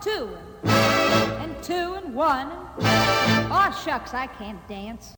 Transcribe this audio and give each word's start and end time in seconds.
two, 0.00 0.28
and 0.64 1.60
two 1.62 1.94
and 1.94 2.14
one. 2.14 2.48
Oh, 3.50 3.82
shucks, 3.84 4.14
I 4.14 4.28
can't 4.28 4.66
dance. 4.68 5.14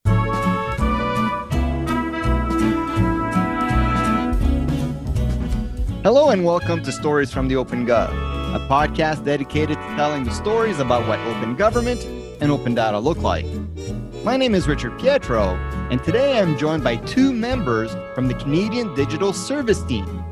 Hello 6.03 6.31
and 6.31 6.47
welcome 6.47 6.83
to 6.83 6.93
Stories 6.93 7.31
from 7.31 7.49
the 7.49 7.57
Open 7.57 7.87
Gov, 7.87 8.09
a 8.55 8.67
podcast 8.71 9.23
dedicated 9.23 9.77
to 9.77 9.97
telling 9.97 10.25
the 10.25 10.31
stories 10.31 10.79
about 10.79 11.07
what 11.07 11.19
open 11.21 11.57
government 11.57 12.03
and 12.41 12.51
open 12.51 12.75
data 12.75 12.99
look 12.99 13.19
like. 13.19 13.45
My 14.25 14.39
name 14.39 14.55
is 14.55 14.67
Richard 14.67 14.99
Pietro, 14.99 15.57
and 15.91 16.03
today 16.03 16.39
I'm 16.39 16.57
joined 16.57 16.83
by 16.83 16.97
two 16.97 17.35
members 17.35 17.95
from 18.15 18.29
the 18.29 18.35
Canadian 18.35 18.95
Digital 18.95 19.35
Service 19.35 19.83
Team, 19.83 20.25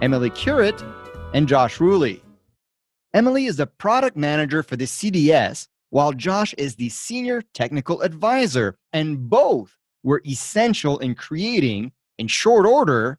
Emily 0.00 0.30
Kuret 0.30 0.80
and 1.34 1.48
Josh 1.48 1.78
Ruihley. 1.78 2.20
Emily 3.16 3.46
is 3.46 3.56
the 3.56 3.66
product 3.66 4.14
manager 4.14 4.62
for 4.62 4.76
the 4.76 4.84
CDS, 4.84 5.68
while 5.88 6.12
Josh 6.12 6.52
is 6.58 6.76
the 6.76 6.90
senior 6.90 7.40
technical 7.54 8.02
advisor, 8.02 8.76
and 8.92 9.30
both 9.30 9.78
were 10.02 10.20
essential 10.26 10.98
in 10.98 11.14
creating, 11.14 11.92
in 12.18 12.28
short 12.28 12.66
order, 12.66 13.18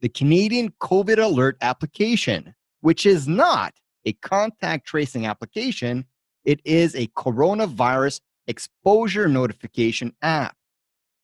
the 0.00 0.08
Canadian 0.08 0.70
COVID 0.80 1.18
Alert 1.18 1.56
application, 1.60 2.54
which 2.82 3.04
is 3.04 3.26
not 3.26 3.74
a 4.04 4.12
contact 4.12 4.86
tracing 4.86 5.26
application, 5.26 6.04
it 6.44 6.60
is 6.64 6.94
a 6.94 7.08
coronavirus 7.08 8.20
exposure 8.46 9.26
notification 9.26 10.14
app. 10.22 10.54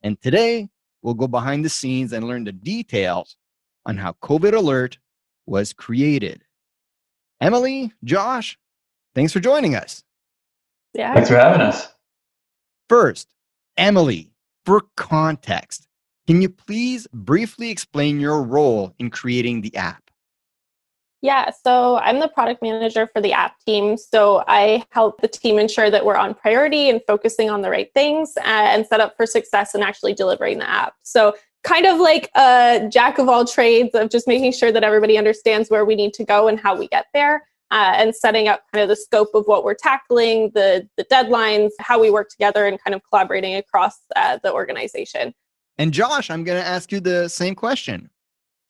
And 0.02 0.20
today, 0.20 0.70
we'll 1.02 1.14
go 1.14 1.28
behind 1.28 1.64
the 1.64 1.68
scenes 1.68 2.12
and 2.12 2.26
learn 2.26 2.42
the 2.42 2.50
details 2.50 3.36
on 3.86 3.96
how 3.96 4.14
COVID 4.24 4.54
Alert 4.54 4.98
was 5.46 5.72
created. 5.72 6.42
Emily, 7.40 7.92
Josh, 8.04 8.58
thanks 9.14 9.32
for 9.32 9.40
joining 9.40 9.74
us. 9.74 10.02
Yeah. 10.94 11.14
Thanks 11.14 11.28
for 11.28 11.36
having 11.36 11.60
us. 11.60 11.88
First, 12.88 13.32
Emily, 13.76 14.32
for 14.64 14.82
context, 14.96 15.86
can 16.26 16.42
you 16.42 16.48
please 16.48 17.06
briefly 17.12 17.70
explain 17.70 18.20
your 18.20 18.42
role 18.42 18.94
in 18.98 19.10
creating 19.10 19.60
the 19.60 19.74
app? 19.76 20.02
Yeah, 21.20 21.50
so 21.50 21.96
I'm 21.96 22.20
the 22.20 22.28
product 22.28 22.62
manager 22.62 23.08
for 23.12 23.20
the 23.20 23.32
app 23.32 23.58
team. 23.66 23.96
So 23.96 24.44
I 24.46 24.84
help 24.90 25.20
the 25.20 25.26
team 25.26 25.58
ensure 25.58 25.90
that 25.90 26.04
we're 26.04 26.16
on 26.16 26.34
priority 26.34 26.90
and 26.90 27.00
focusing 27.06 27.50
on 27.50 27.62
the 27.62 27.70
right 27.70 27.90
things 27.92 28.34
uh, 28.36 28.42
and 28.44 28.86
set 28.86 29.00
up 29.00 29.16
for 29.16 29.26
success 29.26 29.74
and 29.74 29.82
actually 29.82 30.14
delivering 30.14 30.58
the 30.58 30.68
app. 30.68 30.94
So, 31.02 31.34
kind 31.64 31.86
of 31.86 31.98
like 31.98 32.30
a 32.36 32.88
jack 32.90 33.18
of 33.18 33.28
all 33.28 33.44
trades 33.44 33.90
of 33.94 34.10
just 34.10 34.26
making 34.26 34.52
sure 34.52 34.72
that 34.72 34.84
everybody 34.84 35.18
understands 35.18 35.68
where 35.68 35.84
we 35.84 35.94
need 35.94 36.14
to 36.14 36.24
go 36.24 36.48
and 36.48 36.58
how 36.58 36.76
we 36.76 36.88
get 36.88 37.06
there. 37.12 37.44
Uh, 37.70 37.92
and 37.96 38.14
setting 38.14 38.48
up 38.48 38.62
kind 38.72 38.82
of 38.82 38.88
the 38.88 38.96
scope 38.96 39.28
of 39.34 39.44
what 39.44 39.62
we're 39.62 39.74
tackling, 39.74 40.50
the 40.54 40.88
the 40.96 41.04
deadlines, 41.04 41.68
how 41.80 42.00
we 42.00 42.10
work 42.10 42.30
together, 42.30 42.66
and 42.66 42.82
kind 42.82 42.94
of 42.94 43.02
collaborating 43.10 43.56
across 43.56 43.98
uh, 44.16 44.38
the 44.42 44.50
organization. 44.50 45.34
And 45.76 45.92
Josh, 45.92 46.30
I'm 46.30 46.44
going 46.44 46.58
to 46.58 46.66
ask 46.66 46.90
you 46.90 47.00
the 47.00 47.28
same 47.28 47.54
question. 47.54 48.08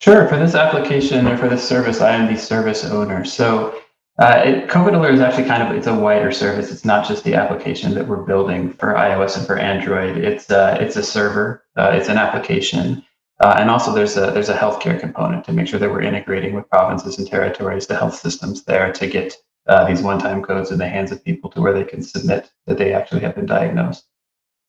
Sure. 0.01 0.27
For 0.27 0.37
this 0.37 0.53
application 0.53 1.27
or 1.27 1.37
for 1.37 1.47
this 1.47 1.67
service, 1.67 2.01
I 2.01 2.11
am 2.15 2.33
the 2.33 2.37
service 2.37 2.83
owner. 2.83 3.23
So 3.23 3.81
uh, 4.19 4.41
it, 4.45 4.67
COVID 4.67 4.93
Alert 4.95 5.13
is 5.13 5.21
actually 5.21 5.45
kind 5.45 5.63
of 5.63 5.73
it's 5.75 5.87
a 5.87 5.95
wider 5.97 6.29
service. 6.31 6.71
It's 6.71 6.83
not 6.83 7.07
just 7.07 7.23
the 7.23 7.35
application 7.35 7.93
that 7.95 8.05
we're 8.05 8.23
building 8.23 8.73
for 8.73 8.93
iOS 8.93 9.37
and 9.37 9.47
for 9.47 9.57
Android. 9.57 10.17
It's 10.17 10.51
uh, 10.51 10.77
it's 10.79 10.97
a 10.97 11.03
server. 11.03 11.63
Uh, 11.77 11.91
it's 11.93 12.09
an 12.09 12.17
application, 12.17 13.01
uh, 13.39 13.55
and 13.57 13.69
also 13.69 13.93
there's 13.93 14.17
a 14.17 14.31
there's 14.31 14.49
a 14.49 14.57
healthcare 14.57 14.99
component 14.99 15.45
to 15.45 15.53
make 15.53 15.67
sure 15.67 15.79
that 15.79 15.89
we're 15.89 16.01
integrating 16.01 16.53
with 16.53 16.69
provinces 16.69 17.17
and 17.17 17.29
territories, 17.29 17.87
the 17.87 17.95
health 17.95 18.15
systems 18.15 18.65
there 18.65 18.91
to 18.91 19.07
get 19.07 19.37
uh, 19.67 19.87
these 19.87 20.01
one-time 20.01 20.43
codes 20.43 20.69
in 20.71 20.79
the 20.79 20.87
hands 20.87 21.13
of 21.13 21.23
people 21.23 21.49
to 21.51 21.61
where 21.61 21.73
they 21.73 21.85
can 21.85 22.01
submit 22.01 22.51
that 22.67 22.77
they 22.77 22.93
actually 22.93 23.21
have 23.21 23.35
been 23.35 23.45
diagnosed. 23.45 24.05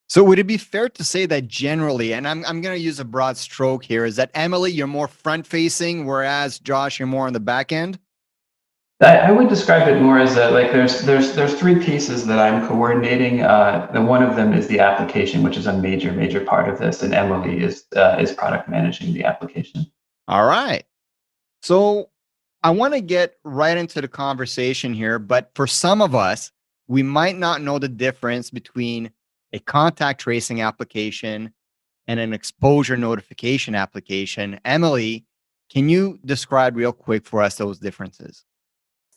So 0.08 0.22
would 0.24 0.38
it 0.38 0.46
be 0.46 0.58
fair 0.58 0.88
to 0.88 1.04
say 1.04 1.26
that 1.26 1.48
generally, 1.48 2.14
and 2.14 2.28
I'm 2.28 2.44
I'm 2.46 2.60
going 2.60 2.76
to 2.76 2.80
use 2.80 3.00
a 3.00 3.04
broad 3.04 3.36
stroke 3.36 3.84
here, 3.84 4.04
is 4.04 4.14
that 4.14 4.30
Emily 4.32 4.70
you're 4.70 4.86
more 4.86 5.08
front 5.08 5.44
facing, 5.44 6.06
whereas 6.06 6.60
Josh 6.60 7.00
you're 7.00 7.08
more 7.08 7.26
on 7.26 7.32
the 7.32 7.40
back 7.40 7.72
end? 7.72 7.98
I, 9.00 9.16
I 9.16 9.30
would 9.30 9.48
describe 9.48 9.88
it 9.88 10.00
more 10.00 10.18
as 10.18 10.36
a, 10.36 10.50
like 10.50 10.72
there's 10.72 11.02
there's 11.02 11.32
there's 11.34 11.58
three 11.58 11.82
pieces 11.82 12.26
that 12.26 12.38
I'm 12.38 12.66
coordinating. 12.68 13.42
Uh, 13.42 13.90
and 13.94 14.06
one 14.06 14.22
of 14.22 14.36
them 14.36 14.52
is 14.52 14.68
the 14.68 14.80
application, 14.80 15.42
which 15.42 15.56
is 15.56 15.66
a 15.66 15.72
major 15.72 16.12
major 16.12 16.44
part 16.44 16.68
of 16.68 16.78
this, 16.78 17.02
and 17.02 17.14
Emily 17.14 17.62
is 17.62 17.86
uh, 17.96 18.18
is 18.20 18.32
product 18.32 18.68
managing 18.68 19.14
the 19.14 19.24
application. 19.24 19.86
All 20.28 20.44
right. 20.44 20.84
So 21.62 22.10
I 22.62 22.70
want 22.70 22.92
to 22.92 23.00
get 23.00 23.36
right 23.42 23.76
into 23.76 24.02
the 24.02 24.08
conversation 24.08 24.92
here, 24.92 25.18
but 25.18 25.50
for 25.54 25.66
some 25.66 26.02
of 26.02 26.14
us, 26.14 26.52
we 26.88 27.02
might 27.02 27.38
not 27.38 27.62
know 27.62 27.78
the 27.78 27.88
difference 27.88 28.50
between 28.50 29.10
a 29.52 29.58
contact 29.60 30.20
tracing 30.20 30.60
application 30.60 31.52
and 32.06 32.20
an 32.20 32.34
exposure 32.34 32.96
notification 32.96 33.74
application. 33.74 34.60
Emily, 34.64 35.24
can 35.70 35.88
you 35.88 36.18
describe 36.24 36.76
real 36.76 36.92
quick 36.92 37.24
for 37.24 37.42
us 37.42 37.56
those 37.56 37.78
differences? 37.78 38.44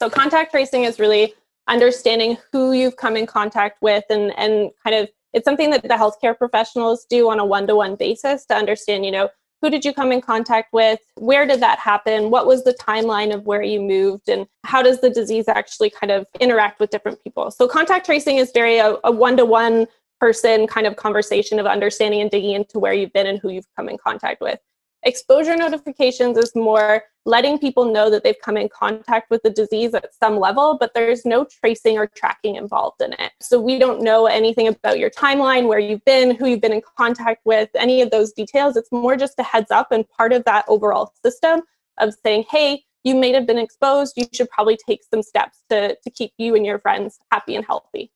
So, 0.03 0.09
contact 0.09 0.51
tracing 0.51 0.83
is 0.83 0.99
really 0.99 1.33
understanding 1.69 2.37
who 2.51 2.73
you've 2.73 2.97
come 2.97 3.15
in 3.15 3.25
contact 3.25 3.81
with 3.81 4.03
and, 4.09 4.37
and 4.37 4.69
kind 4.83 4.97
of 4.97 5.09
it's 5.31 5.45
something 5.45 5.69
that 5.69 5.81
the 5.81 5.93
healthcare 5.93 6.37
professionals 6.37 7.05
do 7.09 7.29
on 7.29 7.39
a 7.39 7.45
one 7.45 7.67
to 7.67 7.77
one 7.77 7.95
basis 7.95 8.45
to 8.47 8.53
understand, 8.53 9.05
you 9.05 9.11
know, 9.11 9.29
who 9.61 9.69
did 9.69 9.85
you 9.85 9.93
come 9.93 10.11
in 10.11 10.19
contact 10.19 10.73
with? 10.73 10.99
Where 11.15 11.45
did 11.45 11.61
that 11.61 11.79
happen? 11.79 12.31
What 12.31 12.47
was 12.47 12.65
the 12.65 12.73
timeline 12.73 13.33
of 13.33 13.45
where 13.45 13.63
you 13.63 13.79
moved? 13.79 14.27
And 14.27 14.45
how 14.65 14.81
does 14.83 14.99
the 14.99 15.09
disease 15.09 15.47
actually 15.47 15.89
kind 15.89 16.11
of 16.11 16.25
interact 16.41 16.81
with 16.81 16.89
different 16.89 17.23
people? 17.23 17.49
So, 17.49 17.65
contact 17.65 18.05
tracing 18.05 18.35
is 18.35 18.51
very 18.53 18.79
a 18.79 18.97
one 19.09 19.37
to 19.37 19.45
one 19.45 19.87
person 20.19 20.67
kind 20.67 20.85
of 20.85 20.97
conversation 20.97 21.61
of 21.61 21.65
understanding 21.65 22.19
and 22.19 22.29
digging 22.29 22.55
into 22.55 22.77
where 22.77 22.91
you've 22.91 23.13
been 23.13 23.25
and 23.25 23.39
who 23.39 23.51
you've 23.51 23.73
come 23.77 23.87
in 23.87 23.97
contact 23.97 24.41
with. 24.41 24.59
Exposure 25.05 25.57
notifications 25.57 26.37
is 26.37 26.55
more 26.55 27.03
letting 27.25 27.57
people 27.57 27.91
know 27.91 28.09
that 28.09 28.23
they've 28.23 28.39
come 28.43 28.57
in 28.57 28.69
contact 28.69 29.29
with 29.29 29.41
the 29.43 29.49
disease 29.49 29.93
at 29.93 30.13
some 30.13 30.39
level, 30.39 30.77
but 30.79 30.93
there's 30.93 31.25
no 31.25 31.45
tracing 31.45 31.97
or 31.97 32.07
tracking 32.07 32.55
involved 32.55 33.01
in 33.01 33.13
it. 33.13 33.31
So 33.41 33.59
we 33.59 33.79
don't 33.79 34.01
know 34.01 34.27
anything 34.27 34.67
about 34.67 34.99
your 34.99 35.09
timeline, 35.09 35.67
where 35.67 35.79
you've 35.79 36.03
been, 36.05 36.35
who 36.35 36.47
you've 36.47 36.61
been 36.61 36.73
in 36.73 36.81
contact 36.97 37.41
with, 37.45 37.69
any 37.75 38.01
of 38.01 38.11
those 38.11 38.31
details. 38.33 38.77
It's 38.77 38.91
more 38.91 39.15
just 39.15 39.39
a 39.39 39.43
heads 39.43 39.71
up 39.71 39.91
and 39.91 40.07
part 40.09 40.33
of 40.33 40.43
that 40.45 40.65
overall 40.67 41.13
system 41.23 41.61
of 41.99 42.13
saying, 42.23 42.45
hey, 42.49 42.83
you 43.03 43.15
may 43.15 43.33
have 43.33 43.45
been 43.45 43.57
exposed. 43.57 44.13
You 44.15 44.25
should 44.33 44.49
probably 44.49 44.77
take 44.87 45.01
some 45.03 45.21
steps 45.21 45.63
to, 45.69 45.95
to 45.95 46.09
keep 46.09 46.31
you 46.37 46.55
and 46.55 46.65
your 46.65 46.79
friends 46.79 47.19
happy 47.31 47.55
and 47.55 47.65
healthy. 47.65 48.11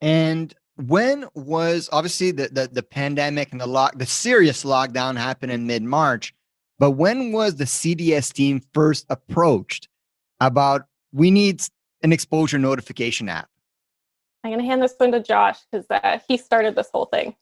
And 0.00 0.54
when 0.76 1.26
was 1.34 1.88
obviously 1.92 2.30
the, 2.30 2.48
the, 2.48 2.68
the 2.72 2.82
pandemic 2.82 3.52
and 3.52 3.60
the 3.60 3.66
lock 3.66 3.96
the 3.98 4.06
serious 4.06 4.64
lockdown 4.64 5.16
happened 5.16 5.52
in 5.52 5.66
mid-march 5.66 6.34
but 6.78 6.92
when 6.92 7.32
was 7.32 7.56
the 7.56 7.64
cds 7.64 8.32
team 8.32 8.60
first 8.72 9.06
approached 9.08 9.88
about 10.40 10.86
we 11.12 11.30
need 11.30 11.62
an 12.02 12.12
exposure 12.12 12.58
notification 12.58 13.28
app 13.28 13.48
i'm 14.42 14.50
going 14.50 14.60
to 14.60 14.66
hand 14.66 14.82
this 14.82 14.94
one 14.98 15.12
to 15.12 15.22
josh 15.22 15.58
because 15.70 15.86
uh, 15.90 16.18
he 16.26 16.36
started 16.36 16.74
this 16.74 16.90
whole 16.90 17.06
thing 17.06 17.34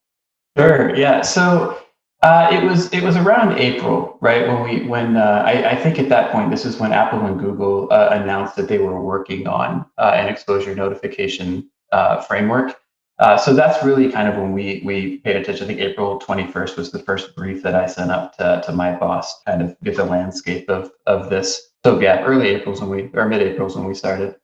sure 0.57 0.95
yeah 0.95 1.23
so 1.23 1.79
uh, 2.23 2.49
it 2.53 2.63
was 2.63 2.89
it 2.93 3.03
was 3.03 3.17
around 3.17 3.59
April, 3.59 4.17
right? 4.21 4.47
When 4.47 4.63
we 4.63 4.87
when 4.87 5.17
uh, 5.17 5.43
I, 5.45 5.73
I, 5.73 5.77
think 5.77 5.99
at 5.99 6.09
that 6.11 6.31
point 6.31 6.53
this 6.53 6.65
is 6.65 6.79
when 6.79 6.93
Apple 6.93 7.27
and 7.27 7.37
Google 7.37 7.89
uh, 7.93 8.11
announced 8.13 8.55
that 8.55 8.69
they 8.69 8.79
were 8.79 9.03
working 9.03 9.49
on 9.49 9.85
uh, 9.99 10.13
an 10.15 10.29
exposure 10.29 10.73
notification 10.73 11.69
uh, 11.91 12.21
framework. 12.21 12.81
Uh, 13.23 13.39
so 13.39 13.55
that's 13.55 13.85
really 13.85 14.11
kind 14.11 14.27
of 14.27 14.35
when 14.35 14.51
we 14.51 14.83
we 14.85 15.19
paid 15.19 15.37
attention. 15.37 15.63
I 15.63 15.67
think 15.69 15.79
April 15.79 16.19
21st 16.19 16.77
was 16.77 16.91
the 16.91 16.99
first 16.99 17.37
brief 17.37 17.63
that 17.63 17.77
I 17.77 17.87
sent 17.87 18.11
up 18.11 18.37
to, 18.39 18.61
to 18.67 18.73
my 18.73 18.97
boss, 18.97 19.43
kind 19.45 19.63
of 19.63 19.77
get 19.85 19.95
the 19.95 20.05
landscape 20.05 20.69
of 20.69 20.91
of 21.07 21.31
this. 21.31 21.71
So 21.85 22.01
yeah, 22.01 22.25
early 22.25 22.49
April's 22.49 22.81
when 22.81 22.91
we 22.91 23.11
or 23.15 23.29
mid 23.29 23.41
April's 23.41 23.77
when 23.77 23.85
we 23.85 23.95
started. 23.95 24.35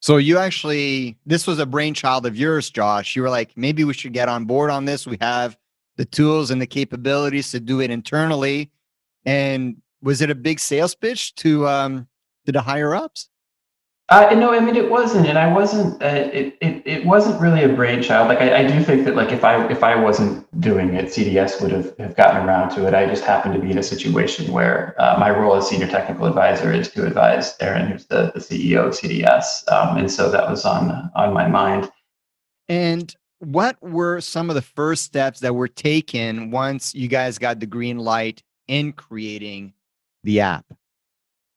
So 0.00 0.16
you 0.16 0.38
actually 0.38 1.18
this 1.26 1.46
was 1.46 1.58
a 1.58 1.66
brainchild 1.66 2.24
of 2.24 2.34
yours, 2.34 2.70
Josh. 2.70 3.14
You 3.14 3.20
were 3.20 3.28
like, 3.28 3.54
maybe 3.54 3.84
we 3.84 3.92
should 3.92 4.14
get 4.14 4.30
on 4.30 4.46
board 4.46 4.70
on 4.70 4.86
this. 4.86 5.06
We 5.06 5.18
have 5.20 5.58
the 5.98 6.06
tools 6.06 6.50
and 6.50 6.58
the 6.58 6.66
capabilities 6.66 7.50
to 7.50 7.60
do 7.60 7.82
it 7.82 7.90
internally. 7.90 8.70
And 9.26 9.76
was 10.00 10.22
it 10.22 10.30
a 10.30 10.34
big 10.34 10.58
sales 10.58 10.94
pitch 10.94 11.34
to 11.34 11.68
um 11.68 12.08
to 12.46 12.52
the 12.52 12.62
higher 12.62 12.94
ups? 12.94 13.28
Uh, 14.08 14.34
no, 14.34 14.52
I 14.52 14.60
mean 14.60 14.76
it 14.76 14.90
wasn't, 14.90 15.26
and 15.26 15.38
I 15.38 15.50
wasn't. 15.50 16.02
Uh, 16.02 16.06
it, 16.06 16.58
it 16.60 16.82
it 16.84 17.06
wasn't 17.06 17.40
really 17.40 17.62
a 17.62 17.68
brainchild. 17.68 18.28
Like 18.28 18.40
I, 18.40 18.58
I 18.58 18.66
do 18.66 18.82
think 18.82 19.04
that 19.04 19.14
like 19.14 19.30
if 19.30 19.42
I 19.42 19.66
if 19.68 19.82
I 19.82 19.96
wasn't 19.96 20.46
doing 20.60 20.92
it, 20.94 21.06
CDS 21.06 21.62
would 21.62 21.70
have, 21.70 21.96
have 21.98 22.16
gotten 22.16 22.46
around 22.46 22.70
to 22.70 22.86
it. 22.86 22.94
I 22.94 23.06
just 23.06 23.24
happened 23.24 23.54
to 23.54 23.60
be 23.60 23.70
in 23.70 23.78
a 23.78 23.82
situation 23.82 24.52
where 24.52 24.94
uh, 24.98 25.16
my 25.18 25.30
role 25.30 25.54
as 25.56 25.68
senior 25.68 25.86
technical 25.86 26.26
advisor 26.26 26.72
is 26.72 26.90
to 26.90 27.06
advise 27.06 27.56
Aaron, 27.60 27.90
who's 27.90 28.06
the, 28.06 28.32
the 28.34 28.40
CEO 28.40 28.86
of 28.86 28.92
CDS, 28.92 29.66
um, 29.72 29.96
and 29.96 30.10
so 30.10 30.30
that 30.30 30.50
was 30.50 30.66
on 30.66 31.10
on 31.14 31.32
my 31.32 31.48
mind. 31.48 31.90
And 32.68 33.14
what 33.38 33.80
were 33.82 34.20
some 34.20 34.50
of 34.50 34.56
the 34.56 34.62
first 34.62 35.04
steps 35.04 35.40
that 35.40 35.54
were 35.54 35.68
taken 35.68 36.50
once 36.50 36.94
you 36.94 37.08
guys 37.08 37.38
got 37.38 37.60
the 37.60 37.66
green 37.66 37.98
light 37.98 38.42
in 38.68 38.92
creating 38.92 39.72
the 40.22 40.40
app? 40.40 40.66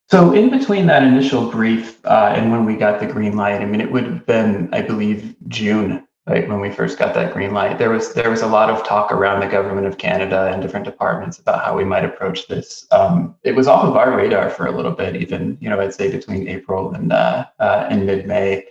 So 0.09 0.33
in 0.33 0.51
between 0.51 0.85
that 0.87 1.03
initial 1.03 1.49
brief 1.49 2.05
uh, 2.05 2.33
and 2.35 2.51
when 2.51 2.65
we 2.65 2.75
got 2.75 2.99
the 2.99 3.07
green 3.07 3.35
light, 3.35 3.61
I 3.61 3.65
mean, 3.65 3.81
it 3.81 3.91
would 3.91 4.03
have 4.03 4.25
been, 4.25 4.69
I 4.71 4.81
believe, 4.81 5.35
June, 5.47 6.07
right 6.27 6.47
when 6.47 6.59
we 6.59 6.71
first 6.71 6.99
got 6.99 7.13
that 7.15 7.33
green 7.33 7.53
light. 7.53 7.79
There 7.79 7.89
was 7.89 8.13
there 8.13 8.29
was 8.29 8.41
a 8.41 8.47
lot 8.47 8.69
of 8.69 8.85
talk 8.85 9.11
around 9.11 9.39
the 9.39 9.47
government 9.47 9.87
of 9.87 9.97
Canada 9.97 10.51
and 10.51 10.61
different 10.61 10.85
departments 10.85 11.39
about 11.39 11.63
how 11.63 11.75
we 11.75 11.83
might 11.83 12.05
approach 12.05 12.47
this. 12.47 12.85
Um, 12.91 13.35
it 13.43 13.53
was 13.53 13.67
off 13.67 13.83
of 13.83 13.95
our 13.95 14.15
radar 14.15 14.49
for 14.49 14.67
a 14.67 14.71
little 14.71 14.91
bit, 14.91 15.15
even 15.15 15.57
you 15.59 15.69
know, 15.69 15.79
I'd 15.79 15.93
say 15.93 16.11
between 16.11 16.47
April 16.47 16.93
and 16.93 17.11
uh, 17.11 17.45
uh, 17.59 17.87
and 17.89 18.05
mid 18.05 18.27
May, 18.27 18.65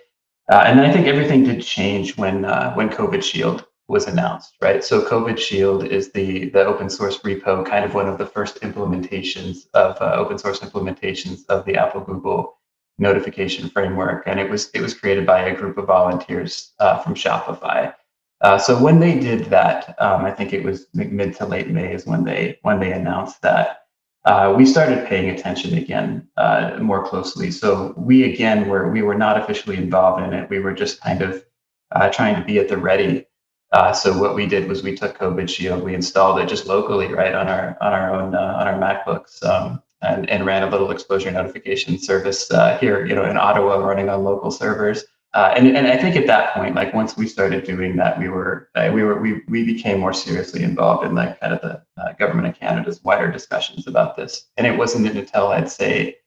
uh, 0.50 0.64
and 0.66 0.78
then 0.78 0.88
I 0.88 0.92
think 0.92 1.06
everything 1.06 1.44
did 1.44 1.62
change 1.62 2.16
when 2.16 2.44
uh, 2.44 2.74
when 2.74 2.88
COVID 2.90 3.22
Shield 3.22 3.66
was 3.88 4.06
announced, 4.06 4.56
right? 4.62 4.82
So 4.82 5.02
COVID 5.02 5.38
Shield 5.38 5.84
is 5.84 6.10
the 6.12 6.48
the 6.50 6.64
open 6.64 6.88
source 6.88 7.18
repo, 7.18 7.66
kind 7.66 7.84
of 7.84 7.94
one 7.94 8.08
of 8.08 8.18
the 8.18 8.26
first 8.26 8.60
implementations 8.62 9.66
of 9.74 10.00
uh, 10.00 10.14
open 10.16 10.38
source 10.38 10.60
implementations 10.60 11.44
of 11.48 11.64
the 11.66 11.76
Apple 11.76 12.00
Google 12.00 12.58
notification 12.98 13.68
framework, 13.68 14.24
and 14.26 14.40
it 14.40 14.48
was 14.48 14.70
it 14.70 14.80
was 14.80 14.94
created 14.94 15.26
by 15.26 15.40
a 15.40 15.54
group 15.54 15.76
of 15.76 15.86
volunteers 15.86 16.72
uh, 16.78 16.98
from 16.98 17.14
Shopify. 17.14 17.94
Uh, 18.40 18.58
so 18.58 18.80
when 18.82 19.00
they 19.00 19.18
did 19.18 19.46
that, 19.46 19.94
um, 20.00 20.24
I 20.24 20.30
think 20.30 20.52
it 20.52 20.62
was 20.62 20.86
mid 20.94 21.34
to 21.36 21.46
late 21.46 21.68
May 21.68 21.92
is 21.92 22.06
when 22.06 22.24
they 22.24 22.58
when 22.62 22.80
they 22.80 22.92
announced 22.92 23.42
that. 23.42 23.80
Uh, 24.24 24.54
we 24.56 24.64
started 24.64 25.06
paying 25.06 25.28
attention 25.28 25.76
again 25.76 26.26
uh, 26.38 26.78
more 26.80 27.06
closely. 27.06 27.50
So 27.50 27.92
we 27.94 28.32
again 28.32 28.68
were 28.68 28.90
we 28.90 29.02
were 29.02 29.14
not 29.14 29.38
officially 29.38 29.76
involved 29.76 30.22
in 30.22 30.32
it. 30.32 30.48
We 30.48 30.60
were 30.60 30.72
just 30.72 31.02
kind 31.02 31.20
of 31.20 31.44
uh, 31.92 32.08
trying 32.08 32.36
to 32.36 32.44
be 32.44 32.58
at 32.58 32.68
the 32.68 32.78
ready 32.78 33.26
uh, 33.74 33.92
so 33.92 34.16
what 34.16 34.36
we 34.36 34.46
did 34.46 34.68
was 34.68 34.84
we 34.84 34.94
took 34.94 35.18
COVID 35.18 35.48
Shield, 35.48 35.82
we 35.82 35.96
installed 35.96 36.38
it 36.38 36.48
just 36.48 36.66
locally, 36.66 37.12
right 37.12 37.34
on 37.34 37.48
our 37.48 37.76
on 37.80 37.92
our 37.92 38.14
own 38.14 38.32
uh, 38.32 38.56
on 38.60 38.68
our 38.68 38.78
MacBooks, 38.78 39.44
um, 39.44 39.82
and 40.00 40.30
and 40.30 40.46
ran 40.46 40.62
a 40.62 40.70
little 40.70 40.92
exposure 40.92 41.32
notification 41.32 41.98
service 41.98 42.48
uh, 42.52 42.78
here, 42.78 43.04
you 43.04 43.16
know, 43.16 43.24
in 43.24 43.36
Ottawa, 43.36 43.74
running 43.78 44.08
on 44.08 44.22
local 44.22 44.52
servers. 44.52 45.04
Uh, 45.32 45.54
and 45.56 45.76
and 45.76 45.88
I 45.88 45.96
think 45.96 46.14
at 46.14 46.28
that 46.28 46.54
point, 46.54 46.76
like 46.76 46.94
once 46.94 47.16
we 47.16 47.26
started 47.26 47.64
doing 47.64 47.96
that, 47.96 48.16
we 48.16 48.28
were 48.28 48.68
uh, 48.76 48.92
we 48.94 49.02
were 49.02 49.20
we 49.20 49.42
we 49.48 49.64
became 49.64 49.98
more 49.98 50.12
seriously 50.12 50.62
involved 50.62 51.04
in 51.04 51.16
like 51.16 51.40
kind 51.40 51.52
of 51.52 51.60
the 51.60 51.82
uh, 52.00 52.12
government 52.12 52.46
of 52.46 52.56
Canada's 52.56 53.02
wider 53.02 53.28
discussions 53.32 53.88
about 53.88 54.16
this. 54.16 54.50
And 54.56 54.68
it 54.68 54.78
wasn't 54.78 55.08
until 55.08 55.48
I'd 55.48 55.68
say 55.68 56.18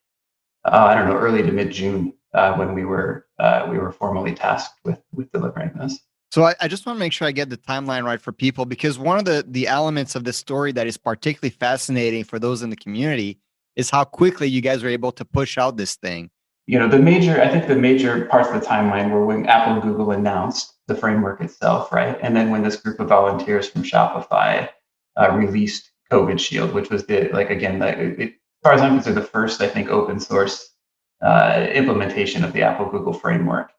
I 0.66 0.94
don't 0.96 1.08
know 1.08 1.16
early 1.16 1.44
to 1.44 1.52
mid 1.54 1.72
June 1.72 2.12
when 2.34 2.74
we 2.74 2.84
were 2.84 3.26
we 3.70 3.78
were 3.78 3.94
formally 3.94 4.36
tasked 4.36 4.82
with 4.84 5.02
with 5.14 5.32
delivering 5.32 5.72
this. 5.76 5.98
So 6.32 6.44
I, 6.44 6.56
I 6.60 6.68
just 6.68 6.86
want 6.86 6.98
to 6.98 7.00
make 7.00 7.14
sure 7.14 7.28
I 7.28 7.32
get 7.32 7.50
the 7.50 7.58
timeline 7.58 8.04
right 8.04 8.22
for 8.22 8.32
people 8.32 8.66
because 8.66 9.00
one 9.00 9.18
of 9.18 9.26
the 9.26 9.46
the 9.48 9.68
elements 9.68 10.16
of 10.16 10.24
this 10.24 10.38
story 10.38 10.72
that 10.74 10.88
is 10.88 10.98
particularly 10.98 11.52
fascinating 11.52 12.24
for 12.24 12.38
those 12.38 12.62
in 12.62 12.70
the 12.70 12.76
community 12.76 13.40
is 13.76 13.90
how 13.90 14.04
quickly 14.04 14.48
you 14.48 14.62
guys 14.62 14.84
were 14.84 14.90
able 14.90 15.12
to 15.14 15.24
push 15.24 15.58
out 15.58 15.78
this 15.78 15.96
thing. 15.96 16.30
You 16.66 16.80
know, 16.80 16.90
the 16.90 17.00
major 17.00 17.42
I 17.42 17.48
think 17.48 17.68
the 17.68 17.78
major 17.78 18.26
parts 18.26 18.50
of 18.50 18.60
the 18.60 18.68
timeline 18.68 19.12
were 19.12 19.26
when 19.26 19.46
Apple 19.46 19.74
and 19.74 19.82
Google 19.82 20.12
announced 20.12 20.74
the 20.88 20.96
framework 20.96 21.40
itself, 21.42 21.92
right? 21.94 22.18
And 22.22 22.36
then 22.36 22.50
when 22.50 22.64
this 22.64 22.76
group 22.76 23.00
of 23.00 23.08
volunteers 23.08 23.70
from 23.70 23.84
Shopify 23.84 24.70
uh, 25.16 25.32
released 25.32 25.92
COVID 26.12 26.40
Shield, 26.40 26.74
which 26.74 26.90
was 26.90 27.06
the 27.06 27.30
like 27.32 27.50
again, 27.50 27.80
the, 27.80 27.98
it, 27.98 28.30
as 28.30 28.36
far 28.64 28.74
as 28.74 28.82
I'm 28.82 28.96
concerned, 28.96 29.18
the 29.18 29.22
first 29.22 29.62
I 29.62 29.68
think 29.68 29.90
open 29.90 30.20
source 30.20 30.74
uh, 31.22 31.68
implementation 31.72 32.44
of 32.44 32.52
the 32.52 32.64
Apple 32.64 32.90
Google 32.90 33.14
framework. 33.14 33.72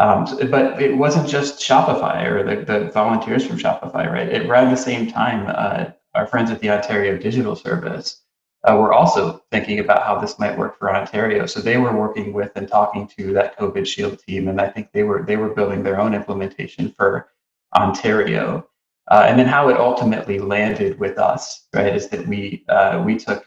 Um, 0.00 0.24
but 0.50 0.80
it 0.80 0.96
wasn't 0.96 1.28
just 1.28 1.60
Shopify 1.60 2.24
or 2.24 2.42
the, 2.42 2.64
the 2.64 2.90
volunteers 2.90 3.46
from 3.46 3.58
Shopify, 3.58 4.10
right? 4.10 4.30
It 4.30 4.46
around 4.46 4.70
the 4.70 4.76
same 4.76 5.12
time, 5.12 5.44
uh, 5.46 5.90
our 6.14 6.26
friends 6.26 6.50
at 6.50 6.60
the 6.60 6.70
Ontario 6.70 7.18
Digital 7.18 7.54
Service 7.54 8.22
uh, 8.64 8.76
were 8.76 8.94
also 8.94 9.42
thinking 9.50 9.78
about 9.78 10.02
how 10.02 10.18
this 10.18 10.38
might 10.38 10.56
work 10.56 10.78
for 10.78 10.94
Ontario. 10.94 11.44
So 11.44 11.60
they 11.60 11.76
were 11.76 11.94
working 11.94 12.32
with 12.32 12.50
and 12.56 12.66
talking 12.66 13.08
to 13.18 13.34
that 13.34 13.58
COVID 13.58 13.86
Shield 13.86 14.18
team, 14.20 14.48
and 14.48 14.58
I 14.58 14.70
think 14.70 14.90
they 14.92 15.02
were 15.02 15.22
they 15.22 15.36
were 15.36 15.50
building 15.50 15.82
their 15.82 16.00
own 16.00 16.14
implementation 16.14 16.92
for 16.92 17.28
Ontario. 17.76 18.66
Uh, 19.10 19.26
and 19.26 19.38
then 19.38 19.46
how 19.46 19.68
it 19.68 19.76
ultimately 19.76 20.38
landed 20.38 20.98
with 20.98 21.18
us, 21.18 21.66
right, 21.74 21.94
is 21.94 22.08
that 22.08 22.26
we 22.26 22.64
uh, 22.70 23.02
we 23.04 23.18
took 23.18 23.44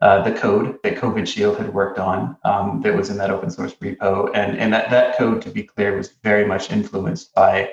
uh, 0.00 0.22
the 0.22 0.32
code 0.32 0.78
that 0.82 0.96
COVID 0.96 1.26
Shield 1.26 1.56
had 1.56 1.72
worked 1.72 1.98
on 1.98 2.36
um, 2.44 2.82
that 2.82 2.94
was 2.94 3.08
in 3.08 3.16
that 3.16 3.30
open 3.30 3.50
source 3.50 3.74
repo. 3.74 4.30
And, 4.34 4.58
and 4.58 4.72
that, 4.72 4.90
that 4.90 5.16
code, 5.16 5.40
to 5.42 5.50
be 5.50 5.62
clear, 5.62 5.96
was 5.96 6.10
very 6.22 6.44
much 6.44 6.70
influenced 6.70 7.34
by 7.34 7.70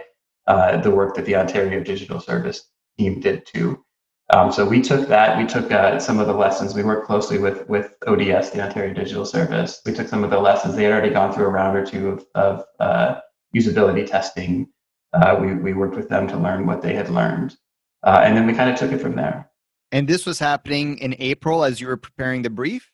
uh, 0.47 0.77
the 0.77 0.91
work 0.91 1.15
that 1.15 1.25
the 1.25 1.35
Ontario 1.35 1.83
Digital 1.83 2.19
Service 2.19 2.69
team 2.97 3.19
did 3.19 3.45
too. 3.45 3.83
Um, 4.29 4.51
so 4.51 4.65
we 4.65 4.81
took 4.81 5.07
that, 5.09 5.37
we 5.37 5.45
took 5.45 5.69
uh, 5.71 5.99
some 5.99 6.19
of 6.19 6.27
the 6.27 6.33
lessons, 6.33 6.73
we 6.73 6.83
worked 6.83 7.05
closely 7.05 7.37
with, 7.39 7.67
with 7.67 7.93
ODS, 8.07 8.51
the 8.51 8.63
Ontario 8.63 8.93
Digital 8.93 9.25
Service. 9.25 9.81
We 9.85 9.93
took 9.93 10.07
some 10.07 10.23
of 10.23 10.29
the 10.29 10.39
lessons, 10.39 10.75
they 10.75 10.83
had 10.83 10.93
already 10.93 11.09
gone 11.13 11.33
through 11.33 11.45
a 11.45 11.49
round 11.49 11.77
or 11.77 11.85
two 11.85 12.07
of, 12.09 12.25
of 12.33 12.65
uh, 12.79 13.19
usability 13.55 14.09
testing. 14.09 14.69
Uh, 15.11 15.37
we, 15.39 15.53
we 15.55 15.73
worked 15.73 15.95
with 15.95 16.09
them 16.09 16.27
to 16.29 16.37
learn 16.37 16.65
what 16.65 16.81
they 16.81 16.95
had 16.95 17.09
learned. 17.09 17.55
And 18.03 18.35
then 18.35 18.47
we 18.47 18.53
kind 18.53 18.69
of 18.69 18.79
took 18.79 18.91
it 18.91 19.01
from 19.01 19.15
there. 19.15 19.49
And 19.93 20.07
this 20.07 20.25
was 20.25 20.39
happening 20.39 20.97
in 20.97 21.15
April 21.19 21.63
as 21.63 21.79
you 21.79 21.85
were 21.85 21.97
preparing 21.97 22.41
the 22.41 22.49
brief? 22.49 22.91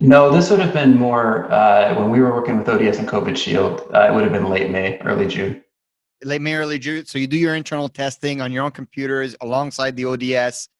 No, 0.00 0.32
this 0.32 0.50
would 0.50 0.60
have 0.60 0.72
been 0.72 0.96
more 0.96 1.44
uh, 1.52 1.94
when 1.94 2.08
we 2.08 2.20
were 2.20 2.32
working 2.32 2.56
with 2.56 2.66
ODS 2.66 2.98
and 2.98 3.06
COVID 3.06 3.36
Shield. 3.36 3.82
Uh, 3.94 4.08
it 4.08 4.14
would 4.14 4.24
have 4.24 4.32
been 4.32 4.48
late 4.48 4.70
May, 4.70 4.98
early 5.00 5.28
June. 5.28 5.62
Late 6.24 6.40
May, 6.40 6.54
early 6.54 6.78
June. 6.78 7.04
So 7.04 7.18
you 7.18 7.26
do 7.26 7.36
your 7.36 7.54
internal 7.54 7.88
testing 7.88 8.40
on 8.40 8.50
your 8.50 8.64
own 8.64 8.70
computers 8.70 9.36
alongside 9.42 9.94
the 9.94 10.06
ODS, 10.06 10.70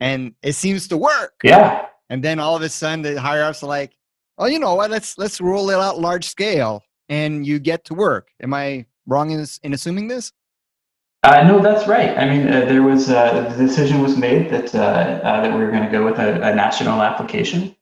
and 0.00 0.34
it 0.42 0.54
seems 0.54 0.88
to 0.88 0.96
work. 0.96 1.34
Yeah. 1.44 1.86
And 2.08 2.24
then 2.24 2.40
all 2.40 2.56
of 2.56 2.62
a 2.62 2.70
sudden, 2.70 3.02
the 3.02 3.20
higher 3.20 3.42
ups 3.42 3.62
are 3.62 3.66
like, 3.68 3.92
"Oh, 4.38 4.46
you 4.46 4.58
know 4.58 4.74
what? 4.74 4.90
Let's 4.90 5.18
let's 5.18 5.38
roll 5.38 5.68
it 5.68 5.74
out 5.74 6.00
large 6.00 6.26
scale," 6.26 6.82
and 7.10 7.46
you 7.46 7.58
get 7.58 7.84
to 7.84 7.94
work. 7.94 8.30
Am 8.42 8.54
I 8.54 8.86
wrong 9.06 9.32
in, 9.32 9.46
in 9.62 9.74
assuming 9.74 10.08
this? 10.08 10.32
Uh, 11.24 11.42
no, 11.42 11.60
that's 11.60 11.88
right. 11.88 12.16
I 12.16 12.28
mean, 12.28 12.46
uh, 12.46 12.64
there 12.66 12.82
was 12.82 13.10
uh, 13.10 13.52
the 13.56 13.66
decision 13.66 14.00
was 14.00 14.16
made 14.16 14.50
that 14.50 14.72
uh, 14.72 14.78
uh, 14.78 15.40
that 15.42 15.52
we 15.52 15.58
were 15.64 15.70
going 15.70 15.82
to 15.82 15.90
go 15.90 16.04
with 16.04 16.18
a, 16.18 16.34
a 16.42 16.54
national 16.54 17.02
application, 17.02 17.74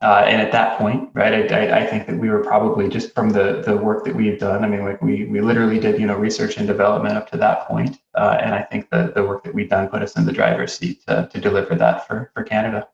uh, 0.00 0.24
and 0.26 0.42
at 0.42 0.50
that 0.50 0.76
point, 0.76 1.08
right, 1.14 1.52
I, 1.52 1.82
I, 1.82 1.86
think 1.86 2.08
that 2.08 2.18
we 2.18 2.28
were 2.28 2.42
probably 2.42 2.88
just 2.88 3.14
from 3.14 3.30
the 3.30 3.62
the 3.64 3.76
work 3.76 4.04
that 4.06 4.16
we 4.16 4.26
had 4.26 4.40
done. 4.40 4.64
I 4.64 4.68
mean, 4.68 4.84
like 4.84 5.00
we 5.00 5.26
we 5.26 5.40
literally 5.40 5.78
did 5.78 6.00
you 6.00 6.06
know 6.06 6.16
research 6.16 6.56
and 6.56 6.66
development 6.66 7.16
up 7.16 7.30
to 7.30 7.36
that 7.36 7.68
point. 7.68 7.98
and 8.16 8.54
I 8.56 8.62
think 8.62 8.90
the 8.90 9.12
the 9.14 9.22
work 9.22 9.44
that 9.44 9.54
we've 9.54 9.70
done 9.70 9.88
put 9.88 10.02
us 10.02 10.16
in 10.16 10.26
the 10.26 10.32
driver's 10.32 10.76
seat 10.76 11.06
to 11.06 11.28
to 11.32 11.40
deliver 11.40 11.76
that 11.76 12.08
for 12.08 12.32
for 12.34 12.42
Canada. 12.42 12.88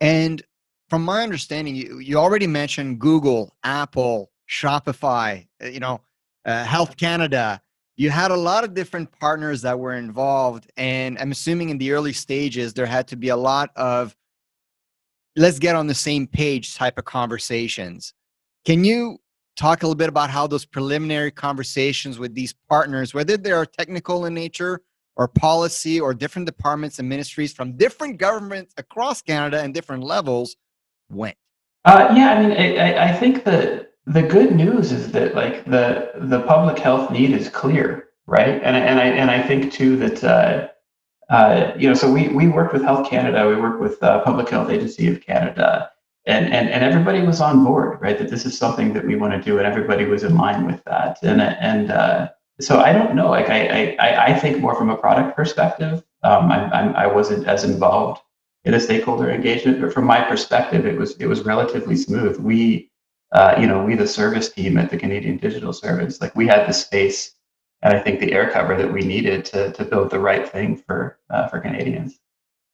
And 0.00 0.42
from 0.88 1.04
my 1.04 1.24
understanding, 1.24 1.74
you 1.74 1.98
you 1.98 2.18
already 2.18 2.46
mentioned 2.46 3.00
Google, 3.00 3.52
Apple, 3.64 4.30
Shopify, 4.48 5.48
you 5.60 5.80
know, 5.80 6.00
Health 6.44 6.96
Canada 6.96 7.60
you 7.96 8.10
had 8.10 8.30
a 8.30 8.36
lot 8.36 8.64
of 8.64 8.74
different 8.74 9.10
partners 9.20 9.62
that 9.62 9.78
were 9.78 9.94
involved 9.94 10.70
and 10.76 11.18
i'm 11.18 11.30
assuming 11.30 11.68
in 11.68 11.78
the 11.78 11.92
early 11.92 12.12
stages 12.12 12.72
there 12.72 12.86
had 12.86 13.06
to 13.08 13.16
be 13.16 13.28
a 13.28 13.36
lot 13.36 13.70
of 13.76 14.16
let's 15.36 15.58
get 15.58 15.74
on 15.74 15.86
the 15.86 15.94
same 15.94 16.26
page 16.26 16.74
type 16.74 16.98
of 16.98 17.04
conversations. 17.04 18.14
Can 18.64 18.84
you 18.84 19.18
talk 19.56 19.82
a 19.82 19.86
little 19.86 19.96
bit 19.96 20.08
about 20.08 20.30
how 20.30 20.46
those 20.46 20.64
preliminary 20.64 21.30
conversations 21.30 22.18
with 22.18 22.34
these 22.34 22.54
partners 22.70 23.12
whether 23.12 23.36
they 23.36 23.52
are 23.52 23.66
technical 23.66 24.24
in 24.24 24.32
nature 24.32 24.80
or 25.16 25.28
policy 25.28 26.00
or 26.00 26.14
different 26.14 26.46
departments 26.46 26.98
and 26.98 27.06
ministries 27.06 27.52
from 27.52 27.76
different 27.76 28.16
governments 28.16 28.72
across 28.78 29.20
canada 29.20 29.60
and 29.60 29.74
different 29.74 30.02
levels 30.02 30.56
went? 31.10 31.36
Uh, 31.84 32.14
yeah 32.16 32.32
i 32.32 32.42
mean 32.42 32.52
I, 32.52 33.10
I 33.10 33.12
think 33.12 33.44
that 33.44 33.91
the 34.06 34.22
good 34.22 34.54
news 34.54 34.92
is 34.92 35.12
that 35.12 35.34
like 35.34 35.64
the 35.64 36.12
the 36.16 36.42
public 36.42 36.78
health 36.78 37.10
need 37.10 37.30
is 37.30 37.48
clear, 37.48 38.08
right? 38.26 38.60
And 38.62 38.76
and 38.76 38.98
I 38.98 39.04
and 39.04 39.30
I 39.30 39.42
think 39.42 39.72
too 39.72 39.96
that 39.96 40.24
uh, 40.24 40.68
uh, 41.30 41.72
you 41.76 41.88
know, 41.88 41.94
so 41.94 42.12
we 42.12 42.28
we 42.28 42.48
worked 42.48 42.72
with 42.72 42.82
Health 42.82 43.08
Canada, 43.08 43.48
we 43.48 43.56
worked 43.56 43.80
with 43.80 44.02
uh, 44.02 44.22
Public 44.22 44.48
Health 44.48 44.70
Agency 44.70 45.08
of 45.08 45.20
Canada, 45.20 45.90
and 46.26 46.52
and 46.52 46.68
and 46.68 46.84
everybody 46.84 47.22
was 47.22 47.40
on 47.40 47.64
board, 47.64 48.00
right? 48.00 48.18
That 48.18 48.28
this 48.28 48.44
is 48.44 48.58
something 48.58 48.92
that 48.94 49.06
we 49.06 49.16
want 49.16 49.32
to 49.34 49.40
do, 49.40 49.58
and 49.58 49.66
everybody 49.66 50.04
was 50.04 50.24
in 50.24 50.36
line 50.36 50.66
with 50.66 50.82
that. 50.84 51.18
And 51.22 51.40
and 51.40 51.90
uh, 51.90 52.28
so 52.60 52.80
I 52.80 52.92
don't 52.92 53.14
know, 53.14 53.30
like 53.30 53.48
I 53.48 53.96
I 54.00 54.26
I 54.26 54.38
think 54.38 54.58
more 54.58 54.74
from 54.74 54.90
a 54.90 54.96
product 54.96 55.36
perspective. 55.36 56.02
Um, 56.24 56.52
I 56.52 56.68
I'm, 56.70 56.94
I 56.96 57.06
wasn't 57.06 57.46
as 57.46 57.64
involved 57.64 58.20
in 58.64 58.74
a 58.74 58.80
stakeholder 58.80 59.30
engagement, 59.30 59.80
but 59.80 59.92
from 59.92 60.04
my 60.04 60.20
perspective, 60.22 60.86
it 60.86 60.98
was 60.98 61.16
it 61.16 61.26
was 61.26 61.42
relatively 61.42 61.96
smooth. 61.96 62.38
We 62.38 62.91
uh, 63.32 63.56
you 63.58 63.66
know, 63.66 63.82
we 63.82 63.94
the 63.94 64.06
service 64.06 64.50
team 64.50 64.78
at 64.78 64.90
the 64.90 64.96
Canadian 64.96 65.36
Digital 65.38 65.72
Service, 65.72 66.20
like 66.20 66.34
we 66.36 66.46
had 66.46 66.68
the 66.68 66.72
space 66.72 67.34
and 67.82 67.96
I 67.96 68.00
think 68.00 68.20
the 68.20 68.32
air 68.32 68.50
cover 68.50 68.76
that 68.76 68.92
we 68.92 69.00
needed 69.02 69.44
to 69.46 69.72
to 69.72 69.84
build 69.84 70.10
the 70.10 70.20
right 70.20 70.48
thing 70.48 70.76
for 70.76 71.18
uh, 71.30 71.48
for 71.48 71.60
Canadians. 71.60 72.18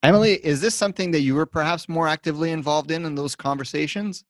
Emily, 0.02 0.34
is 0.34 0.60
this 0.60 0.74
something 0.74 1.10
that 1.10 1.20
you 1.20 1.34
were 1.34 1.46
perhaps 1.46 1.88
more 1.88 2.06
actively 2.06 2.52
involved 2.52 2.90
in 2.90 3.04
in 3.04 3.14
those 3.14 3.34
conversations? 3.34 4.24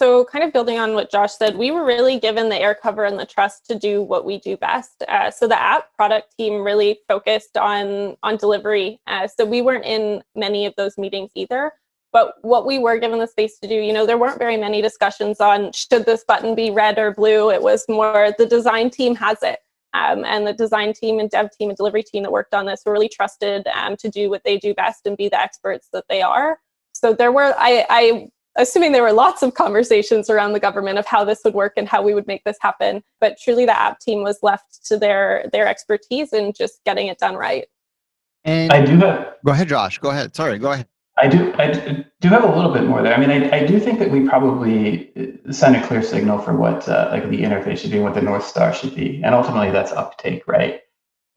So, 0.00 0.24
kind 0.24 0.44
of 0.44 0.52
building 0.52 0.78
on 0.78 0.94
what 0.94 1.10
Josh 1.10 1.34
said, 1.34 1.56
we 1.56 1.72
were 1.72 1.84
really 1.84 2.20
given 2.20 2.48
the 2.48 2.56
air 2.56 2.74
cover 2.74 3.04
and 3.04 3.18
the 3.18 3.26
trust 3.26 3.66
to 3.66 3.76
do 3.76 4.00
what 4.00 4.24
we 4.24 4.38
do 4.38 4.56
best. 4.56 5.02
Uh, 5.08 5.30
so, 5.30 5.48
the 5.48 5.60
app 5.60 5.92
product 5.94 6.34
team 6.36 6.62
really 6.62 7.00
focused 7.08 7.56
on 7.56 8.16
on 8.22 8.36
delivery. 8.36 9.00
Uh, 9.06 9.26
so, 9.26 9.44
we 9.44 9.60
weren't 9.60 9.84
in 9.84 10.22
many 10.34 10.66
of 10.66 10.74
those 10.76 10.96
meetings 10.98 11.30
either. 11.34 11.72
But 12.12 12.34
what 12.42 12.66
we 12.66 12.78
were 12.78 12.98
given 12.98 13.18
the 13.18 13.26
space 13.26 13.58
to 13.58 13.68
do, 13.68 13.74
you 13.74 13.92
know, 13.92 14.06
there 14.06 14.18
weren't 14.18 14.38
very 14.38 14.56
many 14.56 14.80
discussions 14.80 15.40
on 15.40 15.72
should 15.72 16.06
this 16.06 16.24
button 16.24 16.54
be 16.54 16.70
red 16.70 16.98
or 16.98 17.12
blue. 17.12 17.50
It 17.50 17.62
was 17.62 17.84
more 17.88 18.32
the 18.38 18.46
design 18.46 18.90
team 18.90 19.14
has 19.16 19.42
it. 19.42 19.58
Um, 19.94 20.24
and 20.24 20.46
the 20.46 20.52
design 20.52 20.92
team 20.92 21.18
and 21.18 21.30
dev 21.30 21.50
team 21.56 21.70
and 21.70 21.76
delivery 21.76 22.02
team 22.02 22.22
that 22.22 22.32
worked 22.32 22.54
on 22.54 22.66
this 22.66 22.82
were 22.84 22.92
really 22.92 23.08
trusted 23.08 23.66
um, 23.68 23.96
to 23.96 24.08
do 24.08 24.28
what 24.28 24.44
they 24.44 24.58
do 24.58 24.74
best 24.74 25.06
and 25.06 25.16
be 25.16 25.28
the 25.28 25.40
experts 25.40 25.88
that 25.92 26.04
they 26.08 26.20
are. 26.20 26.58
So 26.92 27.14
there 27.14 27.32
were, 27.32 27.54
I, 27.58 27.86
I 27.88 28.28
assuming 28.58 28.92
there 28.92 29.02
were 29.02 29.12
lots 29.12 29.42
of 29.42 29.54
conversations 29.54 30.28
around 30.28 30.52
the 30.52 30.60
government 30.60 30.98
of 30.98 31.06
how 31.06 31.24
this 31.24 31.40
would 31.44 31.54
work 31.54 31.74
and 31.76 31.88
how 31.88 32.02
we 32.02 32.12
would 32.12 32.26
make 32.26 32.44
this 32.44 32.58
happen. 32.60 33.02
But 33.20 33.38
truly, 33.42 33.64
the 33.64 33.78
app 33.78 34.00
team 34.00 34.22
was 34.22 34.38
left 34.42 34.84
to 34.86 34.98
their 34.98 35.48
their 35.52 35.66
expertise 35.66 36.32
in 36.32 36.52
just 36.52 36.84
getting 36.84 37.06
it 37.06 37.18
done 37.18 37.36
right. 37.36 37.66
And 38.44 38.72
I 38.72 38.84
do 38.84 38.96
have. 38.98 39.34
Go 39.44 39.52
ahead, 39.52 39.68
Josh. 39.68 39.98
Go 39.98 40.10
ahead. 40.10 40.34
Sorry. 40.34 40.58
Go 40.58 40.72
ahead. 40.72 40.86
I 41.20 41.28
do. 41.28 41.52
I 41.58 42.04
do 42.20 42.28
have 42.28 42.44
a 42.44 42.54
little 42.54 42.72
bit 42.72 42.84
more 42.84 43.02
there. 43.02 43.14
I 43.14 43.18
mean, 43.18 43.30
I, 43.30 43.58
I 43.58 43.66
do 43.66 43.80
think 43.80 43.98
that 43.98 44.10
we 44.10 44.28
probably 44.28 45.10
uh, 45.16 45.52
send 45.52 45.76
a 45.76 45.86
clear 45.86 46.02
signal 46.02 46.38
for 46.38 46.56
what 46.56 46.88
uh, 46.88 47.08
like 47.10 47.28
the 47.28 47.42
interface 47.42 47.78
should 47.78 47.90
be, 47.90 47.96
and 47.96 48.04
what 48.04 48.14
the 48.14 48.22
north 48.22 48.46
star 48.46 48.72
should 48.72 48.94
be, 48.94 49.20
and 49.24 49.34
ultimately 49.34 49.70
that's 49.70 49.92
uptake, 49.92 50.46
right? 50.46 50.80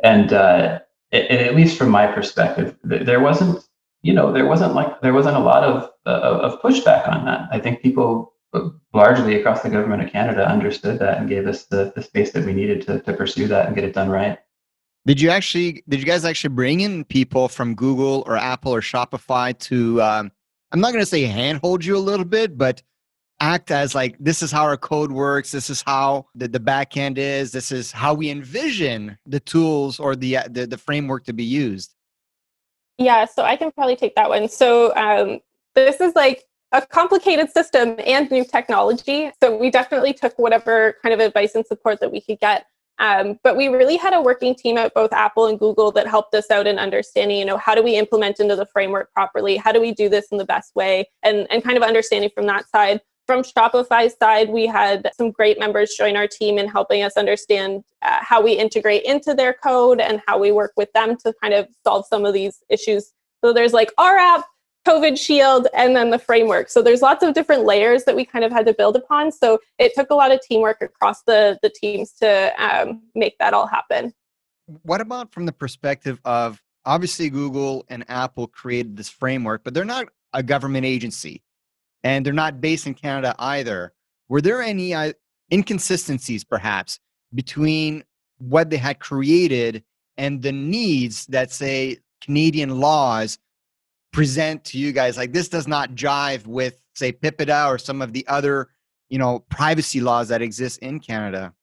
And 0.03 0.33
uh, 0.33 0.79
it, 1.11 1.31
at 1.31 1.55
least 1.55 1.77
from 1.77 1.89
my 1.89 2.07
perspective, 2.07 2.77
there 2.83 3.19
wasn't 3.19 3.63
you 4.03 4.13
know, 4.13 4.31
there 4.31 4.47
wasn't 4.47 4.73
like 4.73 5.01
there 5.01 5.13
wasn't 5.13 5.37
a 5.37 5.39
lot 5.39 5.63
of 5.63 5.89
uh, 6.05 6.39
of 6.41 6.61
pushback 6.61 7.07
on 7.07 7.25
that. 7.25 7.47
I 7.51 7.59
think 7.59 7.81
people 7.81 8.33
uh, 8.53 8.69
largely 8.93 9.39
across 9.39 9.61
the 9.61 9.69
government 9.69 10.03
of 10.03 10.11
Canada 10.11 10.47
understood 10.47 10.99
that 10.99 11.19
and 11.19 11.29
gave 11.29 11.47
us 11.47 11.65
the, 11.65 11.93
the 11.95 12.01
space 12.01 12.31
that 12.31 12.45
we 12.45 12.53
needed 12.53 12.81
to, 12.87 12.99
to 13.01 13.13
pursue 13.13 13.47
that 13.47 13.67
and 13.67 13.75
get 13.75 13.83
it 13.83 13.93
done 13.93 14.09
right. 14.09 14.39
Did 15.05 15.19
you 15.19 15.29
actually? 15.29 15.83
Did 15.89 15.99
you 15.99 16.05
guys 16.05 16.25
actually 16.25 16.53
bring 16.53 16.81
in 16.81 17.03
people 17.05 17.47
from 17.47 17.73
Google 17.75 18.23
or 18.27 18.37
Apple 18.37 18.73
or 18.73 18.81
Shopify 18.81 19.57
to? 19.59 20.01
Um, 20.01 20.31
I'm 20.71 20.79
not 20.79 20.91
going 20.91 21.01
to 21.01 21.09
say 21.09 21.23
handhold 21.23 21.83
you 21.83 21.97
a 21.97 21.99
little 21.99 22.25
bit, 22.25 22.57
but 22.57 22.81
act 23.39 23.71
as 23.71 23.95
like 23.95 24.15
this 24.19 24.43
is 24.43 24.51
how 24.51 24.63
our 24.63 24.77
code 24.77 25.11
works. 25.11 25.51
This 25.51 25.69
is 25.71 25.81
how 25.81 26.27
the, 26.35 26.47
the 26.47 26.59
back 26.59 26.95
end 26.95 27.17
is. 27.17 27.51
This 27.51 27.71
is 27.71 27.91
how 27.91 28.13
we 28.13 28.29
envision 28.29 29.17
the 29.25 29.39
tools 29.39 29.99
or 29.99 30.15
the, 30.15 30.37
the 30.49 30.67
the 30.67 30.77
framework 30.77 31.25
to 31.25 31.33
be 31.33 31.43
used. 31.43 31.95
Yeah, 32.99 33.25
so 33.25 33.43
I 33.43 33.55
can 33.55 33.71
probably 33.71 33.95
take 33.95 34.13
that 34.15 34.29
one. 34.29 34.47
So 34.47 34.95
um, 34.95 35.39
this 35.73 35.99
is 35.99 36.13
like 36.13 36.43
a 36.71 36.85
complicated 36.85 37.49
system 37.49 37.95
and 38.05 38.29
new 38.29 38.45
technology. 38.45 39.31
So 39.41 39.57
we 39.57 39.71
definitely 39.71 40.13
took 40.13 40.37
whatever 40.37 40.95
kind 41.01 41.13
of 41.13 41.19
advice 41.19 41.55
and 41.55 41.65
support 41.65 41.99
that 41.99 42.11
we 42.11 42.21
could 42.21 42.39
get. 42.39 42.67
Um, 43.01 43.39
but 43.43 43.57
we 43.57 43.67
really 43.67 43.97
had 43.97 44.13
a 44.13 44.21
working 44.21 44.53
team 44.53 44.77
at 44.77 44.93
both 44.93 45.11
Apple 45.11 45.47
and 45.47 45.57
Google 45.57 45.91
that 45.93 46.07
helped 46.07 46.35
us 46.35 46.51
out 46.51 46.67
in 46.67 46.77
understanding, 46.77 47.39
you 47.39 47.45
know, 47.45 47.57
how 47.57 47.73
do 47.73 47.81
we 47.81 47.95
implement 47.95 48.39
into 48.39 48.55
the 48.55 48.67
framework 48.67 49.11
properly? 49.11 49.57
How 49.57 49.71
do 49.71 49.81
we 49.81 49.91
do 49.91 50.07
this 50.07 50.27
in 50.31 50.37
the 50.37 50.45
best 50.45 50.75
way? 50.75 51.09
And, 51.23 51.47
and 51.49 51.63
kind 51.63 51.77
of 51.77 51.83
understanding 51.83 52.29
from 52.33 52.45
that 52.45 52.69
side. 52.69 53.01
From 53.25 53.41
Shopify's 53.41 54.15
side, 54.17 54.49
we 54.49 54.67
had 54.67 55.09
some 55.17 55.31
great 55.31 55.57
members 55.57 55.95
join 55.97 56.15
our 56.15 56.27
team 56.27 56.59
in 56.59 56.67
helping 56.67 57.01
us 57.01 57.13
understand 57.17 57.83
uh, 58.03 58.19
how 58.21 58.39
we 58.41 58.53
integrate 58.53 59.03
into 59.03 59.33
their 59.33 59.53
code 59.53 59.99
and 59.99 60.21
how 60.27 60.37
we 60.37 60.51
work 60.51 60.73
with 60.77 60.91
them 60.93 61.17
to 61.23 61.33
kind 61.41 61.55
of 61.55 61.67
solve 61.83 62.05
some 62.07 62.23
of 62.23 62.33
these 62.33 62.63
issues. 62.69 63.13
So 63.43 63.51
there's 63.51 63.73
like 63.73 63.91
our 63.97 64.17
app, 64.17 64.45
COVID 64.87 65.17
Shield, 65.19 65.67
and 65.75 65.95
then 65.95 66.09
the 66.09 66.19
framework. 66.19 66.69
So 66.69 66.81
there's 66.81 67.01
lots 67.01 67.23
of 67.23 67.33
different 67.33 67.65
layers 67.65 68.03
that 68.05 68.15
we 68.15 68.25
kind 68.25 68.43
of 68.43 68.51
had 68.51 68.65
to 68.65 68.73
build 68.73 68.95
upon. 68.95 69.31
So 69.31 69.59
it 69.77 69.93
took 69.95 70.09
a 70.09 70.15
lot 70.15 70.31
of 70.31 70.41
teamwork 70.41 70.81
across 70.81 71.23
the 71.23 71.59
the 71.61 71.69
teams 71.69 72.13
to 72.13 72.51
um, 72.57 73.01
make 73.13 73.37
that 73.39 73.53
all 73.53 73.67
happen. 73.67 74.13
What 74.83 75.01
about 75.01 75.33
from 75.33 75.45
the 75.45 75.51
perspective 75.51 76.19
of 76.25 76.61
obviously 76.85 77.29
Google 77.29 77.85
and 77.89 78.03
Apple 78.09 78.47
created 78.47 78.97
this 78.97 79.09
framework, 79.09 79.63
but 79.63 79.73
they're 79.73 79.85
not 79.85 80.07
a 80.33 80.41
government 80.41 80.85
agency 80.85 81.43
and 82.03 82.25
they're 82.25 82.33
not 82.33 82.61
based 82.61 82.87
in 82.87 82.93
Canada 82.93 83.35
either. 83.37 83.93
Were 84.29 84.41
there 84.41 84.61
any 84.61 84.93
uh, 84.93 85.13
inconsistencies, 85.51 86.43
perhaps, 86.43 86.99
between 87.33 88.03
what 88.37 88.69
they 88.69 88.77
had 88.77 88.99
created 88.99 89.83
and 90.17 90.41
the 90.41 90.51
needs 90.51 91.25
that, 91.27 91.51
say, 91.51 91.97
Canadian 92.21 92.79
laws 92.79 93.39
present 94.11 94.63
to 94.65 94.77
you 94.77 94.91
guys? 94.91 95.17
Like 95.17 95.33
this 95.33 95.49
does 95.49 95.67
not 95.67 95.95
jive 95.95 96.45
with, 96.45 96.79
say, 96.95 97.11
PIPEDA 97.11 97.67
or 97.67 97.77
some 97.77 98.01
of 98.01 98.13
the 98.13 98.27
other, 98.27 98.69
you 99.09 99.17
know, 99.17 99.39
privacy 99.49 100.01
laws 100.01 100.29
that 100.29 100.41
exist 100.41 100.79
in 100.79 100.99
Canada. 100.99 101.53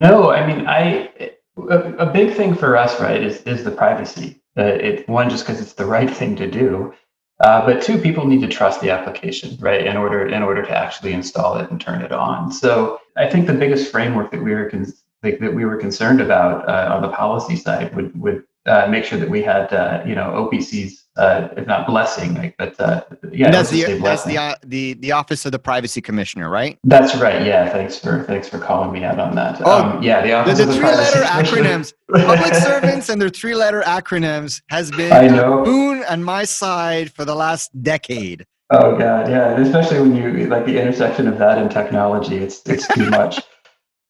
No, 0.00 0.30
I 0.30 0.46
mean, 0.46 0.66
I 0.66 1.10
a, 1.56 1.92
a 1.94 2.06
big 2.06 2.34
thing 2.34 2.54
for 2.54 2.76
us, 2.76 3.00
right, 3.00 3.22
is 3.22 3.42
is 3.42 3.64
the 3.64 3.70
privacy. 3.70 4.40
Uh, 4.56 4.62
it 4.62 5.08
one 5.08 5.28
just 5.28 5.46
because 5.46 5.60
it's 5.60 5.74
the 5.74 5.86
right 5.86 6.10
thing 6.10 6.36
to 6.36 6.50
do, 6.50 6.92
uh, 7.40 7.64
but 7.64 7.82
two, 7.82 7.98
people 7.98 8.26
need 8.26 8.40
to 8.40 8.48
trust 8.48 8.80
the 8.80 8.90
application, 8.90 9.56
right, 9.60 9.86
in 9.86 9.96
order 9.96 10.26
in 10.26 10.42
order 10.42 10.62
to 10.62 10.76
actually 10.76 11.12
install 11.12 11.56
it 11.58 11.70
and 11.70 11.80
turn 11.80 12.02
it 12.02 12.12
on. 12.12 12.50
So 12.52 13.00
I 13.16 13.28
think 13.28 13.46
the 13.46 13.54
biggest 13.54 13.90
framework 13.90 14.30
that 14.32 14.42
we 14.42 14.54
were 14.54 14.68
con- 14.70 14.92
that 15.22 15.54
we 15.54 15.64
were 15.64 15.76
concerned 15.76 16.20
about 16.20 16.68
uh, 16.68 16.94
on 16.94 17.02
the 17.02 17.08
policy 17.08 17.56
side 17.56 17.94
would 17.94 18.18
would 18.20 18.44
uh, 18.66 18.86
make 18.88 19.04
sure 19.04 19.18
that 19.18 19.30
we 19.30 19.42
had 19.42 19.72
uh, 19.72 20.02
you 20.06 20.14
know 20.14 20.50
OPC's 20.50 21.04
uh, 21.18 21.48
if 21.56 21.66
not 21.66 21.86
blessing, 21.86 22.34
like, 22.34 22.54
but 22.58 22.78
uh, 22.80 23.02
yeah, 23.32 23.50
that's 23.50 23.70
the 23.70 23.98
that's 23.98 24.24
the 24.24 24.38
uh, 24.38 24.54
the 24.64 24.94
the 24.94 25.10
office 25.10 25.44
of 25.44 25.52
the 25.52 25.58
privacy 25.58 26.00
commissioner, 26.00 26.48
right? 26.48 26.78
That's 26.84 27.16
right. 27.16 27.44
Yeah, 27.44 27.68
thanks 27.68 27.98
for 27.98 28.22
thanks 28.22 28.48
for 28.48 28.58
calling 28.58 28.92
me 28.92 29.02
out 29.02 29.18
on 29.18 29.34
that. 29.34 29.60
Oh, 29.64 29.82
um, 29.82 30.02
yeah, 30.02 30.22
the 30.22 30.32
office 30.32 30.58
the, 30.58 30.64
the 30.64 30.70
of 30.70 30.76
the 30.76 30.80
three 30.80 30.96
letter 30.96 31.22
acronyms, 31.22 31.92
public 32.12 32.54
servants 32.62 33.08
and 33.08 33.20
their 33.20 33.28
three 33.28 33.56
letter 33.56 33.82
acronyms 33.82 34.62
has 34.70 34.92
been 34.92 35.12
I 35.12 35.26
know. 35.26 35.64
boon 35.64 36.04
on 36.08 36.22
my 36.22 36.44
side 36.44 37.12
for 37.12 37.24
the 37.24 37.34
last 37.34 37.70
decade. 37.82 38.46
Oh 38.70 38.96
god, 38.96 39.28
yeah, 39.28 39.58
especially 39.58 40.00
when 40.00 40.14
you 40.14 40.46
like 40.46 40.66
the 40.66 40.80
intersection 40.80 41.26
of 41.26 41.38
that 41.38 41.58
and 41.58 41.68
technology, 41.68 42.36
it's 42.36 42.62
it's 42.66 42.86
too 42.88 43.10
much. 43.10 43.40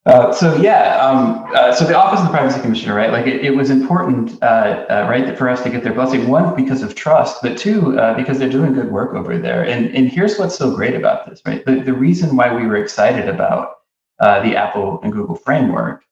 Uh, 0.08 0.32
so 0.32 0.56
yeah, 0.56 0.96
um, 1.04 1.44
uh, 1.54 1.70
so 1.70 1.84
the 1.84 1.94
Office 1.94 2.20
of 2.20 2.26
the 2.26 2.32
Privacy 2.32 2.58
Commissioner, 2.62 2.94
right? 2.94 3.12
Like 3.12 3.26
it, 3.26 3.44
it 3.44 3.54
was 3.54 3.68
important, 3.68 4.42
uh, 4.42 4.86
uh 4.88 5.06
right, 5.06 5.36
for 5.36 5.50
us 5.50 5.62
to 5.64 5.68
get 5.68 5.84
their 5.84 5.92
blessing. 5.92 6.28
One, 6.28 6.56
because 6.56 6.82
of 6.82 6.94
trust, 6.94 7.42
but 7.42 7.58
two, 7.58 8.00
uh, 8.00 8.14
because 8.14 8.38
they're 8.38 8.48
doing 8.48 8.72
good 8.72 8.90
work 8.90 9.12
over 9.14 9.36
there. 9.36 9.66
And 9.66 9.94
and 9.94 10.08
here's 10.08 10.38
what's 10.38 10.56
so 10.56 10.74
great 10.74 10.94
about 10.94 11.28
this, 11.28 11.42
right? 11.44 11.62
The, 11.62 11.80
the 11.80 11.92
reason 11.92 12.36
why 12.36 12.54
we 12.54 12.66
were 12.66 12.76
excited 12.76 13.28
about 13.28 13.80
the 14.18 14.56
Apple 14.56 14.98
and 15.02 15.12
Google 15.12 15.36
framework 15.36 16.02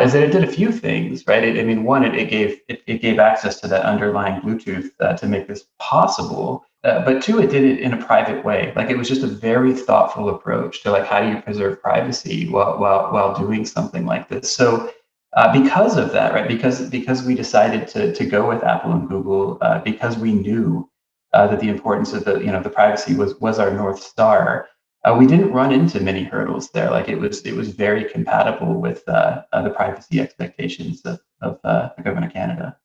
is 0.00 0.12
that 0.12 0.22
it 0.22 0.30
did 0.30 0.44
a 0.44 0.52
few 0.58 0.70
things, 0.70 1.26
right? 1.26 1.42
It, 1.42 1.58
I 1.58 1.64
mean, 1.64 1.82
one, 1.82 2.04
it, 2.04 2.14
it 2.14 2.30
gave 2.30 2.60
it, 2.68 2.84
it, 2.86 3.02
gave 3.02 3.18
access 3.18 3.60
to 3.60 3.66
that 3.66 3.84
underlying 3.84 4.40
Bluetooth 4.40 5.18
to 5.18 5.26
make 5.26 5.48
this 5.48 5.64
possible. 5.80 6.64
Uh, 6.86 7.04
but 7.04 7.20
two, 7.20 7.40
it 7.40 7.50
did 7.50 7.64
it 7.64 7.80
in 7.80 7.92
a 7.92 7.96
private 7.96 8.44
way. 8.44 8.72
Like 8.76 8.90
it 8.90 8.96
was 8.96 9.08
just 9.08 9.24
a 9.24 9.26
very 9.26 9.74
thoughtful 9.74 10.28
approach 10.28 10.84
to 10.84 10.92
like 10.92 11.04
how 11.04 11.20
do 11.20 11.28
you 11.28 11.42
preserve 11.42 11.82
privacy 11.82 12.48
while 12.48 12.78
while 12.78 13.12
while 13.12 13.34
doing 13.36 13.66
something 13.66 14.06
like 14.06 14.28
this. 14.28 14.54
So 14.54 14.92
uh, 15.36 15.52
because 15.52 15.96
of 15.96 16.12
that, 16.12 16.32
right? 16.32 16.46
Because 16.46 16.88
because 16.88 17.24
we 17.24 17.34
decided 17.34 17.88
to 17.88 18.14
to 18.14 18.24
go 18.24 18.48
with 18.48 18.62
Apple 18.62 18.92
and 18.92 19.08
Google 19.08 19.58
uh, 19.62 19.80
because 19.80 20.16
we 20.16 20.32
knew 20.32 20.88
uh, 21.32 21.48
that 21.48 21.58
the 21.58 21.70
importance 21.70 22.12
of 22.12 22.24
the 22.24 22.38
you 22.38 22.52
know 22.52 22.62
the 22.62 22.70
privacy 22.70 23.16
was 23.16 23.34
was 23.40 23.58
our 23.58 23.72
north 23.72 24.00
star. 24.00 24.68
Uh, 25.04 25.16
we 25.18 25.26
didn't 25.26 25.52
run 25.52 25.72
into 25.72 25.98
many 25.98 26.22
hurdles 26.22 26.70
there. 26.70 26.92
Like 26.92 27.08
it 27.08 27.18
was 27.18 27.42
it 27.42 27.56
was 27.56 27.70
very 27.70 28.04
compatible 28.04 28.80
with 28.80 29.04
the 29.06 29.44
privacy 29.74 30.20
expectations 30.20 31.02
of, 31.04 31.18
of 31.42 31.58
the 31.62 32.02
government 32.04 32.26
of 32.26 32.32
Canada. 32.32 32.76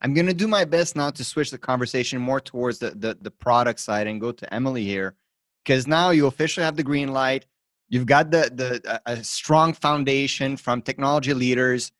I'm 0.00 0.14
going 0.14 0.26
to 0.26 0.34
do 0.34 0.46
my 0.46 0.64
best 0.64 0.94
now 0.94 1.10
to 1.10 1.24
switch 1.24 1.50
the 1.50 1.58
conversation 1.58 2.20
more 2.20 2.40
towards 2.40 2.78
the, 2.78 2.90
the, 2.90 3.18
the 3.20 3.30
product 3.30 3.80
side 3.80 4.06
and 4.06 4.20
go 4.20 4.30
to 4.32 4.54
Emily 4.54 4.84
here 4.84 5.16
because 5.64 5.86
now 5.86 6.10
you 6.10 6.26
officially 6.26 6.64
have 6.64 6.76
the 6.76 6.84
green 6.84 7.12
light. 7.12 7.46
You've 7.88 8.06
got 8.06 8.30
the, 8.30 8.50
the 8.54 9.00
a 9.06 9.24
strong 9.24 9.72
foundation 9.72 10.56
from 10.56 10.82
technology 10.82 11.34
leaders. 11.34 11.90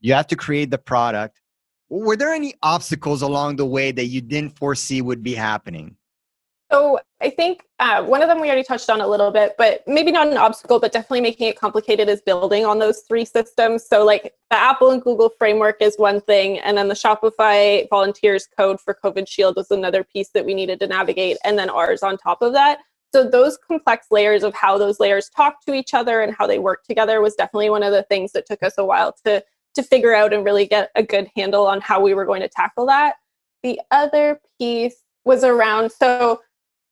You 0.00 0.14
have 0.14 0.26
to 0.28 0.36
create 0.36 0.70
the 0.70 0.78
product. 0.78 1.40
Were 1.88 2.16
there 2.16 2.32
any 2.32 2.54
obstacles 2.62 3.22
along 3.22 3.56
the 3.56 3.66
way 3.66 3.92
that 3.92 4.06
you 4.06 4.20
didn't 4.20 4.56
foresee 4.56 5.02
would 5.02 5.22
be 5.22 5.34
happening? 5.34 5.96
So 6.70 7.00
I 7.22 7.30
think 7.30 7.64
uh, 7.78 8.04
one 8.04 8.20
of 8.20 8.28
them 8.28 8.40
we 8.40 8.48
already 8.48 8.62
touched 8.62 8.90
on 8.90 9.00
a 9.00 9.06
little 9.06 9.30
bit, 9.30 9.54
but 9.56 9.82
maybe 9.86 10.12
not 10.12 10.28
an 10.28 10.36
obstacle, 10.36 10.78
but 10.78 10.92
definitely 10.92 11.22
making 11.22 11.48
it 11.48 11.58
complicated 11.58 12.08
is 12.08 12.20
building 12.20 12.66
on 12.66 12.78
those 12.78 13.00
three 13.08 13.24
systems. 13.24 13.86
So 13.86 14.04
like 14.04 14.34
the 14.50 14.58
Apple 14.58 14.90
and 14.90 15.00
Google 15.00 15.30
framework 15.38 15.80
is 15.80 15.96
one 15.96 16.20
thing, 16.20 16.58
and 16.58 16.76
then 16.76 16.88
the 16.88 16.94
Shopify 16.94 17.88
volunteers 17.88 18.46
code 18.54 18.80
for 18.80 18.96
COVID 19.02 19.26
Shield 19.26 19.56
was 19.56 19.70
another 19.70 20.04
piece 20.04 20.28
that 20.30 20.44
we 20.44 20.52
needed 20.52 20.78
to 20.80 20.86
navigate, 20.86 21.38
and 21.42 21.58
then 21.58 21.70
ours 21.70 22.02
on 22.02 22.18
top 22.18 22.42
of 22.42 22.52
that. 22.52 22.80
So 23.14 23.24
those 23.24 23.56
complex 23.66 24.08
layers 24.10 24.42
of 24.42 24.52
how 24.52 24.76
those 24.76 25.00
layers 25.00 25.30
talk 25.30 25.64
to 25.64 25.72
each 25.72 25.94
other 25.94 26.20
and 26.20 26.34
how 26.36 26.46
they 26.46 26.58
work 26.58 26.84
together 26.84 27.22
was 27.22 27.34
definitely 27.34 27.70
one 27.70 27.82
of 27.82 27.92
the 27.92 28.02
things 28.02 28.32
that 28.32 28.44
took 28.44 28.62
us 28.62 28.74
a 28.76 28.84
while 28.84 29.14
to 29.24 29.42
to 29.74 29.82
figure 29.82 30.14
out 30.14 30.32
and 30.32 30.44
really 30.44 30.66
get 30.66 30.90
a 30.96 31.02
good 31.02 31.30
handle 31.36 31.66
on 31.66 31.80
how 31.80 32.00
we 32.00 32.12
were 32.12 32.24
going 32.24 32.40
to 32.40 32.48
tackle 32.48 32.84
that. 32.86 33.14
The 33.62 33.80
other 33.90 34.40
piece 34.58 34.96
was 35.24 35.44
around 35.44 35.92
so 35.92 36.40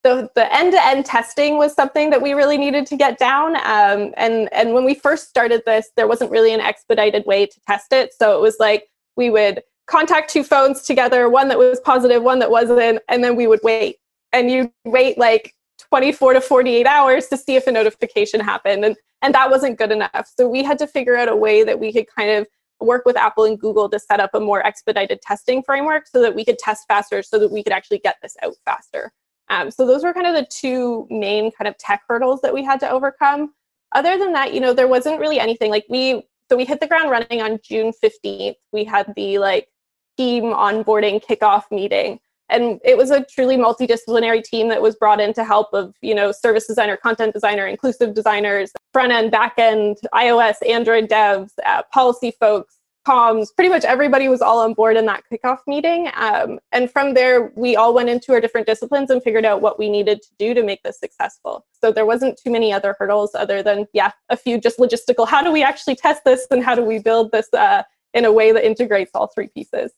the, 0.06 0.30
the 0.36 0.54
end-to-end 0.56 1.04
testing 1.04 1.58
was 1.58 1.74
something 1.74 2.10
that 2.10 2.22
we 2.22 2.32
really 2.32 2.56
needed 2.56 2.86
to 2.86 2.96
get 2.96 3.18
down. 3.18 3.56
Um, 3.56 4.14
and 4.16 4.48
and 4.52 4.72
when 4.72 4.84
we 4.84 4.94
first 4.94 5.28
started 5.28 5.62
this 5.66 5.88
there 5.96 6.06
wasn't 6.06 6.30
really 6.30 6.54
an 6.54 6.60
expedited 6.60 7.26
way 7.26 7.46
to 7.46 7.60
test 7.66 7.92
it. 7.92 8.14
So 8.14 8.38
it 8.38 8.40
was 8.40 8.56
like 8.60 8.88
we 9.16 9.30
would 9.30 9.64
contact 9.88 10.30
two 10.30 10.44
phones 10.44 10.82
together 10.82 11.28
one 11.28 11.48
that 11.48 11.58
was 11.58 11.80
positive 11.80 12.22
one 12.22 12.38
that 12.38 12.50
wasn't 12.50 13.00
and 13.08 13.24
then 13.24 13.34
we 13.34 13.48
would 13.48 13.58
wait. 13.64 13.96
And 14.32 14.48
you 14.48 14.72
wait 14.84 15.18
like 15.18 15.54
24 15.90 16.34
to 16.34 16.40
48 16.40 16.86
hours 16.86 17.26
to 17.28 17.36
see 17.36 17.56
if 17.56 17.66
a 17.66 17.72
notification 17.72 18.38
happened 18.38 18.84
and 18.84 18.96
and 19.22 19.34
that 19.34 19.50
wasn't 19.50 19.76
good 19.76 19.90
enough. 19.90 20.30
So 20.38 20.46
we 20.46 20.62
had 20.62 20.78
to 20.78 20.86
figure 20.86 21.16
out 21.16 21.28
a 21.28 21.34
way 21.34 21.64
that 21.64 21.80
we 21.80 21.92
could 21.92 22.06
kind 22.16 22.30
of 22.30 22.46
work 22.78 23.04
with 23.06 23.16
apple 23.16 23.44
and 23.44 23.58
google 23.58 23.88
to 23.88 23.98
set 23.98 24.20
up 24.20 24.30
a 24.34 24.38
more 24.38 24.64
expedited 24.64 25.20
testing 25.22 25.62
framework 25.62 26.06
so 26.06 26.20
that 26.20 26.34
we 26.34 26.44
could 26.44 26.58
test 26.58 26.84
faster 26.86 27.22
so 27.22 27.38
that 27.38 27.50
we 27.50 27.64
could 27.64 27.72
actually 27.72 27.98
get 27.98 28.16
this 28.22 28.36
out 28.42 28.52
faster 28.66 29.10
um, 29.48 29.70
so 29.70 29.86
those 29.86 30.02
were 30.02 30.12
kind 30.12 30.26
of 30.26 30.34
the 30.34 30.46
two 30.50 31.06
main 31.10 31.50
kind 31.52 31.68
of 31.68 31.76
tech 31.78 32.02
hurdles 32.08 32.40
that 32.42 32.52
we 32.52 32.64
had 32.64 32.80
to 32.80 32.90
overcome. 32.90 33.52
Other 33.94 34.18
than 34.18 34.32
that 34.32 34.52
you 34.52 34.60
know 34.60 34.72
there 34.72 34.88
wasn't 34.88 35.20
really 35.20 35.38
anything 35.38 35.70
like 35.70 35.86
we 35.88 36.22
so 36.50 36.56
we 36.56 36.64
hit 36.64 36.80
the 36.80 36.86
ground 36.86 37.10
running 37.10 37.42
on 37.42 37.58
june 37.62 37.92
15th 38.02 38.54
we 38.72 38.84
had 38.84 39.12
the 39.16 39.38
like 39.38 39.68
team 40.16 40.44
onboarding 40.44 41.22
kickoff 41.24 41.64
meeting. 41.70 42.18
And 42.48 42.80
it 42.84 42.96
was 42.96 43.10
a 43.10 43.24
truly 43.24 43.56
multidisciplinary 43.56 44.42
team 44.42 44.68
that 44.68 44.80
was 44.80 44.94
brought 44.94 45.20
in 45.20 45.32
to 45.34 45.44
help 45.44 45.68
of 45.72 45.94
you 46.00 46.14
know 46.14 46.30
service 46.30 46.66
designer 46.66 46.96
content 46.96 47.32
designer 47.32 47.66
inclusive 47.66 48.14
designers 48.14 48.70
front 48.92 49.12
end 49.12 49.32
back 49.32 49.54
end 49.58 49.96
ios 50.14 50.54
android 50.66 51.08
devs 51.08 51.50
uh, 51.64 51.82
policy 51.92 52.32
folks 52.38 52.78
comms 53.06 53.54
pretty 53.54 53.68
much 53.68 53.84
everybody 53.84 54.28
was 54.28 54.40
all 54.40 54.58
on 54.58 54.74
board 54.74 54.96
in 54.96 55.06
that 55.06 55.22
kickoff 55.30 55.58
meeting. 55.66 56.10
Um, 56.14 56.58
and 56.72 56.90
from 56.90 57.14
there 57.14 57.52
we 57.56 57.76
all 57.76 57.94
went 57.94 58.08
into 58.08 58.32
our 58.32 58.40
different 58.40 58.66
disciplines 58.66 59.10
and 59.10 59.22
figured 59.22 59.44
out 59.44 59.60
what 59.60 59.78
we 59.78 59.88
needed 59.88 60.22
to 60.22 60.28
do 60.38 60.54
to 60.54 60.62
make 60.62 60.82
this 60.82 60.98
successful. 60.98 61.64
So 61.80 61.92
there 61.92 62.06
wasn't 62.06 62.40
too 62.42 62.50
many 62.50 62.72
other 62.72 62.96
hurdles 62.98 63.34
other 63.34 63.62
than 63.62 63.86
yeah 63.92 64.12
a 64.28 64.36
few 64.36 64.60
just 64.60 64.78
logistical 64.78 65.26
how 65.28 65.42
do 65.42 65.52
we 65.52 65.62
actually 65.62 65.96
test 65.96 66.24
this 66.24 66.46
and 66.50 66.62
how 66.62 66.74
do 66.74 66.82
we 66.82 66.98
build 66.98 67.32
this 67.32 67.52
uh, 67.52 67.82
in 68.14 68.24
a 68.24 68.32
way 68.32 68.52
that 68.52 68.64
integrates 68.64 69.10
all 69.14 69.28
three 69.28 69.48
pieces? 69.48 69.92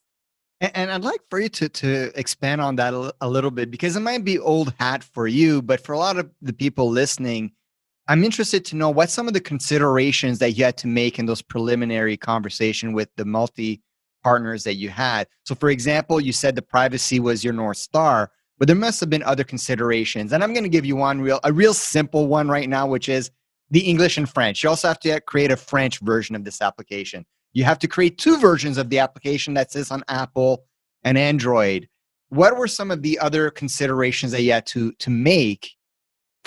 And, 0.60 0.90
I'd 0.90 1.04
like 1.04 1.20
for 1.30 1.38
you 1.38 1.48
to 1.50 1.68
to 1.68 2.10
expand 2.18 2.60
on 2.60 2.74
that 2.76 2.92
a 3.20 3.28
little 3.28 3.52
bit 3.52 3.70
because 3.70 3.94
it 3.94 4.00
might 4.00 4.24
be 4.24 4.40
old 4.40 4.74
hat 4.80 5.04
for 5.04 5.28
you, 5.28 5.62
but 5.62 5.80
for 5.84 5.92
a 5.92 5.98
lot 5.98 6.18
of 6.18 6.28
the 6.42 6.52
people 6.52 6.90
listening, 6.90 7.52
I'm 8.10 8.24
interested 8.24 8.64
to 8.66 8.76
know 8.76 8.88
what 8.88 9.10
some 9.10 9.28
of 9.28 9.34
the 9.34 9.40
considerations 9.40 10.38
that 10.38 10.52
you 10.52 10.64
had 10.64 10.78
to 10.78 10.86
make 10.86 11.18
in 11.18 11.26
those 11.26 11.42
preliminary 11.42 12.16
conversation 12.16 12.94
with 12.94 13.10
the 13.16 13.26
multi 13.26 13.82
partners 14.24 14.64
that 14.64 14.74
you 14.74 14.88
had. 14.88 15.28
So, 15.44 15.54
for 15.54 15.68
example, 15.68 16.18
you 16.18 16.32
said 16.32 16.56
the 16.56 16.62
privacy 16.62 17.20
was 17.20 17.44
your 17.44 17.52
north 17.52 17.76
star, 17.76 18.30
but 18.58 18.66
there 18.66 18.76
must 18.76 18.98
have 19.00 19.10
been 19.10 19.22
other 19.24 19.44
considerations. 19.44 20.32
And 20.32 20.42
I'm 20.42 20.54
going 20.54 20.64
to 20.64 20.70
give 20.70 20.86
you 20.86 20.96
one 20.96 21.20
real, 21.20 21.38
a 21.44 21.52
real 21.52 21.74
simple 21.74 22.28
one 22.28 22.48
right 22.48 22.68
now, 22.68 22.86
which 22.86 23.10
is 23.10 23.30
the 23.70 23.80
English 23.80 24.16
and 24.16 24.28
French. 24.28 24.62
You 24.62 24.70
also 24.70 24.88
have 24.88 25.00
to 25.00 25.20
create 25.20 25.52
a 25.52 25.56
French 25.56 26.00
version 26.00 26.34
of 26.34 26.44
this 26.44 26.62
application. 26.62 27.26
You 27.52 27.64
have 27.64 27.78
to 27.80 27.88
create 27.88 28.16
two 28.16 28.38
versions 28.38 28.78
of 28.78 28.88
the 28.88 29.00
application 29.00 29.52
that 29.54 29.70
says 29.70 29.90
on 29.90 30.02
Apple 30.08 30.64
and 31.04 31.18
Android. 31.18 31.88
What 32.30 32.56
were 32.56 32.68
some 32.68 32.90
of 32.90 33.02
the 33.02 33.18
other 33.18 33.50
considerations 33.50 34.32
that 34.32 34.42
you 34.42 34.52
had 34.52 34.66
to, 34.66 34.92
to 34.92 35.10
make 35.10 35.72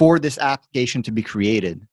for 0.01 0.17
this 0.17 0.39
application 0.39 1.03
to 1.03 1.11
be 1.11 1.21
created? 1.21 1.87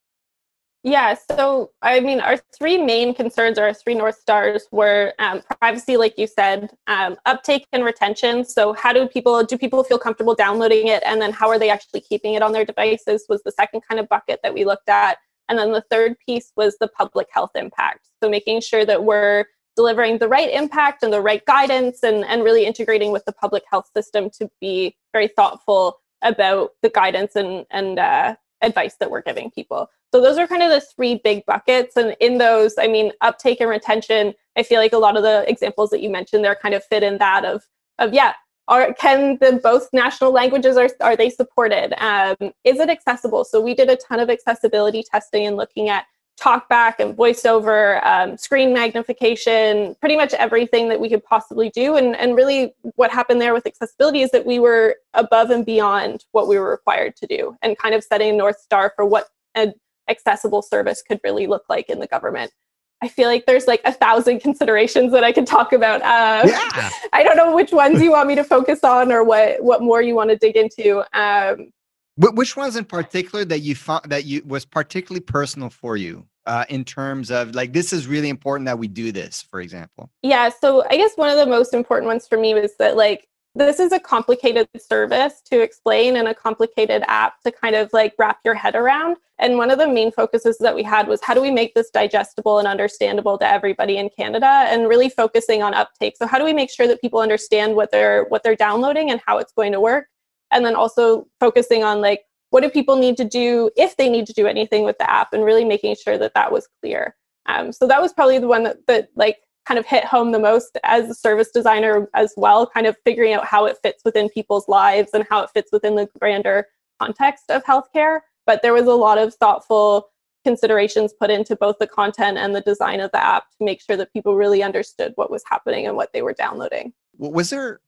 Yeah, 0.82 1.14
so 1.30 1.72
I 1.82 2.00
mean, 2.00 2.20
our 2.20 2.38
three 2.56 2.78
main 2.78 3.12
concerns, 3.12 3.58
or 3.58 3.64
our 3.64 3.74
three 3.74 3.94
North 3.94 4.18
Stars, 4.18 4.66
were 4.72 5.12
um, 5.18 5.42
privacy, 5.60 5.98
like 5.98 6.16
you 6.16 6.26
said, 6.26 6.70
um, 6.86 7.16
uptake 7.26 7.66
and 7.70 7.84
retention. 7.84 8.46
So, 8.46 8.72
how 8.72 8.94
do 8.94 9.06
people 9.08 9.44
do 9.44 9.58
people 9.58 9.84
feel 9.84 9.98
comfortable 9.98 10.34
downloading 10.34 10.86
it, 10.86 11.02
and 11.04 11.20
then 11.20 11.32
how 11.32 11.50
are 11.50 11.58
they 11.58 11.68
actually 11.68 12.00
keeping 12.00 12.32
it 12.32 12.40
on 12.40 12.52
their 12.52 12.64
devices? 12.64 13.26
Was 13.28 13.42
the 13.42 13.52
second 13.52 13.82
kind 13.86 14.00
of 14.00 14.08
bucket 14.08 14.40
that 14.42 14.54
we 14.54 14.64
looked 14.64 14.88
at. 14.88 15.18
And 15.50 15.58
then 15.58 15.72
the 15.72 15.84
third 15.90 16.16
piece 16.24 16.50
was 16.56 16.78
the 16.80 16.88
public 16.88 17.26
health 17.30 17.50
impact. 17.56 18.08
So 18.22 18.30
making 18.30 18.62
sure 18.62 18.86
that 18.86 19.04
we're 19.04 19.44
delivering 19.76 20.16
the 20.16 20.28
right 20.28 20.50
impact 20.50 21.02
and 21.02 21.12
the 21.12 21.20
right 21.20 21.44
guidance 21.44 22.02
and, 22.02 22.24
and 22.24 22.42
really 22.42 22.64
integrating 22.64 23.12
with 23.12 23.24
the 23.26 23.32
public 23.32 23.64
health 23.70 23.88
system 23.94 24.28
to 24.38 24.50
be 24.60 24.96
very 25.12 25.28
thoughtful 25.28 25.98
about 26.22 26.72
the 26.82 26.90
guidance 26.90 27.36
and, 27.36 27.66
and 27.70 27.98
uh, 27.98 28.36
advice 28.62 28.96
that 28.96 29.10
we're 29.10 29.22
giving 29.22 29.50
people. 29.50 29.88
So 30.12 30.20
those 30.20 30.38
are 30.38 30.46
kind 30.46 30.62
of 30.62 30.70
the 30.70 30.80
three 30.80 31.20
big 31.22 31.44
buckets. 31.46 31.96
And 31.96 32.16
in 32.20 32.38
those, 32.38 32.74
I 32.78 32.88
mean, 32.88 33.12
uptake 33.20 33.60
and 33.60 33.68
retention, 33.68 34.34
I 34.56 34.62
feel 34.62 34.80
like 34.80 34.92
a 34.92 34.98
lot 34.98 35.16
of 35.16 35.22
the 35.22 35.44
examples 35.48 35.90
that 35.90 36.00
you 36.00 36.10
mentioned 36.10 36.44
there 36.44 36.54
kind 36.54 36.74
of 36.74 36.84
fit 36.84 37.02
in 37.02 37.18
that 37.18 37.44
of, 37.44 37.64
of 37.98 38.14
yeah, 38.14 38.32
are 38.68 38.92
can 38.94 39.38
the 39.40 39.58
both 39.62 39.88
national 39.92 40.30
languages 40.30 40.76
are 40.76 40.90
are 41.00 41.16
they 41.16 41.30
supported 41.30 41.94
um, 42.04 42.36
is 42.64 42.78
it 42.78 42.90
accessible 42.90 43.44
so 43.44 43.60
we 43.60 43.74
did 43.74 43.88
a 43.88 43.96
ton 43.96 44.20
of 44.20 44.30
accessibility 44.30 45.02
testing 45.02 45.46
and 45.46 45.56
looking 45.56 45.88
at 45.88 46.04
talkback 46.38 46.94
and 46.98 47.16
voiceover 47.16 48.04
um, 48.04 48.36
screen 48.36 48.72
magnification 48.72 49.96
pretty 50.00 50.16
much 50.16 50.32
everything 50.34 50.88
that 50.88 51.00
we 51.00 51.08
could 51.08 51.24
possibly 51.24 51.70
do 51.70 51.96
and, 51.96 52.16
and 52.16 52.36
really 52.36 52.72
what 52.96 53.10
happened 53.10 53.40
there 53.40 53.52
with 53.52 53.66
accessibility 53.66 54.22
is 54.22 54.30
that 54.30 54.46
we 54.46 54.58
were 54.58 54.96
above 55.14 55.50
and 55.50 55.66
beyond 55.66 56.24
what 56.32 56.46
we 56.46 56.58
were 56.58 56.70
required 56.70 57.16
to 57.16 57.26
do 57.26 57.56
and 57.62 57.76
kind 57.78 57.94
of 57.94 58.04
setting 58.04 58.34
a 58.34 58.36
north 58.36 58.60
star 58.60 58.92
for 58.94 59.04
what 59.04 59.28
an 59.54 59.72
accessible 60.08 60.62
service 60.62 61.02
could 61.02 61.20
really 61.24 61.46
look 61.46 61.64
like 61.68 61.90
in 61.90 61.98
the 61.98 62.06
government 62.06 62.52
I 63.00 63.08
feel 63.08 63.28
like 63.28 63.46
there's 63.46 63.66
like 63.66 63.80
a 63.84 63.92
thousand 63.92 64.40
considerations 64.42 65.12
that 65.12 65.24
I 65.24 65.32
could 65.32 65.46
talk 65.46 65.72
about. 65.72 66.02
Uh, 66.02 66.48
yeah. 66.48 66.90
I 67.12 67.22
don't 67.22 67.36
know 67.36 67.54
which 67.54 67.72
ones 67.72 68.02
you 68.02 68.10
want 68.10 68.26
me 68.28 68.34
to 68.34 68.44
focus 68.44 68.82
on 68.82 69.12
or 69.12 69.22
what 69.22 69.62
what 69.62 69.82
more 69.82 70.02
you 70.02 70.14
want 70.14 70.30
to 70.30 70.36
dig 70.36 70.56
into. 70.56 71.04
Um, 71.16 71.70
which 72.18 72.56
ones 72.56 72.76
in 72.76 72.84
particular 72.84 73.44
that 73.44 73.60
you 73.60 73.74
found 73.74 74.04
that 74.06 74.24
you 74.24 74.42
was 74.44 74.64
particularly 74.64 75.20
personal 75.20 75.70
for 75.70 75.96
you 75.96 76.26
uh, 76.46 76.64
in 76.68 76.84
terms 76.84 77.30
of 77.30 77.54
like 77.54 77.72
this 77.72 77.92
is 77.92 78.06
really 78.06 78.28
important 78.28 78.66
that 78.66 78.78
we 78.78 78.88
do 78.88 79.12
this, 79.12 79.42
for 79.42 79.60
example? 79.60 80.10
Yeah. 80.22 80.48
So 80.48 80.84
I 80.90 80.96
guess 80.96 81.12
one 81.16 81.30
of 81.30 81.36
the 81.36 81.46
most 81.46 81.74
important 81.74 82.08
ones 82.08 82.26
for 82.26 82.38
me 82.38 82.54
was 82.54 82.72
that 82.78 82.96
like 82.96 83.28
this 83.54 83.80
is 83.80 83.92
a 83.92 84.00
complicated 84.00 84.68
service 84.78 85.40
to 85.50 85.60
explain 85.60 86.16
and 86.16 86.28
a 86.28 86.34
complicated 86.34 87.02
app 87.06 87.40
to 87.42 87.52
kind 87.52 87.74
of 87.74 87.90
like 87.92 88.14
wrap 88.18 88.38
your 88.44 88.54
head 88.54 88.74
around. 88.74 89.16
And 89.38 89.56
one 89.56 89.70
of 89.70 89.78
the 89.78 89.86
main 89.86 90.10
focuses 90.10 90.58
that 90.58 90.74
we 90.74 90.82
had 90.82 91.06
was 91.06 91.20
how 91.22 91.34
do 91.34 91.40
we 91.40 91.50
make 91.50 91.74
this 91.74 91.90
digestible 91.90 92.58
and 92.58 92.66
understandable 92.66 93.38
to 93.38 93.46
everybody 93.46 93.96
in 93.96 94.10
Canada 94.10 94.46
and 94.46 94.88
really 94.88 95.08
focusing 95.08 95.62
on 95.62 95.74
uptake. 95.74 96.16
So 96.16 96.26
how 96.26 96.38
do 96.38 96.44
we 96.44 96.52
make 96.52 96.70
sure 96.70 96.88
that 96.88 97.00
people 97.00 97.20
understand 97.20 97.76
what 97.76 97.90
they're 97.90 98.24
what 98.24 98.42
they're 98.42 98.56
downloading 98.56 99.10
and 99.10 99.20
how 99.24 99.38
it's 99.38 99.52
going 99.52 99.72
to 99.72 99.80
work? 99.80 100.06
And 100.50 100.64
then 100.64 100.74
also 100.74 101.26
focusing 101.40 101.84
on 101.84 102.00
like 102.00 102.22
what 102.50 102.62
do 102.62 102.70
people 102.70 102.96
need 102.96 103.16
to 103.18 103.24
do 103.24 103.70
if 103.76 103.96
they 103.96 104.08
need 104.08 104.26
to 104.26 104.32
do 104.32 104.46
anything 104.46 104.84
with 104.84 104.98
the 104.98 105.10
app 105.10 105.32
and 105.32 105.44
really 105.44 105.64
making 105.64 105.96
sure 105.96 106.16
that 106.18 106.34
that 106.34 106.50
was 106.50 106.68
clear. 106.80 107.14
Um, 107.46 107.72
so 107.72 107.86
that 107.86 108.00
was 108.00 108.12
probably 108.12 108.38
the 108.38 108.48
one 108.48 108.62
that, 108.64 108.86
that 108.86 109.08
like 109.16 109.38
kind 109.66 109.78
of 109.78 109.84
hit 109.84 110.04
home 110.04 110.32
the 110.32 110.38
most 110.38 110.78
as 110.82 111.10
a 111.10 111.14
service 111.14 111.50
designer 111.52 112.08
as 112.14 112.32
well, 112.36 112.66
kind 112.66 112.86
of 112.86 112.96
figuring 113.04 113.34
out 113.34 113.44
how 113.44 113.66
it 113.66 113.76
fits 113.82 114.02
within 114.04 114.30
people's 114.30 114.66
lives 114.68 115.10
and 115.12 115.26
how 115.28 115.42
it 115.42 115.50
fits 115.50 115.70
within 115.72 115.94
the 115.94 116.08
grander 116.18 116.66
context 117.00 117.50
of 117.50 117.62
healthcare. 117.64 118.20
But 118.46 118.62
there 118.62 118.72
was 118.72 118.86
a 118.86 118.94
lot 118.94 119.18
of 119.18 119.34
thoughtful 119.34 120.08
considerations 120.44 121.12
put 121.20 121.30
into 121.30 121.54
both 121.54 121.76
the 121.78 121.86
content 121.86 122.38
and 122.38 122.54
the 122.54 122.62
design 122.62 123.00
of 123.00 123.10
the 123.12 123.22
app 123.22 123.50
to 123.58 123.64
make 123.64 123.82
sure 123.82 123.96
that 123.96 124.12
people 124.14 124.36
really 124.36 124.62
understood 124.62 125.12
what 125.16 125.30
was 125.30 125.42
happening 125.46 125.86
and 125.86 125.96
what 125.96 126.12
they 126.14 126.22
were 126.22 126.32
downloading. 126.32 126.94
Was 127.18 127.50
there 127.50 127.80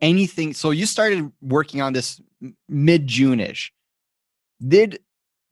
anything? 0.00 0.54
So 0.54 0.70
you 0.70 0.86
started 0.86 1.30
working 1.40 1.80
on 1.80 1.92
this 1.92 2.20
mid 2.68 3.06
June 3.06 3.40
ish. 3.40 3.72
Did 4.66 5.00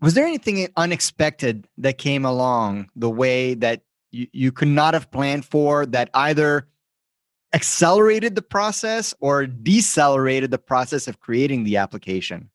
was 0.00 0.14
there 0.14 0.26
anything 0.26 0.68
unexpected 0.76 1.66
that 1.78 1.98
came 1.98 2.24
along 2.24 2.90
the 2.96 3.10
way 3.10 3.54
that 3.54 3.82
you, 4.10 4.26
you 4.32 4.52
could 4.52 4.68
not 4.68 4.94
have 4.94 5.10
planned 5.10 5.44
for 5.44 5.86
that 5.86 6.10
either 6.14 6.68
accelerated 7.54 8.34
the 8.34 8.42
process 8.42 9.14
or 9.20 9.46
decelerated 9.46 10.50
the 10.50 10.58
process 10.58 11.08
of 11.08 11.20
creating 11.20 11.64
the 11.64 11.76
application? 11.78 12.50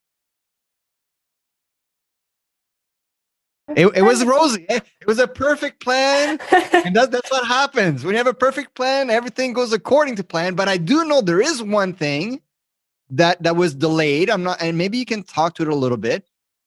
It, 3.75 3.88
it 3.95 4.01
was 4.01 4.23
rosy. 4.36 4.65
Eh? 4.69 4.79
It 5.01 5.07
was 5.07 5.19
a 5.19 5.27
perfect 5.27 5.81
plan. 5.81 6.39
and 6.51 6.95
that, 6.95 7.12
that's 7.12 7.31
what 7.31 7.47
happens. 7.47 8.03
When 8.03 8.13
you 8.13 8.17
have 8.17 8.27
a 8.27 8.34
perfect 8.34 8.75
plan, 8.75 9.10
everything 9.10 9.53
goes 9.53 9.73
according 9.73 10.15
to 10.17 10.23
plan. 10.23 10.55
But 10.55 10.67
I 10.67 10.77
do 10.77 11.05
know 11.05 11.21
there 11.21 11.41
is 11.41 11.62
one 11.62 11.93
thing 11.93 12.41
that 13.10 13.41
that 13.43 13.55
was 13.55 13.75
delayed. 13.75 14.29
I'm 14.29 14.43
not, 14.43 14.62
and 14.62 14.77
maybe 14.77 14.97
you 14.97 15.05
can 15.05 15.23
talk 15.23 15.55
to 15.55 15.63
it 15.63 15.67
a 15.67 15.75
little 15.75 15.97
bit. 15.97 16.25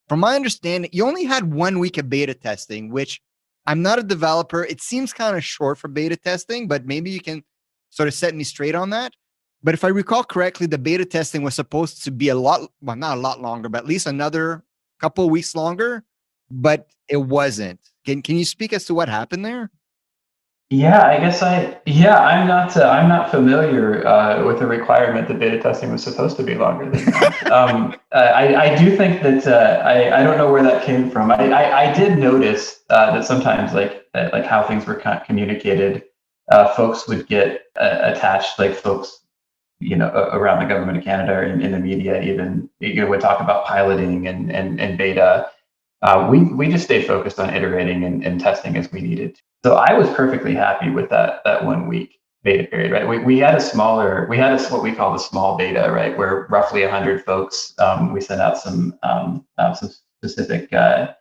From 0.08 0.20
my 0.20 0.36
understanding, 0.36 0.90
you 0.92 1.06
only 1.06 1.24
had 1.24 1.52
one 1.52 1.78
week 1.78 1.96
of 1.96 2.10
beta 2.10 2.34
testing, 2.34 2.90
which 2.90 3.22
I'm 3.66 3.80
not 3.80 3.98
a 3.98 4.02
developer. 4.02 4.64
It 4.64 4.82
seems 4.82 5.12
kind 5.12 5.36
of 5.36 5.42
short 5.44 5.78
for 5.78 5.88
beta 5.88 6.16
testing, 6.16 6.68
but 6.68 6.84
maybe 6.84 7.10
you 7.10 7.20
can 7.20 7.42
sort 7.88 8.08
of 8.08 8.14
set 8.14 8.34
me 8.34 8.44
straight 8.44 8.74
on 8.74 8.90
that. 8.90 9.12
But 9.62 9.72
if 9.72 9.82
I 9.82 9.88
recall 9.88 10.22
correctly, 10.22 10.66
the 10.66 10.76
beta 10.76 11.06
testing 11.06 11.42
was 11.42 11.54
supposed 11.54 12.04
to 12.04 12.10
be 12.10 12.28
a 12.28 12.34
lot, 12.34 12.70
well, 12.82 12.96
not 12.96 13.16
a 13.16 13.20
lot 13.20 13.40
longer, 13.40 13.70
but 13.70 13.78
at 13.78 13.86
least 13.86 14.06
another 14.06 14.62
couple 15.00 15.28
weeks 15.30 15.54
longer, 15.54 16.04
but 16.50 16.88
it 17.09 17.16
wasn't. 17.16 17.80
Can, 18.04 18.22
can 18.22 18.37
you 18.37 18.44
speak 18.44 18.72
as 18.72 18.85
to 18.87 18.94
what 18.94 19.09
happened 19.09 19.44
there? 19.44 19.70
Yeah, 20.70 21.07
I 21.07 21.18
guess 21.18 21.42
I 21.42 21.78
yeah 21.87 22.18
I'm 22.18 22.48
not 22.48 22.76
uh, 22.76 22.88
I'm 22.88 23.09
not 23.09 23.30
familiar 23.30 24.04
uh, 24.07 24.44
with 24.44 24.59
the 24.59 24.66
requirement 24.66 25.28
that 25.28 25.38
beta 25.38 25.61
testing 25.61 25.92
was 25.92 26.02
supposed 26.02 26.37
to 26.38 26.42
be 26.42 26.54
longer 26.54 26.90
than 26.90 27.04
that. 27.04 27.52
um, 27.52 27.94
uh, 28.12 28.16
I 28.16 28.72
I 28.72 28.76
do 28.76 28.96
think 28.96 29.22
that 29.22 29.46
uh, 29.46 29.83
I 29.85 30.20
I 30.20 30.24
don't 30.24 30.38
know 30.38 30.50
where 30.50 30.62
that 30.62 30.85
came 30.85 31.11
from. 31.11 31.30
I 31.30 31.50
I, 31.50 31.90
I 31.90 31.92
did 31.92 32.18
notice 32.18 32.80
uh, 32.88 33.12
that 33.12 33.26
sometimes 33.26 33.74
like 33.74 34.07
like 34.14 34.46
how 34.46 34.62
things 34.62 34.87
were 34.87 34.94
communicated, 35.26 36.04
uh, 36.50 36.74
folks 36.74 37.07
would 37.09 37.28
get 37.28 37.66
attached. 37.76 38.59
Like 38.59 38.74
folks 38.74 39.20
you 39.80 39.96
know, 39.96 40.09
around 40.33 40.61
the 40.61 40.72
government 40.72 40.96
of 40.96 41.04
Canada 41.04 41.33
or 41.33 41.42
in, 41.42 41.61
in 41.61 41.72
the 41.72 41.78
media, 41.78 42.22
even 42.22 42.70
you 42.80 42.94
know, 42.94 43.07
we 43.07 43.18
talk 43.18 43.40
about 43.40 43.66
piloting 43.66 44.26
and 44.26 44.50
and, 44.50 44.80
and 44.80 44.96
beta. 44.96 45.50
Uh, 46.04 46.28
we 46.30 46.44
we 46.44 46.68
just 46.68 46.84
stayed 46.84 47.06
focused 47.06 47.40
on 47.40 47.52
iterating 47.52 48.04
and, 48.04 48.24
and 48.24 48.38
testing 48.38 48.76
as 48.76 48.92
we 48.92 49.00
needed. 49.00 49.38
So 49.64 49.76
I 49.76 49.94
was 49.94 50.08
perfectly 50.10 50.54
happy 50.54 50.90
with 50.90 51.08
that 51.10 51.40
that 51.44 51.64
one 51.64 51.88
week 51.88 52.20
beta 52.44 52.64
period, 52.64 52.92
right? 52.92 53.08
We, 53.08 53.18
we 53.18 53.38
had 53.38 53.54
a 53.54 53.60
smaller, 53.60 54.26
we 54.28 54.36
had 54.36 54.52
a, 54.52 54.62
what 54.68 54.82
we 54.82 54.92
call 54.92 55.12
the 55.12 55.18
small 55.18 55.56
beta, 55.56 55.90
right? 55.90 56.16
Where 56.16 56.46
roughly 56.50 56.82
100 56.82 57.24
folks, 57.24 57.72
um, 57.78 58.12
we 58.12 58.20
sent 58.20 58.40
out 58.40 58.58
some 58.58 58.96
um, 59.02 59.46
uh, 59.58 59.72
some 59.72 59.90
specific 60.22 60.72
uh, 60.72 61.12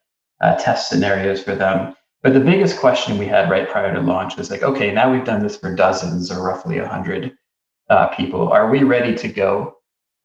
uh, 0.41 0.55
test 0.57 0.89
scenarios 0.89 1.41
for 1.41 1.55
them. 1.55 1.95
But 2.21 2.33
the 2.33 2.39
biggest 2.39 2.77
question 2.77 3.17
we 3.17 3.25
had 3.25 3.49
right 3.49 3.69
prior 3.69 3.93
to 3.93 4.01
launch 4.01 4.37
was 4.37 4.51
like, 4.51 4.63
okay, 4.63 4.91
now 4.93 5.11
we've 5.11 5.25
done 5.25 5.41
this 5.41 5.57
for 5.57 5.73
dozens 5.73 6.31
or 6.31 6.45
roughly 6.45 6.79
100 6.79 7.33
uh, 7.89 8.07
people. 8.07 8.49
Are 8.49 8.69
we 8.69 8.83
ready 8.83 9.15
to 9.15 9.27
go? 9.27 9.77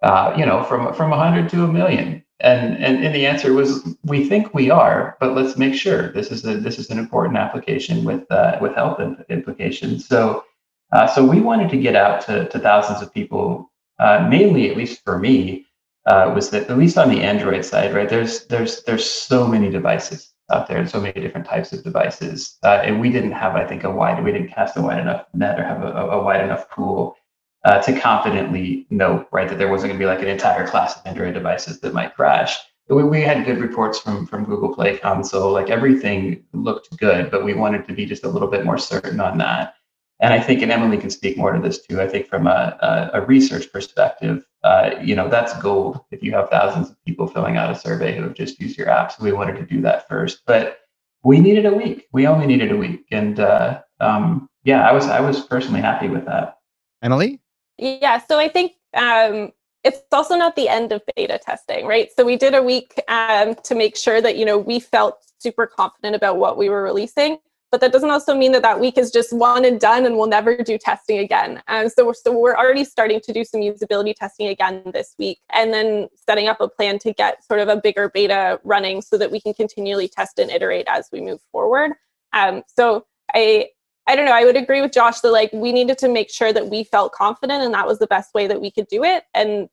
Uh, 0.02 0.34
you 0.36 0.46
know, 0.46 0.62
from 0.64 0.92
from 0.94 1.10
100 1.10 1.48
to 1.50 1.64
a 1.64 1.68
million? 1.68 2.24
And, 2.40 2.76
and 2.76 3.04
and 3.04 3.12
the 3.14 3.26
answer 3.26 3.52
was 3.52 3.96
we 4.04 4.28
think 4.28 4.54
we 4.54 4.70
are, 4.70 5.16
but 5.18 5.34
let's 5.34 5.56
make 5.56 5.74
sure 5.74 6.12
this 6.12 6.30
is 6.30 6.44
a 6.44 6.56
this 6.56 6.78
is 6.78 6.88
an 6.88 6.98
important 6.98 7.36
application 7.36 8.04
with 8.04 8.30
uh, 8.30 8.58
with 8.60 8.76
health 8.76 9.00
implications. 9.28 10.06
So 10.06 10.44
uh, 10.92 11.06
so 11.08 11.24
we 11.24 11.40
wanted 11.40 11.68
to 11.70 11.76
get 11.76 11.96
out 11.96 12.20
to, 12.26 12.48
to 12.48 12.58
thousands 12.58 13.02
of 13.02 13.12
people, 13.12 13.70
uh, 13.98 14.26
mainly 14.30 14.70
at 14.70 14.76
least 14.76 15.02
for 15.04 15.18
me, 15.18 15.66
uh, 16.06 16.32
was 16.34 16.50
that 16.50 16.70
at 16.70 16.78
least 16.78 16.96
on 16.96 17.10
the 17.10 17.20
Android 17.20 17.64
side, 17.64 17.92
right? 17.92 18.08
There's 18.08 18.46
there's 18.46 18.84
there's 18.84 19.04
so 19.04 19.46
many 19.46 19.68
devices 19.68 20.32
out 20.50 20.66
there 20.66 20.78
and 20.78 20.88
so 20.88 21.00
many 21.00 21.20
different 21.20 21.46
types 21.46 21.72
of 21.72 21.84
devices. 21.84 22.56
Uh, 22.62 22.80
and 22.82 23.00
we 23.00 23.10
didn't 23.10 23.32
have, 23.32 23.54
I 23.54 23.66
think, 23.66 23.84
a 23.84 23.90
wide, 23.90 24.22
we 24.24 24.32
didn't 24.32 24.48
cast 24.48 24.76
a 24.76 24.82
wide 24.82 24.98
enough 24.98 25.26
net 25.34 25.60
or 25.60 25.64
have 25.64 25.82
a, 25.82 25.92
a 25.92 26.22
wide 26.22 26.42
enough 26.42 26.70
pool 26.70 27.16
uh, 27.64 27.82
to 27.82 27.98
confidently 27.98 28.86
know, 28.90 29.26
right, 29.32 29.48
that 29.48 29.58
there 29.58 29.68
wasn't 29.68 29.90
going 29.90 29.98
to 29.98 30.02
be 30.02 30.06
like 30.06 30.22
an 30.22 30.28
entire 30.28 30.66
class 30.66 30.96
of 30.96 31.06
Android 31.06 31.34
devices 31.34 31.80
that 31.80 31.94
might 31.94 32.14
crash. 32.14 32.56
We, 32.88 33.04
we 33.04 33.20
had 33.20 33.44
good 33.44 33.58
reports 33.58 33.98
from 33.98 34.26
from 34.26 34.44
Google 34.44 34.74
Play 34.74 34.96
Console, 34.98 35.52
like 35.52 35.68
everything 35.68 36.44
looked 36.52 36.96
good, 36.96 37.30
but 37.30 37.44
we 37.44 37.54
wanted 37.54 37.86
to 37.86 37.92
be 37.92 38.06
just 38.06 38.24
a 38.24 38.28
little 38.28 38.48
bit 38.48 38.64
more 38.64 38.78
certain 38.78 39.20
on 39.20 39.38
that. 39.38 39.74
And 40.20 40.32
I 40.32 40.40
think, 40.40 40.62
and 40.62 40.72
Emily 40.72 40.98
can 40.98 41.10
speak 41.10 41.36
more 41.36 41.52
to 41.52 41.60
this 41.60 41.80
too. 41.80 42.00
I 42.00 42.08
think 42.08 42.26
from 42.26 42.46
a, 42.46 42.76
a, 42.80 43.20
a 43.20 43.26
research 43.26 43.70
perspective, 43.70 44.44
uh, 44.64 44.90
you 45.00 45.14
know, 45.14 45.28
that's 45.28 45.56
gold. 45.60 46.00
If 46.10 46.22
you 46.22 46.32
have 46.32 46.50
thousands 46.50 46.90
of 46.90 46.96
people 47.04 47.28
filling 47.28 47.56
out 47.56 47.70
a 47.70 47.78
survey 47.78 48.16
who 48.16 48.22
have 48.22 48.34
just 48.34 48.58
used 48.58 48.76
your 48.76 48.88
app, 48.88 49.12
so 49.12 49.22
we 49.22 49.32
wanted 49.32 49.56
to 49.56 49.66
do 49.66 49.80
that 49.82 50.08
first. 50.08 50.42
But 50.46 50.78
we 51.22 51.38
needed 51.40 51.66
a 51.66 51.74
week. 51.74 52.08
We 52.12 52.26
only 52.26 52.46
needed 52.46 52.72
a 52.72 52.76
week, 52.76 53.04
and 53.10 53.38
uh, 53.38 53.82
um, 54.00 54.48
yeah, 54.64 54.88
I 54.88 54.92
was 54.92 55.06
I 55.06 55.20
was 55.20 55.40
personally 55.42 55.80
happy 55.80 56.08
with 56.08 56.24
that. 56.26 56.58
Emily. 57.02 57.40
Yeah, 57.78 58.20
so 58.26 58.38
I 58.38 58.48
think 58.48 58.72
um, 58.94 59.52
it's 59.84 60.00
also 60.12 60.36
not 60.36 60.56
the 60.56 60.68
end 60.68 60.92
of 60.92 61.02
beta 61.16 61.38
testing, 61.38 61.86
right? 61.86 62.10
So 62.14 62.24
we 62.24 62.36
did 62.36 62.54
a 62.54 62.62
week 62.62 63.00
um, 63.08 63.54
to 63.64 63.74
make 63.74 63.96
sure 63.96 64.20
that 64.20 64.36
you 64.36 64.44
know 64.44 64.58
we 64.58 64.80
felt 64.80 65.24
super 65.38 65.66
confident 65.66 66.16
about 66.16 66.38
what 66.38 66.58
we 66.58 66.68
were 66.68 66.82
releasing 66.82 67.38
but 67.70 67.80
that 67.80 67.92
doesn't 67.92 68.10
also 68.10 68.34
mean 68.34 68.52
that 68.52 68.62
that 68.62 68.80
week 68.80 68.96
is 68.96 69.10
just 69.10 69.32
one 69.32 69.64
and 69.64 69.78
done 69.78 70.06
and 70.06 70.16
we'll 70.16 70.26
never 70.26 70.56
do 70.56 70.78
testing 70.78 71.18
again. 71.18 71.62
Um, 71.68 71.88
so, 71.88 72.06
we're, 72.06 72.14
so 72.14 72.32
we're 72.32 72.56
already 72.56 72.84
starting 72.84 73.20
to 73.20 73.32
do 73.32 73.44
some 73.44 73.60
usability 73.60 74.14
testing 74.14 74.48
again 74.48 74.82
this 74.92 75.14
week 75.18 75.40
and 75.52 75.72
then 75.72 76.08
setting 76.14 76.48
up 76.48 76.60
a 76.60 76.68
plan 76.68 76.98
to 77.00 77.12
get 77.12 77.44
sort 77.44 77.60
of 77.60 77.68
a 77.68 77.76
bigger 77.76 78.08
beta 78.08 78.58
running 78.64 79.02
so 79.02 79.18
that 79.18 79.30
we 79.30 79.40
can 79.40 79.52
continually 79.52 80.08
test 80.08 80.38
and 80.38 80.50
iterate 80.50 80.86
as 80.88 81.08
we 81.12 81.20
move 81.20 81.40
forward. 81.52 81.92
Um, 82.32 82.62
so 82.74 83.06
I, 83.34 83.68
I 84.08 84.16
don't 84.16 84.24
know. 84.24 84.32
I 84.32 84.44
would 84.44 84.56
agree 84.56 84.80
with 84.80 84.92
Josh 84.92 85.20
that 85.20 85.30
like 85.30 85.52
we 85.52 85.70
needed 85.70 85.98
to 85.98 86.08
make 86.08 86.30
sure 86.30 86.52
that 86.52 86.68
we 86.68 86.82
felt 86.82 87.12
confident 87.12 87.62
and 87.62 87.74
that 87.74 87.86
was 87.86 87.98
the 87.98 88.06
best 88.06 88.34
way 88.34 88.46
that 88.46 88.60
we 88.60 88.70
could 88.70 88.88
do 88.88 89.04
it. 89.04 89.24
And 89.34 89.68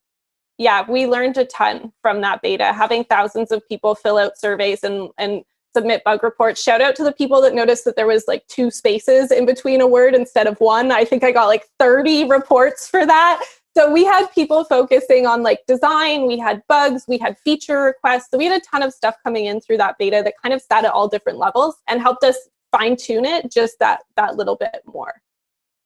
yeah, 0.58 0.86
we 0.90 1.08
learned 1.08 1.38
a 1.38 1.46
ton 1.46 1.94
from 2.02 2.22
that 2.22 2.42
beta, 2.42 2.74
having 2.74 3.06
thousands 3.06 3.52
of 3.52 3.68
people 3.68 3.96
fill 3.96 4.18
out 4.18 4.38
surveys 4.38 4.84
and 4.84 5.10
and 5.18 5.44
submit 5.74 6.04
bug 6.06 6.24
reports. 6.24 6.62
Shout 6.62 6.82
out 6.82 6.96
to 6.96 7.04
the 7.04 7.12
people 7.12 7.42
that 7.42 7.54
noticed 7.54 7.84
that 7.86 7.96
there 7.96 8.08
was 8.08 8.26
like 8.28 8.46
two 8.48 8.72
spaces 8.72 9.32
in 9.32 9.46
between 9.46 9.82
a 9.82 9.88
word 9.88 10.16
instead 10.16 10.48
of 10.48 10.58
one. 10.60 10.92
I 10.92 11.04
think 11.04 11.24
I 11.24 11.32
got 11.32 11.48
like 11.48 11.66
30 11.80 12.30
reports 12.30 12.88
for 12.88 13.06
that. 13.06 13.44
So 13.78 13.92
we 13.92 14.06
had 14.06 14.28
people 14.28 14.64
focusing 14.64 15.28
on 15.28 15.44
like 15.44 15.60
design, 15.68 16.28
we 16.28 16.38
had 16.38 16.64
bugs, 16.70 17.04
we 17.10 17.18
had 17.18 17.38
feature 17.40 17.82
requests. 17.82 18.30
So 18.32 18.38
we 18.38 18.46
had 18.46 18.62
a 18.62 18.64
ton 18.64 18.84
of 18.84 18.94
stuff 18.94 19.16
coming 19.22 19.46
in 19.46 19.60
through 19.60 19.78
that 19.78 19.98
beta 19.98 20.22
that 20.24 20.36
kind 20.42 20.54
of 20.54 20.62
sat 20.62 20.86
at 20.86 20.92
all 20.92 21.10
different 21.10 21.40
levels 21.40 21.76
and 21.90 22.02
helped 22.02 22.24
us 22.24 22.38
fine 22.78 22.96
tune 22.96 23.26
it 23.26 23.52
just 23.52 23.80
that 23.80 24.02
that 24.16 24.36
little 24.36 24.56
bit 24.56 24.82
more. 24.86 25.22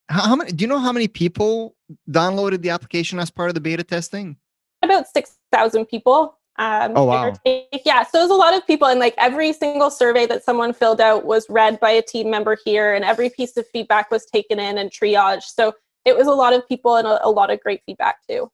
How, 0.10 0.30
how 0.30 0.36
many 0.36 0.52
do 0.52 0.63
you 0.63 0.67
know 0.67 0.80
how 0.80 0.91
many 0.91 1.08
people 1.08 1.75
downloaded 2.10 2.62
the 2.62 2.69
application 2.69 3.19
as 3.19 3.30
part 3.30 3.49
of 3.49 3.56
the 3.56 3.62
beta 3.62 3.84
testing? 3.84 4.38
About 4.82 5.08
6,000 5.08 5.86
people. 5.86 6.38
Um, 6.58 6.91
oh 6.95 7.06
wow! 7.06 7.34
Yeah, 7.86 8.04
so 8.04 8.19
it 8.19 8.23
was 8.23 8.32
a 8.32 8.36
lot 8.36 8.54
of 8.54 8.67
people, 8.67 8.89
and 8.89 8.99
like 8.99 9.13
every 9.17 9.54
single 9.54 9.89
survey 9.89 10.25
that 10.25 10.43
someone 10.43 10.73
filled 10.73 10.99
out 10.99 11.23
was 11.23 11.45
read 11.49 11.80
by 11.80 11.91
a 11.91 12.02
team 12.02 12.30
member 12.30 12.58
here, 12.65 12.93
and 12.93 13.06
every 13.06 13.30
piece 13.30 13.56
of 13.56 13.65
feedback 13.71 14.12
was 14.12 14.25
taken 14.25 14.60
in 14.60 14.78
and 14.78 14.91
triaged. 14.91 15.43
So 15.43 15.71
it 16.04 16.17
was 16.17 16.28
a 16.28 16.34
lot 16.34 16.54
of 16.54 16.67
people 16.67 16.97
and 16.97 17.08
a, 17.08 17.25
a 17.25 17.30
lot 17.30 17.49
of 17.49 17.62
great 17.62 17.82
feedback 17.86 18.17
too. 18.28 18.52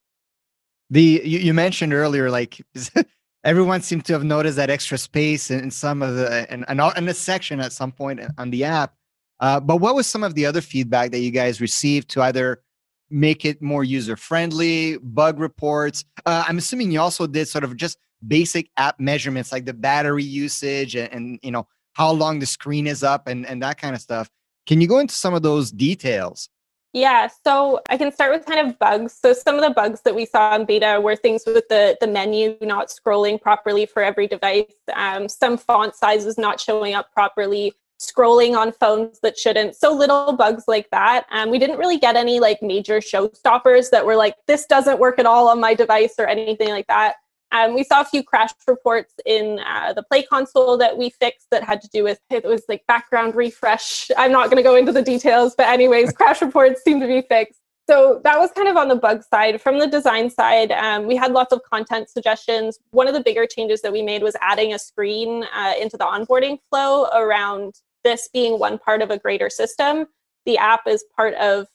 The 0.91 1.19
you, 1.26 1.39
you 1.39 1.54
mentioned 1.56 1.95
earlier, 1.95 2.30
like 2.30 2.63
everyone 3.45 3.81
seemed 3.81 4.03
to 4.05 4.13
have 4.13 4.23
noticed 4.23 4.58
that 4.58 4.69
extra 4.69 4.97
space 4.97 5.49
in, 5.51 5.71
some 5.71 6.01
of 6.01 6.15
the 6.15 6.51
and 6.51 6.65
in, 6.67 6.79
in, 6.97 7.08
a 7.08 7.13
section 7.13 7.60
at 7.60 7.71
some 7.71 7.91
point 7.91 8.19
on 8.38 8.49
the 8.49 8.65
app. 8.65 8.95
Uh, 9.39 9.60
but 9.60 9.77
what 9.77 9.95
was 9.95 10.08
some 10.08 10.23
of 10.23 10.34
the 10.34 10.45
other 10.45 10.62
feedback 10.62 11.12
that 11.12 11.19
you 11.19 11.31
guys 11.31 11.62
received 11.62 12.10
to 12.10 12.21
either 12.21 12.62
make 13.10 13.45
it 13.45 13.62
more 13.62 13.84
user 13.84 14.15
friendly, 14.15 14.97
bug 14.97 15.39
reports. 15.39 16.03
Uh, 16.25 16.43
I'm 16.47 16.58
assuming 16.58 16.91
you 16.91 16.99
also 16.99 17.27
did 17.27 17.47
sort 17.47 17.63
of 17.63 17.75
just 17.75 17.97
basic 18.25 18.69
app 18.77 18.99
measurements 18.99 19.51
like 19.51 19.65
the 19.65 19.73
battery 19.73 20.23
usage 20.23 20.95
and, 20.95 21.13
and, 21.13 21.39
you 21.43 21.51
know 21.51 21.67
how 21.93 22.12
long 22.12 22.39
the 22.39 22.45
screen 22.45 22.88
is 22.88 23.03
up 23.03 23.27
and, 23.27 23.45
and 23.45 23.62
that 23.62 23.79
kind 23.79 23.95
of 23.95 24.01
stuff. 24.01 24.29
Can 24.65 24.81
you 24.81 24.88
go 24.88 24.99
into 24.99 25.13
some 25.13 25.34
of 25.34 25.43
those 25.43 25.71
details? 25.71 26.49
Yeah, 26.95 27.27
so 27.43 27.81
I 27.89 27.97
can 27.97 28.10
start 28.13 28.31
with 28.31 28.45
kind 28.45 28.65
of 28.65 28.79
bugs. 28.79 29.12
So 29.21 29.34
some 29.34 29.55
of 29.55 29.62
the 29.62 29.71
bugs 29.71 29.99
that 30.03 30.15
we 30.15 30.25
saw 30.25 30.55
in 30.55 30.63
beta 30.63 30.97
were 31.03 31.17
things 31.17 31.43
with 31.45 31.67
the 31.67 31.97
the 31.99 32.08
menu 32.08 32.55
not 32.62 32.88
scrolling 32.88 33.39
properly 33.39 33.86
for 33.86 34.01
every 34.01 34.27
device, 34.27 34.71
um, 34.93 35.27
some 35.27 35.58
font 35.58 35.93
sizes 35.93 36.38
not 36.38 36.58
showing 36.58 36.95
up 36.95 37.12
properly, 37.12 37.73
scrolling 37.99 38.58
on 38.58 38.71
phones 38.71 39.19
that 39.19 39.38
shouldn't. 39.38 39.75
So 39.75 39.93
little 39.93 40.38
bugs 40.38 40.69
like 40.69 40.89
that. 40.91 41.25
Um, 41.31 41.49
we 41.51 41.60
didn't 41.60 41.79
really 41.79 41.97
get 41.97 42.15
any 42.15 42.39
like 42.39 42.62
major 42.62 42.99
showstoppers 42.99 43.89
that 43.89 44.05
were 44.05 44.15
like, 44.15 44.36
this 44.47 44.65
doesn't 44.65 44.97
work 44.97 45.19
at 45.19 45.25
all 45.25 45.49
on 45.49 45.60
my 45.60 45.73
device 45.73 46.15
or 46.17 46.27
anything 46.27 46.69
like 46.69 46.88
that. 46.88 47.15
Um, 47.51 47.73
we 47.73 47.84
saw 47.84 48.01
a 48.01 48.05
few 48.05 48.23
crash 48.23 48.51
reports 48.67 49.13
in 49.25 49.60
uh, 49.65 49.93
the 49.93 50.03
play 50.03 50.23
console 50.23 50.77
that 50.77 50.97
we 50.97 51.10
fixed 51.10 51.47
that 51.51 51.63
had 51.63 51.81
to 51.81 51.89
do 51.93 52.03
with 52.03 52.19
it 52.29 52.43
was 52.43 52.63
like 52.67 52.86
background 52.88 53.36
refresh. 53.36 54.10
I'm 54.17 54.31
not 54.31 54.45
going 54.45 54.58
to 54.58 54.63
go 54.63 54.75
into 54.75 54.91
the 54.91 55.01
details, 55.01 55.55
but 55.55 55.67
anyways, 55.67 56.12
crash 56.17 56.41
reports 56.41 56.84
seem 56.84 56.99
to 56.99 57.08
be 57.08 57.21
fixed. 57.21 57.60
So 57.88 58.19
that 58.23 58.39
was 58.39 58.51
kind 58.51 58.67
of 58.67 58.77
on 58.77 58.88
the 58.88 58.95
bug 58.95 59.23
side. 59.23 59.62
From 59.62 59.77
the 59.77 59.86
design 59.86 60.29
side, 60.31 60.71
um, 60.71 61.05
we 61.05 61.15
had 61.15 61.31
lots 61.31 61.53
of 61.53 61.62
content 61.71 62.10
suggestions. 62.10 62.79
One 62.91 63.08
of 63.08 63.13
the 63.13 63.21
bigger 63.21 63.45
changes 63.45 63.81
that 63.81 63.93
we 63.93 64.01
made 64.01 64.23
was 64.23 64.36
adding 64.41 64.73
a 64.73 64.79
screen 64.79 65.45
uh, 65.55 65.73
into 65.79 65.95
the 65.95 66.05
onboarding 66.05 66.58
flow 66.69 67.05
around 67.13 67.75
this 68.03 68.27
being 68.34 68.58
one 68.60 68.79
part 68.79 69.03
of 69.03 69.12
a 69.12 69.19
greater 69.19 69.51
system. 69.51 70.08
The 70.47 70.58
app 70.58 70.88
is 70.88 71.05
part 71.15 71.36
of 71.36 71.67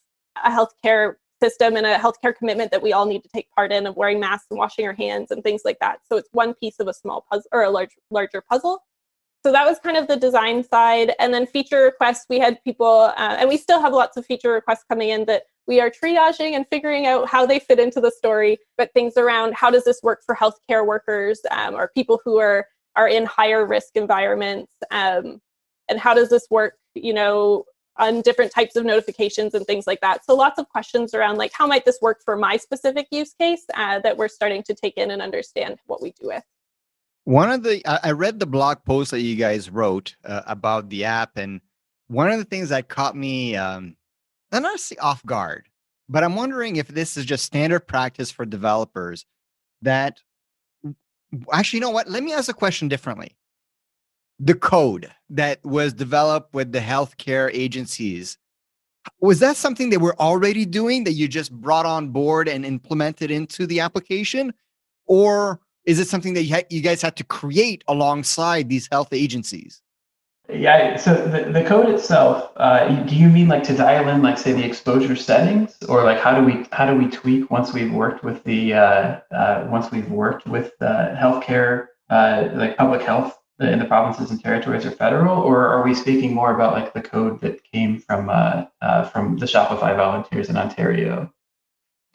a 0.45 0.51
healthcare 0.51 1.15
system 1.43 1.77
and 1.77 1.87
a 1.87 1.97
healthcare 1.97 2.35
commitment 2.35 2.71
that 2.71 2.83
we 2.83 2.93
all 2.93 3.07
need 3.07 3.23
to 3.23 3.29
take 3.29 3.51
part 3.53 3.73
in 3.73 3.87
of 3.87 3.97
wearing 3.97 4.21
masks 4.21 4.47
and 4.51 4.59
washing 4.59 4.87
our 4.87 4.93
hands 4.93 5.31
and 5.31 5.43
things 5.43 5.63
like 5.65 5.79
that. 5.81 6.01
So 6.09 6.17
it's 6.17 6.29
one 6.33 6.55
piece 6.55 6.79
of 6.79 6.89
a 6.89 6.95
small 6.95 7.25
puzzle 7.31 7.49
or 7.53 7.63
a 7.63 7.71
large 7.71 7.97
larger 8.11 8.41
puzzle. 8.41 8.83
So 9.45 9.53
that 9.53 9.65
was 9.65 9.79
kind 9.79 9.97
of 9.97 10.07
the 10.07 10.17
design 10.17 10.63
side. 10.63 11.15
And 11.19 11.33
then 11.33 11.47
feature 11.47 11.85
requests, 11.85 12.27
we 12.29 12.39
had 12.39 12.63
people, 12.63 13.13
uh, 13.17 13.37
and 13.39 13.49
we 13.49 13.57
still 13.57 13.81
have 13.81 13.95
lots 13.95 14.19
of 14.19 14.27
feature 14.27 14.53
requests 14.53 14.85
coming 14.87 15.09
in 15.09 15.25
that 15.27 15.45
we 15.67 15.81
are 15.81 15.91
triaging 15.91 16.53
and 16.53 16.67
figuring 16.69 17.07
out 17.07 17.29
how 17.29 17.47
they 17.47 17.59
fit 17.59 17.79
into 17.79 18.01
the 18.01 18.11
story. 18.11 18.59
But 18.77 18.93
things 18.93 19.17
around 19.17 19.55
how 19.55 19.71
does 19.71 19.85
this 19.85 20.01
work 20.03 20.23
for 20.27 20.35
healthcare 20.35 20.87
workers 20.87 21.41
um, 21.51 21.75
or 21.75 21.91
people 21.95 22.21
who 22.25 22.39
are 22.39 22.67
are 22.97 23.09
in 23.09 23.25
higher 23.25 23.65
risk 23.65 23.97
environments? 23.97 24.73
Um, 24.91 25.41
and 25.89 25.99
how 25.99 26.13
does 26.15 26.29
this 26.29 26.47
work 26.51 26.75
you 26.95 27.15
know 27.15 27.65
on 27.97 28.23
different 28.23 28.53
types 28.53 28.77
of 28.77 28.85
notifications 28.85 29.55
and 29.55 29.67
things 29.67 29.87
like 29.87 30.01
that. 30.01 30.25
So 30.25 30.35
lots 30.35 30.59
of 30.59 30.69
questions 30.69 31.15
around 31.15 31.37
like 31.37 31.53
how 31.53 31.67
might 31.67 31.85
this 31.85 31.99
work 32.01 32.21
for 32.25 32.37
my 32.37 32.57
specific 32.57 33.09
use 33.11 33.35
case 33.35 33.65
uh, 33.75 34.01
that 34.01 34.17
we're 34.17 34.29
starting 34.29 34.63
to 34.65 34.75
take 34.75 34.97
in 34.97 35.11
and 35.11 35.21
understand 35.21 35.79
what 35.87 36.01
we 36.01 36.13
do 36.13 36.29
with. 36.29 36.43
One 37.25 37.51
of 37.51 37.63
the 37.63 37.83
i 38.05 38.13
read 38.13 38.41
the 38.41 38.47
blog 38.47 38.79
post 38.85 39.11
that 39.11 39.21
you 39.21 39.37
guys 39.37 39.71
wrote 39.71 40.17
uh, 40.25 40.43
about 40.47 40.89
the 40.89 41.05
app 41.05 41.37
and 41.37 41.61
one 42.09 42.31
of 42.31 42.39
the 42.39 42.45
things 42.45 42.71
that 42.71 42.89
caught 42.89 43.15
me 43.15 43.55
um 43.55 43.95
not 44.51 44.63
necessarily 44.63 45.01
off 45.01 45.25
guard 45.27 45.69
but 46.09 46.25
i'm 46.25 46.35
wondering 46.35 46.77
if 46.77 46.89
this 46.89 47.19
is 47.19 47.27
just 47.27 47.45
standard 47.45 47.87
practice 47.87 48.31
for 48.31 48.47
developers 48.47 49.27
that 49.83 50.19
actually 51.53 51.79
you 51.79 51.81
know 51.81 51.91
what? 51.91 52.09
Let 52.09 52.23
me 52.23 52.33
ask 52.33 52.49
a 52.49 52.55
question 52.55 52.89
differently 52.89 53.37
the 54.41 54.55
code 54.55 55.11
that 55.29 55.63
was 55.65 55.93
developed 55.93 56.55
with 56.55 56.73
the 56.73 56.79
healthcare 56.81 57.51
agencies 57.53 58.39
was 59.21 59.39
that 59.41 59.57
something 59.57 59.91
they 59.91 59.99
were 59.99 60.19
already 60.19 60.65
doing 60.65 61.05
that 61.05 61.13
you 61.13 61.29
just 61.29 61.53
brought 61.53 61.87
on 61.87 62.09
board 62.09 62.49
and 62.49 62.65
implemented 62.65 63.31
into 63.31 63.67
the 63.67 63.81
application? 63.81 64.53
Or 65.07 65.61
is 65.85 65.99
it 65.99 66.09
something 66.09 66.35
that 66.35 66.45
you, 66.45 66.55
ha- 66.55 66.67
you 66.71 66.81
guys 66.81 67.03
had 67.03 67.17
to 67.17 67.25
create 67.25 67.85
alongside 67.87 68.69
these 68.69 68.89
health 68.91 69.13
agencies? 69.13 69.83
Yeah, 70.49 70.97
so 70.97 71.15
the, 71.15 71.51
the 71.53 71.63
code 71.63 71.89
itself, 71.89 72.51
uh, 72.57 72.89
do 73.05 73.15
you 73.15 73.29
mean 73.29 73.47
like 73.47 73.63
to 73.65 73.77
dial 73.77 74.09
in, 74.09 74.21
like 74.21 74.37
say 74.37 74.53
the 74.53 74.65
exposure 74.65 75.15
settings, 75.15 75.77
or 75.89 76.03
like 76.03 76.19
how 76.19 76.35
do 76.35 76.45
we 76.45 76.67
how 76.73 76.87
do 76.87 76.97
we 76.97 77.09
tweak 77.09 77.51
once 77.53 77.73
we've 77.73 77.93
worked 77.93 78.25
with 78.25 78.43
the 78.43 78.75
uh, 78.75 79.21
uh, 79.31 79.69
once 79.71 79.93
we've 79.93 80.11
worked 80.11 80.49
with 80.49 80.73
uh, 80.81 81.15
healthcare, 81.15 81.87
uh, 82.11 82.49
like 82.55 82.77
public 82.77 83.03
health 83.03 83.40
in 83.61 83.79
the 83.79 83.85
provinces 83.85 84.31
and 84.31 84.43
territories 84.43 84.87
or 84.87 84.91
federal, 84.91 85.39
or 85.43 85.69
are 85.69 85.85
we 85.85 85.95
speaking 85.95 86.35
more 86.35 86.55
about 86.55 86.73
like 86.73 86.95
the 86.95 87.03
code 87.03 87.41
that 87.43 87.63
came 87.65 87.99
from 87.99 88.31
uh, 88.31 88.65
uh, 88.81 89.05
from 89.05 89.37
the 89.37 89.47
Shopify 89.47 89.95
volunteers 89.95 90.49
in 90.49 90.57
Ontario? 90.57 91.33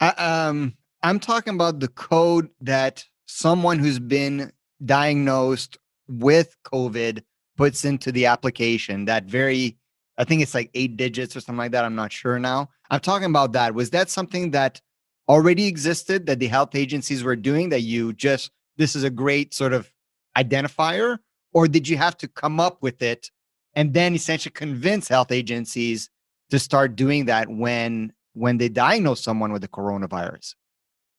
I, 0.00 0.08
um, 0.10 0.74
I'm 1.02 1.20
talking 1.20 1.54
about 1.54 1.80
the 1.80 1.88
code 1.88 2.48
that 2.60 3.04
someone 3.26 3.78
who's 3.78 3.98
been 3.98 4.52
diagnosed 4.84 5.78
with 6.08 6.56
COVID 6.64 7.22
puts 7.56 7.84
into 7.84 8.12
the 8.12 8.26
application. 8.26 9.04
That 9.04 9.24
very, 9.24 9.78
I 10.18 10.24
think 10.24 10.42
it's 10.42 10.54
like 10.54 10.70
eight 10.74 10.96
digits 10.96 11.36
or 11.36 11.40
something 11.40 11.58
like 11.58 11.72
that. 11.72 11.84
I'm 11.84 11.94
not 11.94 12.12
sure 12.12 12.38
now. 12.38 12.70
I'm 12.90 13.00
talking 13.00 13.30
about 13.30 13.52
that. 13.52 13.74
Was 13.74 13.90
that 13.90 14.10
something 14.10 14.50
that 14.50 14.80
already 15.28 15.66
existed 15.66 16.26
that 16.26 16.38
the 16.38 16.48
health 16.48 16.74
agencies 16.74 17.24
were 17.24 17.36
doing 17.36 17.70
that 17.70 17.82
you 17.82 18.12
just, 18.12 18.50
this 18.76 18.94
is 18.94 19.04
a 19.04 19.10
great 19.10 19.54
sort 19.54 19.72
of 19.72 19.90
identifier? 20.36 21.18
Or 21.56 21.66
did 21.66 21.88
you 21.88 21.96
have 21.96 22.18
to 22.18 22.28
come 22.28 22.60
up 22.60 22.82
with 22.82 23.00
it 23.00 23.30
and 23.74 23.94
then 23.94 24.14
essentially 24.14 24.52
convince 24.52 25.08
health 25.08 25.32
agencies 25.32 26.10
to 26.50 26.58
start 26.58 26.96
doing 26.96 27.24
that 27.24 27.48
when 27.48 28.12
when 28.34 28.58
they 28.58 28.68
diagnose 28.68 29.22
someone 29.22 29.54
with 29.54 29.62
the 29.62 29.68
coronavirus? 29.68 30.54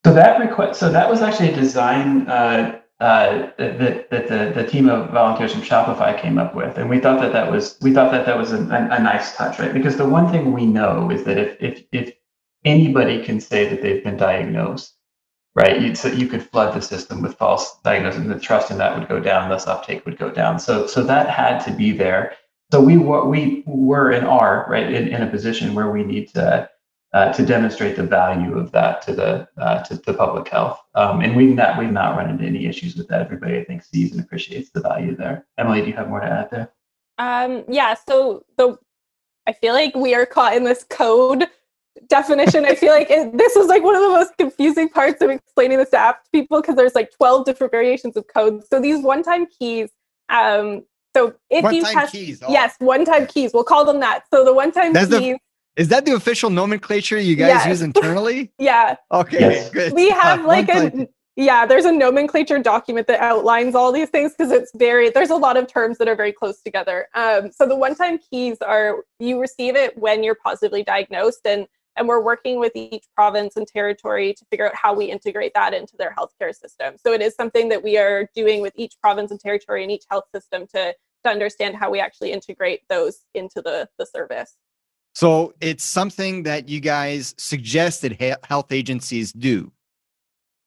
So 0.06 0.14
that 0.14 0.40
request, 0.40 0.80
so 0.80 0.92
that 0.92 1.10
was 1.10 1.24
actually 1.24 1.50
a 1.54 1.56
design 1.56 2.28
uh, 2.28 2.80
uh, 3.00 3.50
that, 3.58 4.12
that 4.12 4.28
the, 4.28 4.62
the 4.62 4.68
team 4.68 4.90
of 4.90 5.10
volunteers 5.10 5.54
from 5.54 5.64
Shopify 5.64 6.22
came 6.22 6.38
up 6.38 6.54
with, 6.54 6.78
and 6.78 6.88
we 6.88 7.00
thought 7.00 7.20
that 7.20 7.34
that 7.34 7.52
was 7.52 7.76
we 7.82 7.92
thought 7.92 8.12
that 8.12 8.28
that 8.28 8.38
was 8.38 8.52
a, 8.54 8.60
a, 8.60 9.02
nice 9.02 9.36
touch, 9.36 9.58
right? 9.58 9.74
Because 9.74 9.98
the 9.98 10.08
one 10.08 10.32
thing 10.32 10.54
we 10.54 10.68
know 10.68 11.10
is 11.10 11.24
that 11.24 11.40
if 11.40 11.58
if 11.60 11.84
if 11.92 12.14
anybody 12.64 13.24
can 13.24 13.40
say 13.40 13.68
that 13.70 13.82
they've 13.82 14.04
been 14.04 14.18
diagnosed, 14.18 14.97
right, 15.58 15.82
you, 15.82 15.96
so 15.96 16.08
you 16.08 16.28
could 16.28 16.44
flood 16.44 16.76
the 16.76 16.82
system 16.82 17.22
with 17.22 17.36
false 17.36 17.80
diagnosis, 17.84 18.22
and 18.22 18.30
the 18.30 18.40
trust 18.40 18.70
in 18.70 18.78
that 18.78 18.98
would 18.98 19.10
go 19.10 19.20
down, 19.20 19.50
thus 19.50 19.66
uptake 19.66 20.06
would 20.06 20.18
go 20.18 20.30
down. 20.30 20.60
So 20.60 20.86
so 20.86 21.04
that 21.04 21.30
had 21.30 21.60
to 21.66 21.72
be 21.72 21.92
there. 21.92 22.36
So 22.72 22.80
we 22.80 22.98
were 22.98 23.26
we 23.26 23.64
were 23.66 24.12
and 24.12 24.26
are 24.28 24.68
right 24.70 24.92
in, 24.92 25.08
in 25.08 25.24
a 25.24 25.28
position 25.28 25.74
where 25.74 25.90
we 25.90 26.04
need 26.04 26.28
to 26.36 26.70
uh, 27.14 27.34
to 27.34 27.46
demonstrate 27.46 27.96
the 27.96 28.04
value 28.04 28.56
of 28.58 28.72
that 28.72 29.02
to 29.02 29.14
the 29.14 29.48
uh, 29.58 29.84
to, 29.86 29.96
the 29.96 30.14
public 30.14 30.48
health. 30.48 30.80
Um, 30.94 31.22
and 31.22 31.36
we've 31.36 31.56
not 31.56 31.80
we've 31.80 31.92
not 31.92 32.16
run 32.16 32.30
into 32.30 32.46
any 32.46 32.68
issues 32.68 32.96
with 32.96 33.08
that. 33.08 33.22
Everybody 33.22 33.58
I 33.58 33.64
think 33.64 33.84
sees 33.84 34.12
and 34.12 34.22
appreciates 34.22 34.70
the 34.70 34.82
value 34.82 35.16
there. 35.16 35.48
Emily, 35.58 35.82
do 35.82 35.88
you 35.88 35.94
have 35.94 36.10
more 36.10 36.20
to 36.20 36.28
add 36.28 36.52
there? 36.52 36.72
Um, 37.18 37.64
yeah. 37.68 37.96
So 38.08 38.46
the 38.58 38.78
I 39.48 39.54
feel 39.54 39.74
like 39.74 39.96
we 39.96 40.14
are 40.14 40.26
caught 40.26 40.56
in 40.56 40.66
this 40.66 40.86
code 40.88 41.48
definition. 42.08 42.66
I 42.66 42.76
feel 42.76 42.92
like 42.94 43.10
it, 43.10 43.38
this 43.38 43.56
was 43.56 43.68
like 43.68 43.84
one 43.84 43.96
of 43.96 44.02
the 44.02 44.10
most 44.10 44.38
confusing 44.38 44.90
parts 44.90 45.22
of 45.22 45.30
explaining 45.30 45.78
this 45.78 45.94
app 45.94 46.24
to 46.24 46.30
people 46.32 46.62
because 46.62 46.76
there's 46.76 46.96
like 46.96 47.12
12 47.12 47.46
different 47.46 47.72
variations 47.72 48.16
of 48.16 48.26
code. 48.28 48.64
So 48.68 48.80
these 48.80 49.04
one-time 49.04 49.48
keys. 49.48 49.90
Um, 50.30 50.84
so 51.16 51.34
if 51.50 51.64
one 51.64 51.74
you 51.74 51.84
have 51.86 52.12
keys, 52.12 52.42
oh. 52.44 52.52
yes, 52.52 52.76
one-time 52.80 53.28
keys, 53.28 53.52
we'll 53.54 53.64
call 53.64 53.86
them 53.86 54.00
that. 54.02 54.26
So 54.34 54.46
the 54.46 54.54
one-time 54.54 54.94
keys. 54.94 55.10
The, 55.10 55.38
is 55.76 55.88
that 55.90 56.06
the 56.06 56.14
official 56.14 56.50
nomenclature 56.50 57.20
you 57.20 57.36
guys 57.36 57.50
yes. 57.50 57.68
use 57.68 57.82
internally? 57.82 58.52
yeah. 58.60 58.96
Okay, 59.12 59.40
yes. 59.40 59.70
good. 59.70 59.94
We 59.94 60.10
have 60.10 60.42
uh, 60.42 60.48
like 60.48 60.70
a 60.70 61.08
yeah, 61.38 61.68
there's 61.68 61.86
a 61.86 61.92
nomenclature 61.92 62.58
document 62.58 63.06
that 63.08 63.20
outlines 63.20 63.76
all 63.76 63.92
these 63.92 64.10
things 64.10 64.34
because 64.36 64.52
it's 64.52 64.72
very 64.76 65.12
there's 65.12 65.30
a 65.30 65.36
lot 65.36 65.56
of 65.56 65.68
terms 65.68 66.00
that 66.00 66.08
are 66.08 66.16
very 66.16 66.34
close 66.34 66.62
together. 66.64 67.08
Um, 67.14 67.52
so 67.52 67.68
the 67.68 67.76
one-time 67.76 68.18
keys 68.18 68.58
are 68.66 69.04
you 69.20 69.40
receive 69.40 69.76
it 69.76 69.96
when 69.96 70.24
you're 70.24 70.38
positively 70.44 70.82
diagnosed, 70.84 71.42
and 71.46 71.68
and 71.98 72.08
we're 72.08 72.22
working 72.22 72.60
with 72.60 72.72
each 72.76 73.06
province 73.16 73.58
and 73.58 73.68
territory 73.68 74.34
to 74.34 74.46
figure 74.50 74.68
out 74.68 74.76
how 74.76 74.94
we 74.94 75.06
integrate 75.06 75.54
that 75.56 75.74
into 75.74 75.98
their 75.98 76.16
healthcare 76.18 76.56
system. 76.56 76.96
So 76.98 77.12
it 77.12 77.22
is 77.22 77.36
something 77.36 77.70
that 77.70 77.84
we 77.84 77.98
are 77.98 78.30
doing 78.36 78.62
with 78.62 78.74
each 78.76 78.94
province 79.02 79.32
and 79.32 79.40
territory 79.40 79.84
and 79.84 79.92
each 79.92 80.06
health 80.10 80.26
system 80.34 80.68
to 80.74 80.94
to 81.24 81.30
understand 81.32 81.76
how 81.76 81.90
we 81.90 82.00
actually 82.00 82.32
integrate 82.32 82.82
those 82.90 83.26
into 83.34 83.62
the 83.62 83.90
the 83.98 84.06
service. 84.06 84.56
So 85.14 85.54
it's 85.62 85.84
something 85.84 86.44
that 86.44 86.70
you 86.70 86.80
guys 86.80 87.34
suggested 87.40 88.22
health 88.44 88.72
agencies 88.72 89.34
do. 89.34 89.72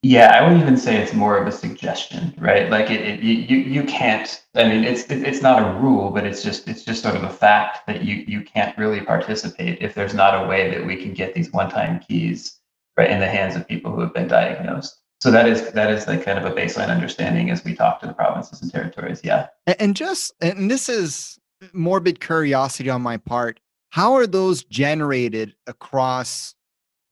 Yeah, 0.03 0.31
I 0.35 0.47
would 0.47 0.59
even 0.59 0.77
say 0.77 0.97
it's 0.97 1.13
more 1.13 1.37
of 1.37 1.47
a 1.47 1.51
suggestion, 1.51 2.33
right? 2.39 2.71
Like 2.71 2.89
it, 2.89 3.01
it 3.01 3.19
you 3.21 3.57
you 3.57 3.83
can't. 3.83 4.43
I 4.55 4.67
mean, 4.67 4.83
it's 4.83 5.03
it, 5.11 5.23
it's 5.23 5.43
not 5.43 5.61
a 5.61 5.79
rule, 5.79 6.09
but 6.09 6.25
it's 6.25 6.41
just 6.41 6.67
it's 6.67 6.83
just 6.83 7.03
sort 7.03 7.15
of 7.15 7.23
a 7.23 7.29
fact 7.29 7.85
that 7.85 8.03
you 8.03 8.23
you 8.27 8.41
can't 8.41 8.75
really 8.79 9.01
participate 9.01 9.79
if 9.79 9.93
there's 9.93 10.15
not 10.15 10.43
a 10.43 10.47
way 10.47 10.71
that 10.71 10.83
we 10.85 10.95
can 10.95 11.13
get 11.13 11.35
these 11.35 11.51
one-time 11.51 11.99
keys 11.99 12.59
right 12.97 13.11
in 13.11 13.19
the 13.19 13.27
hands 13.27 13.55
of 13.55 13.67
people 13.67 13.91
who 13.91 14.01
have 14.01 14.13
been 14.13 14.27
diagnosed. 14.27 14.97
So 15.21 15.29
that 15.29 15.47
is 15.47 15.71
that 15.73 15.91
is 15.91 16.07
like 16.07 16.25
kind 16.25 16.39
of 16.39 16.45
a 16.45 16.55
baseline 16.55 16.89
understanding 16.89 17.51
as 17.51 17.63
we 17.63 17.75
talk 17.75 17.99
to 17.99 18.07
the 18.07 18.13
provinces 18.13 18.63
and 18.63 18.71
territories. 18.71 19.21
Yeah, 19.23 19.49
and 19.79 19.95
just 19.95 20.33
and 20.41 20.71
this 20.71 20.89
is 20.89 21.37
morbid 21.73 22.19
curiosity 22.19 22.89
on 22.89 23.03
my 23.03 23.17
part 23.17 23.59
how 23.91 24.13
are 24.13 24.25
those 24.25 24.63
generated 24.63 25.53
across 25.67 26.55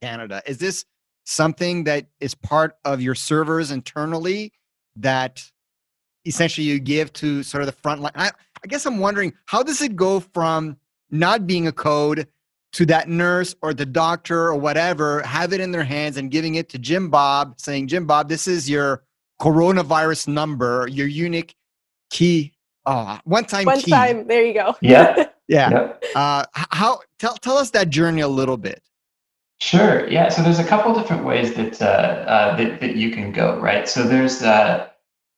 Canada? 0.01 0.41
Is 0.45 0.57
this 0.57 0.85
something 1.29 1.83
that 1.85 2.07
is 2.19 2.33
part 2.33 2.77
of 2.85 3.01
your 3.01 3.15
servers 3.15 3.71
internally 3.71 4.51
that 4.95 5.43
essentially 6.25 6.65
you 6.65 6.79
give 6.79 7.13
to 7.13 7.43
sort 7.43 7.61
of 7.61 7.67
the 7.67 7.73
front 7.81 8.01
line? 8.01 8.11
I, 8.15 8.31
I 8.63 8.67
guess 8.67 8.85
I'm 8.85 8.99
wondering 8.99 9.33
how 9.45 9.63
does 9.63 9.81
it 9.81 9.95
go 9.95 10.19
from 10.19 10.77
not 11.11 11.47
being 11.47 11.67
a 11.67 11.71
code 11.71 12.27
to 12.71 12.85
that 12.85 13.09
nurse 13.09 13.55
or 13.61 13.73
the 13.73 13.85
doctor 13.85 14.47
or 14.47 14.55
whatever, 14.55 15.21
have 15.23 15.53
it 15.53 15.59
in 15.59 15.71
their 15.71 15.83
hands 15.83 16.17
and 16.17 16.29
giving 16.29 16.55
it 16.55 16.69
to 16.69 16.77
Jim 16.77 17.09
Bob, 17.09 17.59
saying, 17.59 17.87
Jim 17.87 18.05
Bob, 18.05 18.29
this 18.29 18.47
is 18.47 18.69
your 18.69 19.03
coronavirus 19.41 20.27
number, 20.27 20.87
your 20.87 21.07
unique 21.07 21.55
key. 22.09 22.53
Oh, 22.85 23.19
one 23.23 23.45
time 23.45 23.65
one 23.65 23.81
key. 23.81 23.91
time. 23.91 24.27
There 24.27 24.45
you 24.45 24.53
go. 24.53 24.75
Yeah. 24.81 25.25
Yeah. 25.49 25.71
Yep. 25.71 26.03
Uh, 26.13 26.45
how 26.53 26.99
tell 27.17 27.33
tell 27.33 27.57
us 27.57 27.71
that 27.71 27.89
journey 27.89 28.21
a 28.21 28.27
little 28.27 28.55
bit. 28.55 28.83
Sure. 29.61 30.07
Yeah. 30.09 30.29
So 30.29 30.41
there's 30.41 30.59
a 30.59 30.63
couple 30.63 30.93
different 30.93 31.25
ways 31.25 31.53
that 31.55 31.81
uh, 31.81 31.85
uh, 31.85 32.55
that, 32.55 32.79
that 32.79 32.95
you 32.95 33.11
can 33.11 33.31
go, 33.31 33.59
right? 33.59 33.87
So 33.89 34.03
there's 34.03 34.41
uh, 34.41 34.87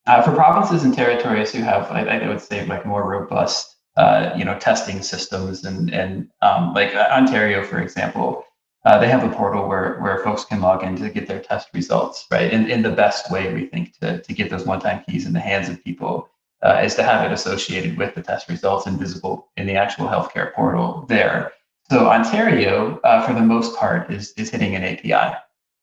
uh 0.05 0.21
for 0.21 0.31
provinces 0.33 0.83
and 0.83 0.93
territories 0.93 1.51
who 1.51 1.63
have, 1.63 1.91
I, 1.91 2.05
I 2.05 2.27
would 2.27 2.41
say, 2.41 2.65
like 2.65 2.85
more 2.85 3.07
robust, 3.07 3.75
uh, 3.97 4.31
you 4.37 4.45
know, 4.45 4.57
testing 4.59 5.01
systems, 5.01 5.65
and 5.65 5.91
and 5.91 6.29
um, 6.43 6.73
like 6.75 6.93
uh, 6.95 7.09
Ontario, 7.11 7.63
for 7.63 7.81
example, 7.81 8.45
they 8.85 9.09
have 9.09 9.23
a 9.23 9.35
portal 9.35 9.67
where 9.67 9.99
where 10.01 10.23
folks 10.23 10.45
can 10.45 10.61
log 10.61 10.83
in 10.83 10.95
to 10.97 11.09
get 11.09 11.27
their 11.27 11.41
test 11.41 11.69
results, 11.73 12.27
right? 12.29 12.53
In 12.53 12.69
in 12.69 12.83
the 12.83 12.91
best 12.91 13.31
way, 13.31 13.51
we 13.51 13.65
think 13.67 13.97
to 14.01 14.21
to 14.21 14.33
get 14.33 14.51
those 14.51 14.65
one-time 14.65 15.03
keys 15.07 15.25
in 15.25 15.33
the 15.33 15.39
hands 15.39 15.67
of 15.67 15.83
people 15.83 16.29
uh, 16.63 16.81
is 16.83 16.95
to 16.95 17.03
have 17.03 17.25
it 17.25 17.33
associated 17.33 17.97
with 17.97 18.13
the 18.13 18.21
test 18.21 18.49
results 18.49 18.85
and 18.85 18.99
visible 18.99 19.49
in 19.57 19.65
the 19.65 19.75
actual 19.75 20.07
healthcare 20.07 20.53
portal 20.53 21.05
there. 21.09 21.51
So 21.91 22.07
Ontario, 22.07 23.01
uh, 23.03 23.21
for 23.27 23.33
the 23.33 23.41
most 23.41 23.75
part, 23.75 24.09
is 24.09 24.31
is 24.37 24.49
hitting 24.49 24.77
an 24.77 24.83
API, 24.85 25.35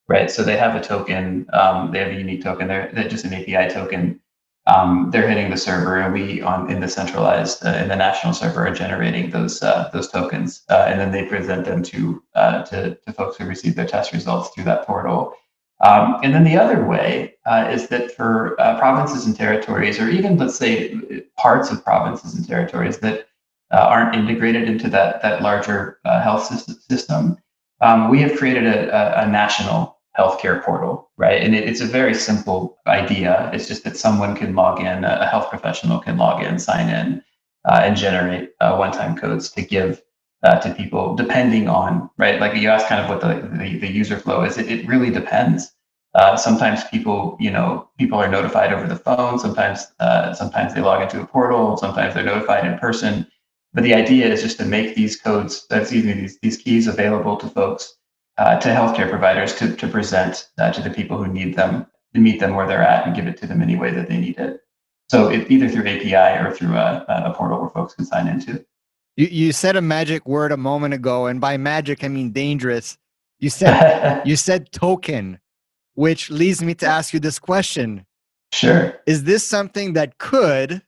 right? 0.07 0.31
So 0.31 0.41
they 0.41 0.57
have 0.57 0.75
a 0.75 0.81
token, 0.81 1.45
um, 1.53 1.91
they 1.91 1.99
have 1.99 2.07
a 2.07 2.15
unique 2.15 2.41
token. 2.41 2.67
They're, 2.67 2.89
they're 2.91 3.07
just 3.07 3.25
an 3.25 3.33
API 3.35 3.71
token. 3.71 4.19
Um, 4.65 5.11
they're 5.11 5.29
hitting 5.29 5.51
the 5.51 5.57
server, 5.57 5.99
and 5.99 6.11
we 6.11 6.41
on 6.41 6.71
in 6.71 6.79
the 6.79 6.87
centralized 6.87 7.63
uh, 7.63 7.77
in 7.83 7.89
the 7.89 7.95
national 7.95 8.33
server 8.33 8.65
are 8.65 8.73
generating 8.73 9.29
those 9.29 9.61
uh, 9.61 9.91
those 9.93 10.09
tokens, 10.09 10.63
uh, 10.71 10.85
and 10.87 10.99
then 10.99 11.11
they 11.11 11.27
present 11.27 11.63
them 11.63 11.83
to, 11.83 12.23
uh, 12.33 12.63
to 12.63 12.95
to 12.95 13.13
folks 13.13 13.37
who 13.37 13.45
receive 13.45 13.75
their 13.75 13.85
test 13.85 14.11
results 14.11 14.49
through 14.49 14.63
that 14.63 14.87
portal. 14.87 15.35
Um, 15.81 16.17
and 16.23 16.33
then 16.33 16.43
the 16.43 16.57
other 16.57 16.87
way 16.87 17.35
uh, 17.45 17.69
is 17.71 17.87
that 17.89 18.09
for 18.09 18.59
uh, 18.59 18.79
provinces 18.79 19.27
and 19.27 19.35
territories, 19.35 19.99
or 19.99 20.09
even 20.09 20.37
let's 20.39 20.57
say 20.57 20.99
parts 21.37 21.69
of 21.69 21.83
provinces 21.83 22.33
and 22.33 22.47
territories 22.47 22.97
that 23.01 23.28
uh, 23.71 23.77
aren't 23.77 24.15
integrated 24.15 24.67
into 24.67 24.89
that 24.89 25.21
that 25.21 25.41
larger 25.41 25.99
uh, 26.05 26.21
health 26.21 26.45
system, 26.89 27.37
um, 27.81 28.09
we 28.09 28.21
have 28.21 28.37
created 28.37 28.65
a, 28.65 28.89
a, 28.89 29.25
a, 29.25 29.29
national 29.29 29.97
healthcare 30.17 30.63
portal, 30.63 31.09
right? 31.17 31.41
And 31.41 31.55
it, 31.55 31.67
it's 31.67 31.81
a 31.81 31.85
very 31.85 32.13
simple 32.13 32.77
idea. 32.87 33.49
It's 33.53 33.67
just 33.67 33.83
that 33.83 33.95
someone 33.95 34.35
can 34.35 34.55
log 34.55 34.79
in, 34.79 35.03
a 35.03 35.27
health 35.27 35.49
professional 35.49 35.99
can 35.99 36.17
log 36.17 36.43
in, 36.43 36.59
sign 36.59 36.89
in, 36.89 37.23
uh, 37.65 37.81
and 37.83 37.95
generate 37.95 38.51
uh, 38.59 38.75
one-time 38.75 39.15
codes 39.15 39.49
to 39.51 39.61
give 39.61 40.01
uh, 40.43 40.57
to 40.59 40.73
people 40.73 41.15
depending 41.15 41.67
on 41.67 42.09
right? 42.17 42.39
Like 42.39 42.55
you 42.55 42.69
asked 42.69 42.87
kind 42.87 43.01
of 43.01 43.09
what 43.09 43.21
the, 43.21 43.47
the, 43.57 43.77
the 43.79 43.91
user 43.91 44.17
flow 44.17 44.43
is. 44.43 44.57
It, 44.57 44.71
it 44.71 44.87
really 44.87 45.09
depends. 45.09 45.71
Uh, 46.15 46.35
sometimes 46.35 46.83
people 46.85 47.37
you 47.39 47.51
know 47.51 47.87
people 47.99 48.17
are 48.17 48.27
notified 48.27 48.73
over 48.73 48.87
the 48.87 48.95
phone. 48.95 49.37
Sometimes 49.37 49.85
sometimes 50.35 50.73
they 50.73 50.81
log 50.81 51.03
into 51.03 51.21
a 51.21 51.27
portal. 51.27 51.77
Sometimes 51.77 52.15
they're 52.15 52.23
notified 52.23 52.65
in 52.65 52.79
person 52.79 53.27
But 53.73 53.83
the 53.83 53.93
idea 53.93 54.27
is 54.27 54.41
just 54.41 54.57
to 54.57 54.65
make 54.65 54.95
these 54.95 55.19
codes, 55.19 55.65
excuse 55.69 56.03
me, 56.03 56.13
these, 56.13 56.39
these 56.41 56.57
keys 56.57 56.87
available 56.87 57.37
to 57.37 57.47
folks, 57.47 57.95
uh, 58.37 58.59
to 58.59 58.69
healthcare 58.69 59.09
providers 59.09 59.55
to, 59.55 59.75
to 59.75 59.87
present 59.87 60.49
uh, 60.57 60.71
to 60.71 60.81
the 60.81 60.89
people 60.89 61.17
who 61.17 61.31
need 61.31 61.55
them, 61.55 61.85
to 62.15 62.19
meet 62.19 62.39
them 62.39 62.55
where 62.55 62.67
they're 62.67 62.81
at 62.81 63.05
and 63.05 63.15
give 63.15 63.27
it 63.27 63.37
to 63.37 63.47
them 63.47 63.61
any 63.61 63.75
way 63.75 63.91
that 63.91 64.07
they 64.07 64.17
need 64.17 64.39
it. 64.39 64.61
So 65.11 65.29
it, 65.29 65.49
either 65.51 65.69
through 65.69 65.87
API 65.87 66.43
or 66.43 66.53
through 66.53 66.75
a, 66.75 67.05
a 67.07 67.33
portal 67.33 67.59
where 67.59 67.69
folks 67.69 67.95
can 67.95 68.05
sign 68.05 68.27
into. 68.27 68.65
You, 69.17 69.27
you 69.27 69.51
said 69.51 69.75
a 69.75 69.81
magic 69.81 70.25
word 70.27 70.51
a 70.51 70.57
moment 70.57 70.93
ago, 70.93 71.27
and 71.27 71.41
by 71.41 71.57
magic 71.57 72.03
I 72.03 72.07
mean 72.07 72.31
dangerous. 72.31 72.97
You 73.39 73.49
said 73.49 74.21
you 74.25 74.35
said 74.35 74.71
token, 74.71 75.39
which 75.95 76.29
leads 76.29 76.61
me 76.61 76.73
to 76.75 76.87
ask 76.87 77.13
you 77.13 77.19
this 77.19 77.39
question. 77.39 78.05
Sure. 78.51 78.99
Is 79.05 79.25
this 79.25 79.45
something 79.45 79.93
that 79.93 80.17
could 80.17 80.81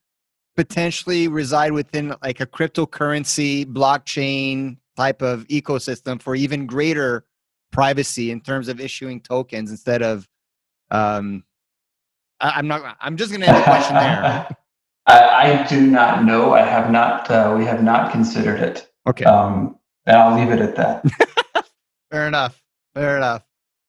potentially 0.55 1.27
reside 1.27 1.71
within 1.71 2.15
like 2.21 2.39
a 2.39 2.45
cryptocurrency 2.45 3.65
blockchain 3.65 4.77
type 4.97 5.21
of 5.21 5.47
ecosystem 5.47 6.21
for 6.21 6.35
even 6.35 6.65
greater 6.65 7.25
privacy 7.71 8.31
in 8.31 8.41
terms 8.41 8.67
of 8.67 8.79
issuing 8.79 9.21
tokens 9.21 9.71
instead 9.71 10.01
of 10.01 10.27
um 10.91 11.43
I, 12.41 12.59
am 12.59 12.67
not 12.67 12.97
i'm 12.99 13.15
just 13.15 13.31
going 13.31 13.41
to 13.41 13.47
end 13.47 13.57
the 13.57 13.63
question 13.63 13.95
there. 13.95 14.47
I, 15.07 15.63
I, 15.63 15.67
do 15.67 15.81
not 15.81 16.25
know. 16.25 16.53
I 16.53 16.61
have 16.61 16.91
not 16.91 17.29
uh, 17.31 17.55
we 17.57 17.65
have 17.65 17.81
not 17.81 18.11
considered 18.11 18.59
it. 18.59 18.87
Okay. 19.07 19.25
Um 19.25 19.77
and 20.05 20.17
i'll 20.17 20.37
leave 20.37 20.51
it 20.51 20.59
at 20.59 20.75
that. 20.75 21.65
Fair 22.11 22.27
enough. 22.27 22.61
Fair 22.93 23.17
enough. 23.17 23.43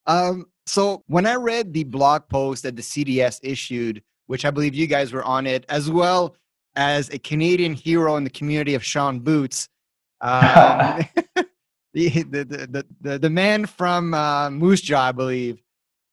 Um 0.07 0.47
so 0.65 1.03
when 1.07 1.25
i 1.25 1.35
read 1.35 1.73
the 1.73 1.83
blog 1.83 2.27
post 2.29 2.63
that 2.63 2.75
the 2.75 2.81
cds 2.81 3.39
issued 3.43 4.01
which 4.27 4.45
i 4.45 4.51
believe 4.51 4.73
you 4.73 4.87
guys 4.87 5.11
were 5.11 5.23
on 5.23 5.45
it 5.45 5.65
as 5.69 5.89
well 5.89 6.35
as 6.75 7.09
a 7.09 7.19
Canadian 7.19 7.73
hero 7.73 8.15
in 8.15 8.23
the 8.23 8.29
community 8.29 8.73
of 8.73 8.83
Sean 8.83 9.19
Boots. 9.19 9.69
Um, 10.23 11.03
the, 11.93 12.23
the, 12.23 12.85
the, 13.01 13.19
the, 13.19 13.29
man 13.29 13.65
from 13.65 14.13
uh, 14.13 14.49
Moose 14.49 14.79
Jaw, 14.79 15.09
I 15.09 15.11
believe. 15.11 15.61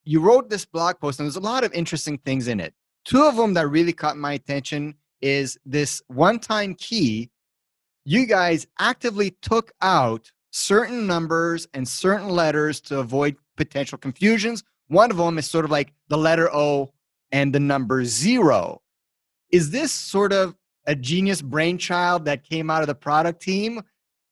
You 0.03 0.19
wrote 0.19 0.51
this 0.51 0.65
blog 0.65 0.99
post, 0.99 1.21
and 1.21 1.27
there's 1.27 1.37
a 1.37 1.41
lot 1.41 1.63
of 1.63 1.73
interesting 1.73 2.19
things 2.19 2.49
in 2.49 2.59
it. 2.59 2.75
Two 3.05 3.23
of 3.23 3.37
them 3.37 3.55
that 3.55 3.69
really 3.69 3.93
caught 3.93 4.17
my 4.17 4.33
attention 4.33 4.97
is 5.21 5.57
this 5.65 6.03
one 6.09 6.41
time 6.41 6.75
key. 6.75 7.31
You 8.05 8.27
guys 8.27 8.67
actively 8.81 9.37
took 9.43 9.71
out 9.81 10.33
certain 10.51 11.07
numbers 11.07 11.69
and 11.73 11.87
certain 11.87 12.29
letters 12.29 12.81
to 12.83 12.99
avoid 12.99 13.37
potential 13.57 13.97
confusions. 13.97 14.65
One 14.89 15.11
of 15.11 15.17
them 15.17 15.39
is 15.39 15.49
sort 15.49 15.65
of 15.65 15.71
like 15.71 15.93
the 16.09 16.19
letter 16.19 16.51
O 16.53 16.93
and 17.31 17.55
the 17.55 17.61
number 17.61 18.05
zero 18.05 18.83
is 19.53 19.71
this 19.71 19.93
sort 19.93 20.33
of 20.33 20.55
a 20.87 20.95
genius 20.95 21.43
brainchild 21.43 22.25
that 22.25 22.43
came 22.43 22.71
out 22.71 22.83
of 22.83 22.89
the 22.89 22.95
product 22.95 23.43
team 23.43 23.83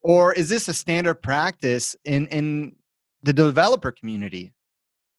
or 0.03 0.33
is 0.33 0.49
this 0.49 0.69
a 0.69 0.75
standard 0.75 1.17
practice 1.17 1.97
in 2.05 2.27
in 2.29 2.75
the 3.23 3.33
developer 3.33 3.93
community? 3.93 4.53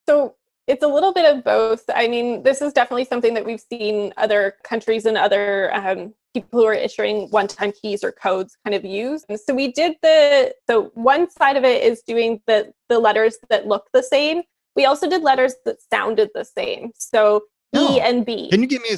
So 0.07 0.35
it's 0.67 0.83
a 0.83 0.87
little 0.87 1.13
bit 1.13 1.25
of 1.25 1.43
both. 1.43 1.83
I 1.93 2.07
mean 2.07 2.43
this 2.43 2.61
is 2.61 2.73
definitely 2.73 3.05
something 3.05 3.33
that 3.33 3.45
we've 3.45 3.61
seen 3.61 4.13
other 4.17 4.55
countries 4.63 5.05
and 5.05 5.17
other 5.17 5.73
um, 5.73 6.13
people 6.33 6.59
who 6.59 6.65
are 6.65 6.73
issuing 6.73 7.27
one-time 7.29 7.71
keys 7.81 8.03
or 8.03 8.11
codes 8.11 8.57
kind 8.63 8.75
of 8.75 8.85
use. 8.85 9.25
And 9.29 9.39
so 9.39 9.53
we 9.53 9.71
did 9.71 9.95
the 10.01 10.53
so 10.69 10.91
one 10.93 11.29
side 11.29 11.57
of 11.57 11.63
it 11.63 11.83
is 11.83 12.01
doing 12.01 12.41
the 12.47 12.71
the 12.87 12.99
letters 12.99 13.37
that 13.49 13.67
look 13.67 13.87
the 13.93 14.03
same. 14.03 14.43
We 14.75 14.85
also 14.85 15.09
did 15.09 15.23
letters 15.23 15.55
that 15.65 15.77
sounded 15.91 16.29
the 16.33 16.45
same. 16.45 16.91
So 16.95 17.43
no. 17.73 17.91
e 17.91 17.99
and 17.99 18.25
b. 18.25 18.49
can 18.49 18.61
you 18.61 18.67
give 18.67 18.81
me 18.81 18.89
a 18.89 18.97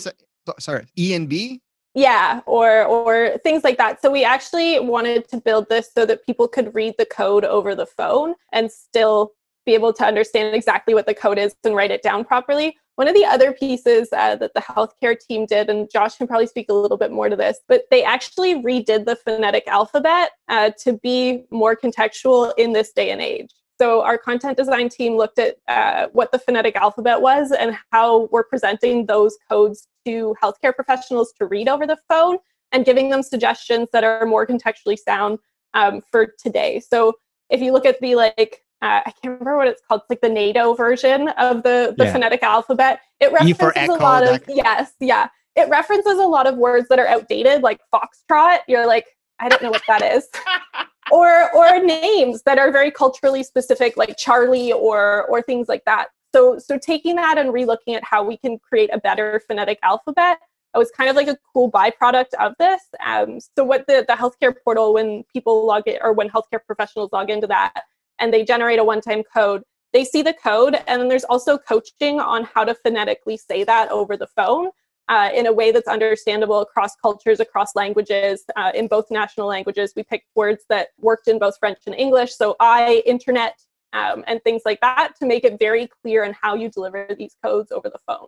sorry, 0.60 0.86
E 0.98 1.14
and 1.14 1.30
B? 1.30 1.62
Yeah, 1.94 2.40
or 2.46 2.86
or 2.86 3.38
things 3.40 3.64
like 3.64 3.78
that. 3.78 4.02
So 4.02 4.10
we 4.10 4.24
actually 4.24 4.80
wanted 4.80 5.28
to 5.30 5.38
build 5.38 5.68
this 5.70 5.92
so 5.94 6.06
that 6.06 6.26
people 6.26 6.48
could 6.48 6.74
read 6.74 6.96
the 6.98 7.06
code 7.06 7.44
over 7.44 7.76
the 7.76 7.86
phone 7.86 8.36
and 8.54 8.72
still 8.72 9.34
be 9.66 9.74
able 9.74 9.94
to 9.94 10.06
understand 10.06 10.56
exactly 10.56 10.94
what 10.94 11.06
the 11.06 11.14
code 11.14 11.38
is 11.38 11.56
and 11.64 11.76
write 11.76 11.92
it 11.92 12.02
down 12.02 12.24
properly. 12.24 12.78
One 12.96 13.08
of 13.08 13.14
the 13.14 13.26
other 13.26 13.54
pieces 13.54 14.10
uh, 14.12 14.36
that 14.38 14.54
the 14.54 14.62
healthcare 14.62 15.18
team 15.20 15.46
did, 15.46 15.70
and 15.70 15.90
Josh 15.92 16.18
can 16.18 16.28
probably 16.28 16.48
speak 16.48 16.68
a 16.70 16.74
little 16.74 16.98
bit 16.98 17.12
more 17.12 17.30
to 17.30 17.36
this, 17.36 17.60
but 17.68 17.84
they 17.90 18.04
actually 18.04 18.62
redid 18.62 19.06
the 19.06 19.16
phonetic 19.16 19.68
alphabet 19.68 20.32
uh, 20.50 20.72
to 20.84 20.94
be 20.94 21.46
more 21.52 21.76
contextual 21.76 22.54
in 22.58 22.74
this 22.74 22.92
day 22.92 23.12
and 23.12 23.22
age. 23.22 23.50
So 23.80 24.04
our 24.04 24.18
content 24.18 24.58
design 24.58 24.90
team 24.90 25.18
looked 25.18 25.40
at 25.40 25.58
uh, 25.68 26.08
what 26.14 26.32
the 26.32 26.38
phonetic 26.38 26.76
alphabet 26.76 27.22
was 27.22 27.52
and 27.52 27.76
how 27.92 28.30
we're 28.32 28.44
presenting 28.44 29.08
those 29.08 29.36
codes 29.50 29.88
to 30.06 30.36
healthcare 30.42 30.74
professionals 30.74 31.34
to 31.40 31.46
read 31.46 31.68
over 31.68 31.86
the 31.88 31.98
phone 32.10 32.38
and 32.72 32.86
giving 32.86 33.10
them 33.10 33.24
suggestions 33.24 33.90
that 33.94 34.04
are 34.04 34.26
more 34.26 34.46
contextually 34.46 34.98
sound 34.98 35.40
um, 35.74 36.02
for 36.12 36.34
today. 36.42 36.80
So 36.80 37.14
if 37.50 37.62
you 37.62 37.74
look 37.74 37.86
at 37.86 38.00
the 38.00 38.16
like, 38.16 38.62
uh, 38.82 39.02
I 39.06 39.12
can't 39.22 39.40
remember 39.40 39.58
what 39.58 39.68
it's 39.68 39.82
called. 39.88 40.02
It's 40.02 40.10
like 40.10 40.22
the 40.22 40.30
NATO 40.30 40.74
version 40.74 41.28
of 41.30 41.64
the 41.64 41.94
the 41.98 42.06
yeah. 42.06 42.14
phonetic 42.14 42.42
alphabet. 42.42 43.02
It 43.20 43.32
references 43.32 43.72
echo, 43.76 43.96
a 43.96 43.98
lot 43.98 44.28
of 44.28 44.42
yes, 44.48 44.94
yeah. 45.00 45.28
It 45.56 45.70
references 45.70 46.18
a 46.18 46.26
lot 46.26 46.48
of 46.48 46.58
words 46.58 46.88
that 46.90 46.98
are 46.98 47.08
outdated, 47.08 47.62
like 47.62 47.80
foxtrot. 47.94 48.60
You're 48.68 48.88
like, 48.88 49.06
I 49.40 49.50
don't 49.50 49.62
know 49.62 49.70
what 49.70 49.84
that 49.88 50.02
is. 50.02 50.28
or 51.12 51.54
or 51.56 51.80
names 51.80 52.42
that 52.44 52.58
are 52.58 52.72
very 52.72 52.90
culturally 52.90 53.44
specific 53.44 53.98
like 53.98 54.16
charlie 54.18 54.72
or 54.72 55.26
or 55.28 55.42
things 55.42 55.68
like 55.68 55.84
that 55.86 56.08
so 56.34 56.58
so 56.58 56.78
taking 56.78 57.16
that 57.16 57.38
and 57.38 57.50
relooking 57.50 57.96
at 57.96 58.04
how 58.04 58.24
we 58.24 58.38
can 58.38 58.58
create 58.60 58.90
a 58.94 59.00
better 59.00 59.42
phonetic 59.48 59.80
alphabet 59.84 60.40
it 60.74 60.78
was 60.78 60.92
kind 60.92 61.10
of 61.10 61.16
like 61.16 61.28
a 61.28 61.38
cool 61.54 61.72
byproduct 61.72 62.34
of 62.40 62.54
this 62.60 62.82
um, 63.06 63.40
so 63.40 63.64
what 63.64 63.86
the, 63.88 64.06
the 64.08 64.14
healthcare 64.14 64.54
portal 64.64 64.94
when 64.94 65.24
people 65.32 65.66
log 65.66 65.88
in 65.88 65.98
or 66.02 66.14
when 66.14 66.30
healthcare 66.30 66.64
professionals 66.66 67.12
log 67.12 67.30
into 67.30 67.48
that 67.48 67.84
and 68.20 68.34
they 68.34 68.44
generate 68.44 68.80
a 68.80 68.84
one-time 68.84 69.24
code 69.34 69.64
they 69.94 70.06
see 70.06 70.22
the 70.22 70.34
code 70.34 70.76
and 70.88 71.02
then 71.02 71.10
there's 71.10 71.26
also 71.26 71.58
coaching 71.58 72.20
on 72.20 72.44
how 72.44 72.64
to 72.64 72.74
phonetically 72.76 73.38
say 73.38 73.64
that 73.64 73.90
over 73.90 74.16
the 74.16 74.28
phone 74.28 74.70
uh, 75.12 75.30
in 75.34 75.46
a 75.46 75.52
way 75.52 75.72
that's 75.72 75.90
understandable 75.90 76.62
across 76.62 76.96
cultures, 76.96 77.42
across 77.42 77.76
languages, 77.76 78.46
uh, 78.56 78.72
in 78.74 78.88
both 78.88 79.12
national 79.12 79.46
languages. 79.46 79.92
We 79.94 80.04
picked 80.04 80.28
words 80.36 80.64
that 80.70 80.90
worked 81.00 81.28
in 81.28 81.38
both 81.38 81.58
French 81.60 81.80
and 81.86 81.94
English. 81.96 82.34
So, 82.34 82.56
I, 82.62 83.04
internet, 83.06 83.60
um, 83.94 84.24
and 84.28 84.42
things 84.44 84.62
like 84.66 84.80
that 84.82 85.14
to 85.20 85.26
make 85.26 85.44
it 85.44 85.60
very 85.60 85.88
clear 86.02 86.24
in 86.24 86.34
how 86.40 86.56
you 86.56 86.70
deliver 86.70 87.08
these 87.18 87.36
codes 87.44 87.72
over 87.72 87.90
the 87.90 88.00
phone. 88.08 88.28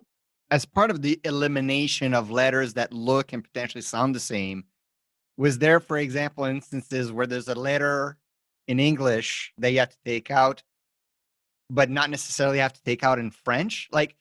As 0.52 0.65
part 0.65 0.91
of 0.91 1.02
the 1.02 1.19
elimination 1.23 2.13
of 2.13 2.30
letters 2.30 2.73
that 2.73 2.93
look 2.93 3.34
and 3.34 3.43
potentially 3.43 3.82
sound 3.82 4.13
the 4.13 4.19
same, 4.19 4.65
was 5.38 5.58
there, 5.58 5.80
for 5.80 5.97
example, 5.97 6.43
instances 6.45 7.12
where 7.12 7.26
there's 7.26 7.47
a 7.47 7.56
letter 7.56 8.17
in 8.67 8.80
English 8.80 9.52
that 9.58 9.71
you 9.71 9.80
have 9.80 9.89
to 9.89 9.97
take 10.06 10.30
out, 10.30 10.62
but 11.69 11.89
not 11.89 12.10
necessarily 12.10 12.60
have 12.60 12.73
to 12.73 12.84
take 12.84 13.04
out 13.04 13.17
in 13.17 13.32
French? 13.32 13.88
Like, 13.91 14.15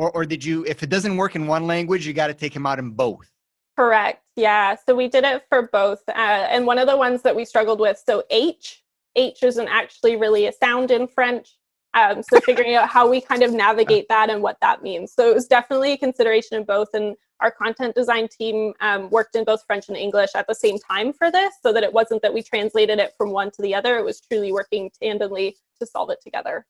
or, 0.00 0.10
or 0.12 0.24
did 0.24 0.44
you 0.44 0.64
if 0.66 0.82
it 0.82 0.88
doesn't 0.88 1.16
work 1.16 1.36
in 1.36 1.46
one 1.46 1.66
language 1.66 2.06
you 2.06 2.12
got 2.12 2.28
to 2.28 2.34
take 2.34 2.54
them 2.54 2.66
out 2.66 2.78
in 2.78 2.90
both 2.90 3.30
correct 3.76 4.22
yeah 4.36 4.74
so 4.86 4.94
we 4.94 5.08
did 5.08 5.24
it 5.24 5.44
for 5.48 5.68
both 5.70 6.02
uh, 6.08 6.12
and 6.12 6.66
one 6.66 6.78
of 6.78 6.86
the 6.86 6.96
ones 6.96 7.22
that 7.22 7.36
we 7.36 7.44
struggled 7.44 7.78
with 7.78 8.02
so 8.04 8.22
h 8.30 8.82
h 9.14 9.42
isn't 9.42 9.68
actually 9.68 10.16
really 10.16 10.46
a 10.46 10.52
sound 10.52 10.90
in 10.90 11.06
french 11.06 11.56
um, 11.94 12.22
so 12.22 12.40
figuring 12.40 12.74
out 12.74 12.88
how 12.88 13.08
we 13.08 13.20
kind 13.20 13.42
of 13.42 13.52
navigate 13.52 14.06
that 14.08 14.30
and 14.30 14.42
what 14.42 14.58
that 14.60 14.82
means. 14.82 15.12
So 15.12 15.28
it 15.28 15.34
was 15.34 15.46
definitely 15.46 15.92
a 15.92 15.98
consideration 15.98 16.56
in 16.56 16.64
both 16.64 16.88
and 16.94 17.16
our 17.40 17.50
content 17.50 17.94
design 17.94 18.28
team 18.28 18.74
um, 18.80 19.10
worked 19.10 19.34
in 19.34 19.44
both 19.44 19.64
french 19.66 19.88
and 19.88 19.96
english 19.96 20.30
at 20.34 20.46
the 20.46 20.54
same 20.54 20.76
time 20.78 21.10
for 21.10 21.30
this 21.30 21.54
so 21.62 21.72
that 21.72 21.82
it 21.82 21.92
wasn't 21.92 22.20
that 22.20 22.34
we 22.34 22.42
translated 22.42 22.98
it 22.98 23.14
from 23.16 23.30
one 23.30 23.50
to 23.50 23.62
the 23.62 23.74
other 23.74 23.96
it 23.96 24.04
was 24.04 24.20
truly 24.20 24.52
working 24.52 24.90
tandemly 25.02 25.54
to 25.80 25.86
solve 25.86 26.10
it 26.10 26.18
together. 26.22 26.66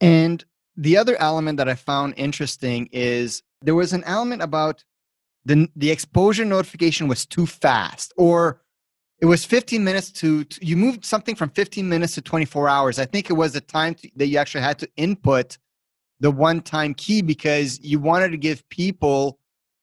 And 0.00 0.44
the 0.76 0.96
other 0.96 1.16
element 1.16 1.58
that 1.58 1.68
I 1.68 1.74
found 1.74 2.14
interesting 2.16 2.88
is 2.92 3.42
there 3.62 3.74
was 3.74 3.92
an 3.92 4.04
element 4.04 4.42
about 4.42 4.84
the 5.44 5.68
the 5.74 5.90
exposure 5.90 6.44
notification 6.44 7.08
was 7.08 7.24
too 7.24 7.46
fast, 7.46 8.12
or 8.16 8.60
it 9.20 9.26
was 9.26 9.44
15 9.44 9.84
minutes 9.84 10.10
to, 10.12 10.44
to 10.44 10.64
you 10.64 10.76
moved 10.76 11.04
something 11.04 11.34
from 11.34 11.50
15 11.50 11.88
minutes 11.88 12.14
to 12.14 12.22
24 12.22 12.68
hours. 12.68 12.98
I 12.98 13.04
think 13.04 13.28
it 13.28 13.34
was 13.34 13.52
the 13.52 13.60
time 13.60 13.94
to, 13.96 14.10
that 14.16 14.26
you 14.28 14.38
actually 14.38 14.62
had 14.62 14.78
to 14.78 14.88
input 14.96 15.58
the 16.20 16.30
one 16.30 16.60
time 16.60 16.94
key 16.94 17.20
because 17.22 17.80
you 17.80 17.98
wanted 17.98 18.30
to 18.30 18.38
give 18.38 18.66
people 18.70 19.38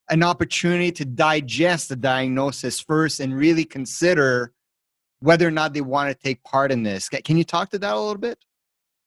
an 0.10 0.24
opportunity 0.24 0.92
to 0.92 1.06
digest 1.06 1.90
the 1.90 1.96
diagnosis 1.96 2.80
first 2.80 3.20
and 3.20 3.36
really 3.38 3.66
consider 3.66 4.54
whether 5.20 5.48
or 5.48 5.52
not 5.52 5.74
they 5.74 5.82
want 5.82 6.10
to 6.10 6.16
take 6.16 6.44
part 6.44 6.72
in 6.72 6.84
this. 6.84 7.10
Can 7.10 7.38
you 7.38 7.44
talk 7.44 7.70
to 7.72 7.80
that 7.80 7.94
a 7.94 8.00
little 8.00 8.18
bit? 8.18 8.40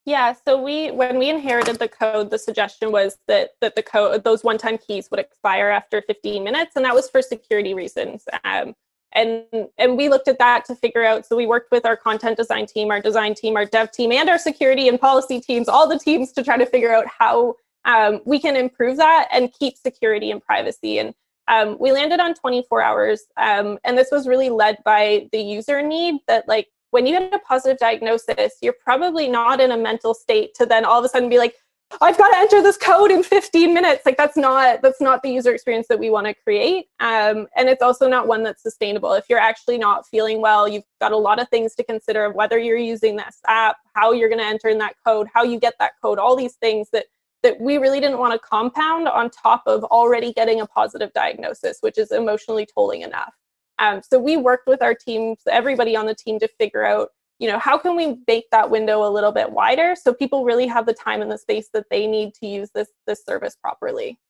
Yeah, 0.07 0.35
so 0.45 0.61
we 0.61 0.91
when 0.91 1.19
we 1.19 1.29
inherited 1.29 1.79
the 1.79 1.89
code, 1.89 2.31
the 2.31 2.39
suggestion 2.39 2.91
was 2.91 3.19
that 3.29 3.51
that 3.61 3.77
the 3.77 3.83
code 3.83 4.25
those 4.25 4.43
one-time 4.43 4.79
keys 4.79 5.09
would 5.11 5.21
expire 5.21 5.69
after 5.69 6.03
15 6.03 6.43
minutes, 6.43 6.75
and 6.75 6.85
that 6.85 6.95
was 6.95 7.09
for 7.11 7.21
security 7.21 7.75
reasons. 7.75 8.25
Um, 8.45 8.75
and 9.13 9.45
and 9.79 9.97
we 9.97 10.09
looked 10.09 10.29
at 10.29 10.39
that 10.39 10.65
to 10.67 10.75
figure 10.75 11.05
out. 11.05 11.27
So 11.27 11.37
we 11.37 11.47
worked 11.47 11.71
with 11.71 11.85
our 11.85 11.97
content 11.97 12.37
design 12.37 12.67
team, 12.67 12.91
our 12.91 13.01
design 13.01 13.35
team, 13.35 13.57
our 13.57 13.65
dev 13.65 13.91
team, 13.91 14.13
and 14.13 14.29
our 14.29 14.39
security 14.39 14.89
and 14.89 15.01
policy 15.01 15.41
teams, 15.41 15.69
all 15.69 15.89
the 15.89 15.99
teams 15.99 16.33
to 16.33 16.45
try 16.45 16.57
to 16.57 16.67
figure 16.67 16.93
out 16.95 17.07
how 17.07 17.55
um, 17.85 18.21
we 18.25 18.39
can 18.39 18.57
improve 18.57 18.97
that 18.99 19.29
and 19.33 19.53
keep 19.53 19.77
security 19.77 20.31
and 20.31 20.43
privacy. 20.43 20.99
And 20.99 21.15
Um, 21.49 21.77
we 21.81 21.91
landed 21.91 22.21
on 22.21 22.35
24 22.35 22.81
hours, 22.81 23.23
um, 23.37 23.79
and 23.83 23.99
this 23.99 24.11
was 24.13 24.29
really 24.29 24.51
led 24.51 24.77
by 24.85 25.29
the 25.33 25.41
user 25.41 25.83
need 25.83 26.21
that, 26.29 26.47
like, 26.47 26.69
when 26.93 27.07
you 27.07 27.19
get 27.19 27.35
a 27.35 27.41
positive 27.41 27.79
diagnosis, 27.79 28.53
you're 28.63 28.81
probably 28.85 29.27
not 29.27 29.61
in 29.61 29.73
a 29.73 29.77
mental 29.77 30.15
state 30.15 30.55
to 30.59 30.67
then 30.67 30.85
all 30.85 31.01
of 31.01 31.05
a 31.05 31.09
sudden 31.09 31.29
be 31.29 31.39
like, 31.39 31.55
I've 32.01 32.17
got 32.17 32.31
to 32.31 32.39
enter 32.39 32.63
this 32.63 32.77
code 32.77 33.11
in 33.11 33.23
15 33.23 33.75
minutes. 33.75 34.07
Like 34.07 34.17
that's 34.17 34.37
not 34.37 34.81
that's 34.81 35.01
not 35.01 35.23
the 35.23 35.31
user 35.31 35.53
experience 35.53 35.89
that 35.89 35.99
we 35.99 36.09
want 36.09 36.27
to 36.27 36.35
create, 36.35 36.87
um, 37.01 37.49
and 37.57 37.69
it's 37.69 37.83
also 37.83 38.09
not 38.09 38.29
one 38.29 38.43
that's 38.43 38.63
sustainable. 38.63 39.13
If 39.15 39.25
you're 39.29 39.41
actually 39.41 39.79
not 39.79 40.07
feeling 40.07 40.41
well, 40.41 40.69
you've 40.69 40.85
got 41.01 41.13
a 41.13 41.17
lot 41.17 41.41
of 41.41 41.49
things 41.49 41.75
to 41.77 41.85
consider 41.85 42.25
of 42.25 42.35
whether 42.35 42.59
you're 42.59 42.77
using 42.77 43.17
this 43.17 43.41
app, 43.47 43.77
how 43.95 44.13
you're 44.13 44.29
going 44.29 44.41
to 44.41 44.47
enter 44.47 44.69
in 44.69 44.79
that 44.79 44.95
code, 45.05 45.27
how 45.35 45.43
you 45.43 45.59
get 45.59 45.75
that 45.81 45.93
code, 46.03 46.19
all 46.19 46.37
these 46.37 46.55
things 46.55 46.89
that 46.93 47.07
that 47.43 47.61
we 47.61 47.79
really 47.79 48.01
didn't 48.01 48.19
want 48.19 48.33
to 48.35 48.39
compound 48.39 49.09
on 49.09 49.31
top 49.31 49.63
of 49.67 49.83
already 49.85 50.33
getting 50.33 50.61
a 50.61 50.67
positive 50.67 51.13
diagnosis, 51.13 51.79
which 51.81 51.99
is 51.99 52.13
emotionally 52.13 52.67
tolling 52.73 53.03
enough. 53.03 53.35
Um, 53.79 54.03
so 54.07 54.19
we 54.19 54.37
worked 54.37 54.69
with 54.69 54.83
our 54.83 54.95
teams, 54.95 55.39
everybody 55.51 55.97
on 55.97 56.07
the 56.07 56.15
team, 56.15 56.39
to 56.41 56.49
figure 56.59 56.85
out 56.85 57.09
you 57.41 57.49
know 57.49 57.59
how 57.59 57.77
can 57.77 57.97
we 57.97 58.19
make 58.29 58.49
that 58.53 58.71
window 58.71 59.03
a 59.03 59.11
little 59.11 59.33
bit 59.33 59.51
wider 59.51 59.97
so 60.01 60.15
people 60.15 60.45
really 60.45 60.67
have 60.67 60.87
the 60.87 60.93
time 60.93 61.23
and 61.23 61.33
the 61.33 61.39
space 61.39 61.71
that 61.73 61.87
they 61.91 62.07
need 62.07 62.35
to 62.35 62.47
use 62.47 62.71
this 62.75 62.89
this 63.07 63.25
service 63.25 63.57
properly? 63.57 64.21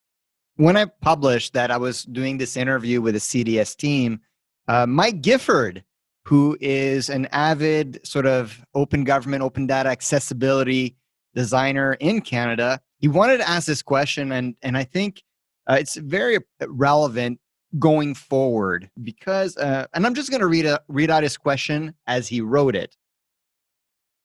When 0.55 0.77
i 0.77 0.85
published 0.85 1.53
that 1.53 1.71
i 1.71 1.77
was 1.77 2.03
doing 2.03 2.37
this 2.37 2.57
interview 2.57 3.01
with 3.01 3.13
the 3.13 3.19
cds 3.19 3.75
team 3.75 4.21
uh, 4.67 4.85
mike 4.85 5.21
gifford 5.21 5.83
who 6.25 6.57
is 6.61 7.09
an 7.09 7.25
avid 7.27 7.99
sort 8.05 8.25
of 8.25 8.63
open 8.73 9.03
government 9.03 9.43
open 9.43 9.67
data 9.67 9.89
accessibility 9.89 10.95
designer 11.35 11.93
in 11.93 12.21
canada 12.21 12.79
he 12.99 13.07
wanted 13.07 13.37
to 13.37 13.49
ask 13.49 13.65
this 13.65 13.81
question 13.81 14.31
and 14.31 14.55
and 14.61 14.77
i 14.77 14.83
think 14.83 15.23
uh, 15.67 15.77
it's 15.79 15.95
very 15.95 16.37
relevant 16.67 17.39
going 17.79 18.13
forward 18.13 18.89
because 19.01 19.57
uh, 19.57 19.87
and 19.93 20.05
i'm 20.05 20.13
just 20.13 20.29
going 20.29 20.41
to 20.41 20.47
read 20.47 20.65
a, 20.65 20.79
read 20.89 21.09
out 21.09 21.23
his 21.23 21.37
question 21.37 21.93
as 22.07 22.27
he 22.27 22.41
wrote 22.41 22.75
it 22.75 22.97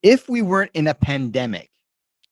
if 0.07 0.29
we 0.29 0.41
weren't 0.41 0.71
in 0.73 0.87
a 0.87 0.95
pandemic, 0.95 1.69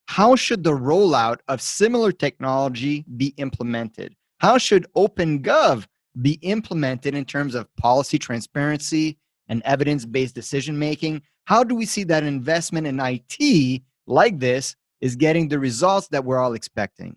how 0.06 0.36
should 0.36 0.62
the 0.62 0.70
rollout 0.70 1.38
of 1.48 1.60
similar 1.60 2.12
technology 2.12 3.04
be 3.16 3.34
implemented? 3.36 4.14
How 4.38 4.58
should 4.58 4.86
OpenGov 4.96 5.84
be 6.22 6.34
implemented 6.42 7.16
in 7.16 7.24
terms 7.24 7.56
of 7.56 7.74
policy 7.74 8.16
transparency 8.16 9.18
and 9.48 9.60
evidence 9.64 10.06
based 10.06 10.36
decision 10.36 10.78
making? 10.78 11.22
How 11.46 11.64
do 11.64 11.74
we 11.74 11.84
see 11.84 12.04
that 12.04 12.22
investment 12.22 12.86
in 12.86 13.00
IT 13.00 13.82
like 14.06 14.38
this 14.38 14.76
is 15.00 15.16
getting 15.16 15.48
the 15.48 15.58
results 15.58 16.06
that 16.08 16.24
we're 16.24 16.38
all 16.38 16.54
expecting? 16.54 17.16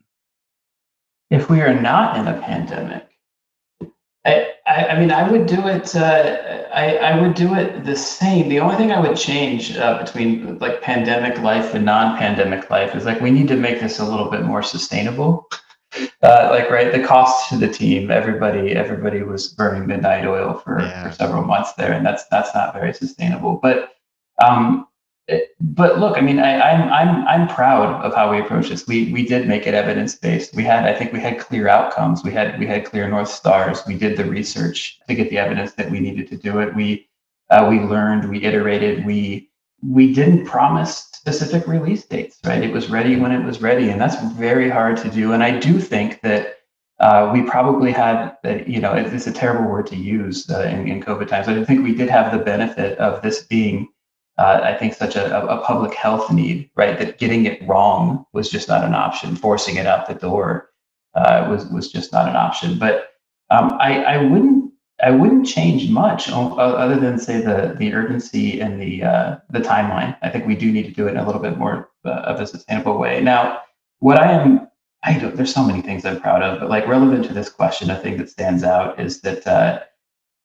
If 1.30 1.52
we 1.52 1.62
are 1.62 1.80
not 1.80 2.18
in 2.18 2.28
a 2.28 2.42
pandemic, 2.42 3.07
I, 4.28 4.88
I, 4.88 5.00
mean, 5.00 5.12
I 5.12 5.30
would 5.30 5.46
do 5.46 5.68
it. 5.68 5.96
Uh, 5.96 6.68
I, 6.74 6.98
I 6.98 7.22
would 7.22 7.34
do 7.34 7.56
it 7.56 7.86
the 7.86 7.96
same. 7.96 8.50
The 8.50 8.60
only 8.60 8.76
thing 8.76 8.92
I 8.92 9.00
would 9.00 9.16
change 9.16 9.78
uh, 9.78 10.04
between 10.04 10.60
like 10.60 10.82
pandemic 10.82 11.40
life 11.40 11.74
and 11.74 11.86
non-pandemic 11.86 12.70
life 12.70 12.94
is 12.96 13.06
like 13.06 13.22
we 13.22 13.32
need 13.32 13.48
to 13.48 13.56
make 13.56 13.80
this 13.80 14.00
a 14.00 14.06
little 14.06 14.30
bit 14.30 14.44
more 14.44 14.62
sustainable. 14.62 15.48
Uh, 16.22 16.50
like 16.52 16.70
right, 16.70 16.92
the 16.92 17.02
cost 17.02 17.50
to 17.50 17.58
the 17.58 17.70
team. 17.70 18.12
Everybody, 18.12 18.72
everybody 18.72 19.24
was 19.24 19.48
burning 19.48 19.88
midnight 19.88 20.26
oil 20.26 20.56
for, 20.56 20.82
yeah. 20.82 21.08
for 21.08 21.16
several 21.16 21.44
months 21.44 21.74
there, 21.74 21.94
and 21.94 22.06
that's 22.06 22.26
that's 22.28 22.54
not 22.54 22.74
very 22.74 22.94
sustainable. 22.94 23.60
But 23.62 23.94
um, 24.44 24.87
but 25.60 26.00
look, 26.00 26.18
I 26.18 26.22
mean, 26.22 26.40
I, 26.40 26.52
am 26.52 26.84
I'm, 26.84 26.94
I'm 26.94 27.28
I'm 27.28 27.48
proud 27.48 28.02
of 28.04 28.16
how 28.16 28.32
we 28.32 28.40
approached 28.40 28.70
this. 28.70 28.88
We 28.88 29.12
we 29.12 29.26
did 29.26 29.48
make 29.48 29.68
it 29.68 29.74
evidence 29.74 30.16
based. 30.16 30.56
We 30.56 30.64
had 30.64 30.86
I 30.86 30.94
think 30.94 31.12
we 31.12 31.20
had 31.20 31.40
clear 31.40 31.68
outcomes. 31.68 32.24
We 32.24 32.32
had 32.32 32.58
we 32.60 32.66
had 32.66 32.86
clear 32.86 33.10
north 33.10 33.30
stars. 33.30 33.82
We 33.86 33.98
did 33.98 34.16
the 34.16 34.26
research 34.26 35.00
to 35.08 35.16
get 35.16 35.30
the 35.30 35.38
evidence 35.38 35.74
that 35.74 35.92
we 35.92 36.00
needed 36.00 36.30
to 36.30 36.38
do 36.38 36.60
it. 36.60 36.74
We 36.74 37.10
uh, 37.50 37.68
we 37.70 37.80
learned. 37.80 38.30
We 38.30 38.44
iterated. 38.44 39.06
We 39.06 39.50
we 39.84 40.14
didn't 40.14 40.46
promise 40.46 41.10
specific 41.14 41.68
release 41.68 42.06
dates. 42.06 42.40
Right? 42.46 42.64
It 42.64 42.72
was 42.72 42.90
ready 42.90 43.18
when 43.18 43.34
it 43.34 43.44
was 43.44 43.62
ready, 43.62 43.90
and 43.90 44.00
that's 44.00 44.22
very 44.34 44.70
hard 44.70 44.96
to 44.98 45.10
do. 45.10 45.34
And 45.34 45.44
I 45.44 45.60
do 45.60 45.80
think 45.80 46.22
that. 46.22 46.54
Uh, 47.00 47.30
we 47.32 47.44
probably 47.44 47.92
had, 47.92 48.36
uh, 48.44 48.56
you 48.66 48.82
know, 48.82 48.92
it's 48.92 49.28
a 49.28 49.32
terrible 49.32 49.70
word 49.70 49.86
to 49.86 49.96
use 49.96 50.50
uh, 50.50 50.62
in, 50.62 50.88
in 50.88 51.00
COVID 51.00 51.28
times. 51.28 51.48
I 51.48 51.64
think 51.64 51.84
we 51.84 51.94
did 51.94 52.10
have 52.10 52.32
the 52.32 52.44
benefit 52.44 52.98
of 52.98 53.22
this 53.22 53.44
being 53.44 53.88
uh, 54.38 54.62
I 54.64 54.74
think 54.76 54.94
such 54.94 55.16
a, 55.16 55.48
a 55.48 55.64
public 55.64 55.94
health 55.94 56.32
need, 56.32 56.70
right? 56.76 56.98
That 56.98 57.18
getting 57.18 57.46
it 57.46 57.66
wrong 57.68 58.26
was 58.34 58.50
just 58.50 58.68
not 58.68 58.84
an 58.84 58.94
option. 58.94 59.36
Forcing 59.36 59.78
it 59.78 59.88
out 59.88 60.08
the 60.08 60.14
door 60.14 60.70
uh, 61.16 61.48
was 61.50 61.66
was 61.68 61.92
just 61.92 62.14
not 62.14 62.30
an 62.30 62.36
option. 62.36 62.78
But 62.78 63.14
um, 63.50 63.74
I, 63.80 64.04
I 64.04 64.18
wouldn't 64.18 64.72
I 65.04 65.12
wouldn't 65.12 65.48
change 65.48 65.90
much 65.90 66.30
other 66.30 67.00
than 67.00 67.20
say 67.20 67.42
the 67.42 67.76
the 67.78 67.94
urgency 67.94 68.60
and 68.60 68.80
the 68.80 69.04
uh, 69.04 69.38
the 69.50 69.60
timeline. 69.60 70.16
I 70.22 70.30
think 70.30 70.46
we 70.46 70.56
do 70.56 70.72
need 70.72 70.86
to 70.86 70.92
do 70.92 71.08
it 71.08 71.12
in 71.12 71.18
a 71.18 71.26
little 71.26 71.42
bit 71.42 71.58
more 71.58 71.90
uh, 72.06 72.10
of 72.10 72.40
a 72.40 72.48
sustainable 72.48 72.98
way. 72.98 73.22
Now, 73.22 73.62
what 74.00 74.18
I 74.18 74.32
am 74.32 74.68
I 75.04 75.18
don't, 75.18 75.36
there's 75.36 75.54
so 75.54 75.64
many 75.64 75.82
things 75.82 76.06
I'm 76.06 76.20
proud 76.20 76.42
of, 76.42 76.60
but 76.60 76.70
like 76.70 76.88
relevant 76.88 77.26
to 77.26 77.34
this 77.34 77.50
question, 77.50 77.90
a 77.90 78.00
thing 78.00 78.18
that 78.18 78.30
stands 78.30 78.64
out 78.64 79.00
is 79.00 79.22
that 79.22 79.46
uh, 79.48 79.80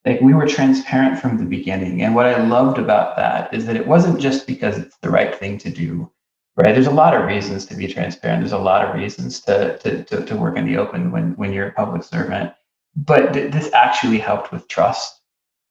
like 0.05 0.21
we 0.21 0.35
were 0.35 0.47
transparent 0.47 1.21
from 1.21 1.39
the 1.39 1.45
beginning. 1.45 2.03
And 2.03 2.15
what 2.15 2.27
i 2.27 2.43
loved 2.43 2.79
about 2.79 3.17
that 3.17 3.53
is 3.55 3.67
that 3.67 3.77
it 3.77 3.87
wasn't 3.87 4.21
just 4.21 4.47
because 4.47 4.79
it's 4.79 4.97
the 4.99 5.11
right 5.11 5.35
thing 5.35 5.59
to 5.59 5.71
do 5.71 6.11
right? 6.57 6.75
There's 6.75 6.87
a 6.87 6.91
lot 6.91 7.15
of 7.15 7.25
reasons 7.27 7.65
to 7.67 7.75
be 7.75 7.89
transparent. 7.89 8.43
There's 8.43 8.53
a 8.53 8.59
lot 8.59 8.87
of 8.87 8.95
reasons 8.95 9.41
to 9.43 9.79
to, 9.79 10.05
to, 10.05 10.25
to 10.25 10.37
work 10.37 10.57
in 10.59 10.67
the 10.67 10.77
open 10.77 11.11
when 11.11 11.35
when 11.37 11.53
you're 11.53 11.69
a 11.69 11.73
public 11.73 12.03
servant. 12.05 12.53
But 12.95 13.33
th- 13.33 13.53
this 13.53 13.73
actually 13.73 14.19
helped 14.19 14.53
with 14.53 14.69
trust 14.69 15.23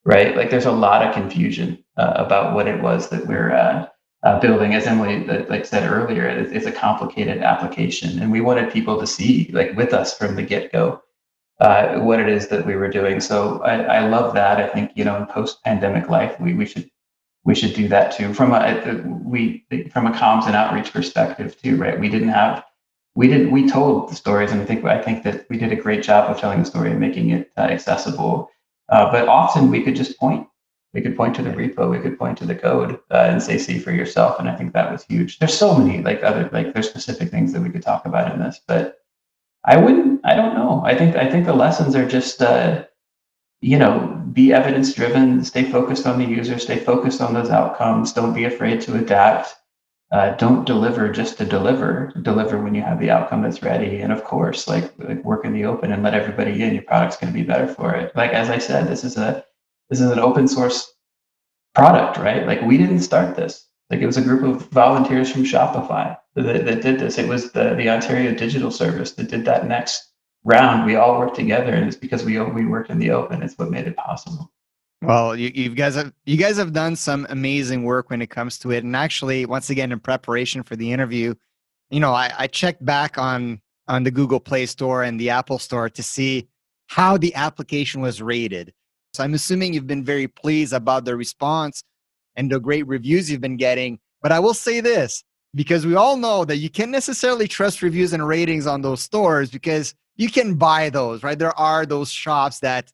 right? 0.05 0.35
Like 0.35 0.49
there's 0.49 0.65
a 0.65 0.71
lot 0.71 1.05
of 1.05 1.13
confusion 1.13 1.83
uh, 1.97 2.13
about 2.15 2.55
what 2.55 2.67
it 2.67 2.81
was 2.81 3.09
that 3.09 3.27
we're 3.27 3.53
uh, 3.53 3.87
uh, 4.23 4.39
building. 4.39 4.73
As 4.73 4.87
emily 4.87 5.27
uh, 5.29 5.45
like 5.49 5.65
said 5.65 5.89
earlier 5.91 6.27
it's, 6.27 6.51
it's 6.51 6.65
a 6.65 6.71
complicated 6.71 7.39
application. 7.39 8.19
And 8.19 8.31
we 8.31 8.41
wanted 8.41 8.71
people 8.71 8.99
to 8.99 9.07
see 9.07 9.49
like 9.53 9.75
with 9.75 9.93
us 9.93 10.17
from 10.17 10.35
the 10.35 10.43
get-go 10.43 11.01
uh, 11.61 11.99
what 11.99 12.19
it 12.19 12.27
is 12.27 12.47
that 12.47 12.65
we 12.65 12.75
were 12.75 12.89
doing. 12.89 13.21
So 13.21 13.61
I, 13.61 13.99
I 13.99 14.07
love 14.07 14.33
that. 14.33 14.57
I 14.57 14.67
think 14.67 14.91
you 14.95 15.05
know 15.05 15.15
in 15.15 15.27
post 15.27 15.63
pandemic 15.63 16.09
life 16.09 16.37
we, 16.39 16.53
we 16.53 16.65
should 16.65 16.89
we 17.43 17.55
should 17.55 17.73
do 17.73 17.87
that 17.87 18.11
too. 18.11 18.33
From 18.33 18.51
a 18.51 19.03
we 19.23 19.63
from 19.93 20.07
a 20.07 20.11
comms 20.11 20.47
and 20.47 20.55
outreach 20.55 20.91
perspective 20.91 21.55
too 21.61 21.77
right? 21.77 21.99
We 21.99 22.09
didn't 22.09 22.29
have 22.29 22.65
we 23.13 23.27
didn't 23.27 23.51
we 23.51 23.69
told 23.69 24.09
the 24.09 24.15
stories 24.15 24.51
and 24.51 24.61
i 24.61 24.65
think 24.65 24.85
i 24.85 25.01
think 25.01 25.23
that 25.23 25.45
we 25.49 25.57
did 25.57 25.71
a 25.73 25.75
great 25.75 26.01
job 26.01 26.31
of 26.31 26.39
telling 26.39 26.59
the 26.59 26.65
story 26.65 26.91
and 26.91 26.99
making 26.99 27.29
it 27.29 27.51
uh, 27.57 27.61
accessible. 27.61 28.49
Uh, 28.89 29.11
but 29.11 29.27
often 29.27 29.69
we 29.69 29.83
could 29.83 29.95
just 29.95 30.17
point. 30.19 30.47
We 30.93 31.01
could 31.01 31.15
point 31.15 31.35
to 31.35 31.43
the 31.43 31.51
repo. 31.51 31.89
We 31.89 31.99
could 31.99 32.17
point 32.19 32.37
to 32.39 32.45
the 32.45 32.55
code 32.55 32.99
uh, 33.11 33.27
and 33.29 33.41
say 33.41 33.57
see 33.57 33.79
for 33.79 33.91
yourself. 33.91 34.39
And 34.39 34.49
i 34.49 34.55
think 34.55 34.73
that 34.73 34.91
was 34.91 35.03
huge. 35.03 35.37
There's 35.37 35.57
so 35.57 35.77
many 35.77 36.01
like 36.01 36.23
other 36.23 36.49
like 36.51 36.73
there's 36.73 36.89
specific 36.89 37.29
things 37.29 37.53
that 37.53 37.61
we 37.61 37.69
could 37.69 37.83
talk 37.83 38.05
about 38.05 38.33
in 38.33 38.39
this 38.39 38.59
but 38.67 39.00
I 39.65 39.77
wouldn't. 39.77 40.21
I 40.23 40.35
don't 40.35 40.55
know. 40.55 40.81
I 40.85 40.95
think 40.95 41.15
I 41.15 41.29
think 41.29 41.45
the 41.45 41.53
lessons 41.53 41.95
are 41.95 42.07
just 42.07 42.41
uh, 42.41 42.85
you 43.61 43.77
know 43.77 44.21
be 44.33 44.53
evidence 44.53 44.93
driven, 44.93 45.43
stay 45.43 45.69
focused 45.69 46.07
on 46.07 46.19
the 46.19 46.25
user, 46.25 46.57
stay 46.59 46.79
focused 46.79 47.21
on 47.21 47.33
those 47.33 47.49
outcomes. 47.49 48.13
Don't 48.13 48.33
be 48.33 48.45
afraid 48.45 48.81
to 48.81 48.95
adapt. 48.97 49.55
Uh, 50.11 50.31
don't 50.35 50.65
deliver 50.65 51.09
just 51.09 51.37
to 51.37 51.45
deliver. 51.45 52.11
Deliver 52.21 52.61
when 52.61 52.75
you 52.75 52.81
have 52.81 52.99
the 52.99 53.09
outcome 53.09 53.43
that's 53.43 53.63
ready. 53.63 54.01
And 54.01 54.11
of 54.11 54.25
course, 54.25 54.67
like, 54.67 54.91
like 54.99 55.23
work 55.23 55.45
in 55.45 55.53
the 55.53 55.65
open 55.65 55.91
and 55.93 56.03
let 56.03 56.13
everybody 56.13 56.61
in. 56.63 56.73
Your 56.73 56.83
product's 56.83 57.17
going 57.17 57.31
to 57.31 57.39
be 57.39 57.45
better 57.45 57.67
for 57.67 57.95
it. 57.95 58.13
Like 58.15 58.31
as 58.31 58.49
I 58.49 58.57
said, 58.57 58.87
this 58.87 59.03
is 59.05 59.17
a 59.17 59.45
this 59.89 60.01
is 60.01 60.11
an 60.11 60.19
open 60.19 60.47
source 60.47 60.93
product, 61.75 62.17
right? 62.17 62.45
Like 62.45 62.61
we 62.61 62.77
didn't 62.77 63.01
start 63.01 63.35
this. 63.35 63.67
Like 63.91 63.99
it 64.01 64.05
was 64.05 64.17
a 64.17 64.21
group 64.21 64.43
of 64.43 64.67
volunteers 64.69 65.29
from 65.29 65.43
Shopify 65.43 66.17
that, 66.35 66.65
that 66.65 66.81
did 66.81 66.99
this. 66.99 67.17
It 67.17 67.27
was 67.27 67.51
the, 67.51 67.75
the 67.75 67.89
Ontario 67.89 68.33
Digital 68.33 68.71
Service 68.71 69.11
that 69.13 69.29
did 69.29 69.43
that 69.45 69.67
next 69.67 70.11
round. 70.45 70.85
We 70.85 70.95
all 70.95 71.19
worked 71.19 71.35
together, 71.35 71.73
and 71.73 71.87
it's 71.87 71.97
because 71.97 72.23
we 72.23 72.39
we 72.39 72.65
worked 72.65 72.89
in 72.89 72.99
the 72.99 73.11
open. 73.11 73.43
It's 73.43 73.57
what 73.57 73.69
made 73.69 73.87
it 73.87 73.97
possible. 73.97 74.49
Well, 75.01 75.35
you, 75.35 75.51
you 75.53 75.69
guys 75.71 75.95
have 75.95 76.13
you 76.25 76.37
guys 76.37 76.55
have 76.57 76.71
done 76.71 76.95
some 76.95 77.27
amazing 77.29 77.83
work 77.83 78.09
when 78.09 78.21
it 78.21 78.29
comes 78.29 78.57
to 78.59 78.71
it. 78.71 78.85
And 78.85 78.95
actually, 78.95 79.45
once 79.45 79.69
again, 79.69 79.91
in 79.91 79.99
preparation 79.99 80.63
for 80.63 80.77
the 80.77 80.91
interview, 80.93 81.35
you 81.89 81.99
know, 81.99 82.13
I, 82.13 82.31
I 82.37 82.47
checked 82.47 82.85
back 82.85 83.17
on 83.17 83.59
on 83.89 84.03
the 84.03 84.11
Google 84.11 84.39
Play 84.39 84.67
Store 84.67 85.03
and 85.03 85.19
the 85.19 85.31
Apple 85.31 85.59
Store 85.59 85.89
to 85.89 86.01
see 86.01 86.47
how 86.87 87.17
the 87.17 87.35
application 87.35 87.99
was 87.99 88.21
rated. 88.21 88.73
So 89.13 89.23
I'm 89.23 89.33
assuming 89.33 89.73
you've 89.73 89.87
been 89.87 90.05
very 90.05 90.29
pleased 90.29 90.71
about 90.71 91.03
the 91.03 91.17
response 91.17 91.83
and 92.35 92.51
the 92.51 92.59
great 92.59 92.87
reviews 92.87 93.29
you've 93.29 93.41
been 93.41 93.57
getting. 93.57 93.99
But 94.21 94.31
I 94.31 94.39
will 94.39 94.53
say 94.53 94.81
this 94.81 95.23
because 95.53 95.85
we 95.85 95.95
all 95.95 96.17
know 96.17 96.45
that 96.45 96.57
you 96.57 96.69
can't 96.69 96.91
necessarily 96.91 97.47
trust 97.47 97.81
reviews 97.81 98.13
and 98.13 98.27
ratings 98.27 98.67
on 98.67 98.81
those 98.81 99.01
stores 99.01 99.49
because 99.49 99.93
you 100.15 100.29
can 100.29 100.55
buy 100.55 100.89
those, 100.89 101.23
right? 101.23 101.37
There 101.37 101.57
are 101.57 101.85
those 101.85 102.11
shops 102.11 102.59
that 102.59 102.91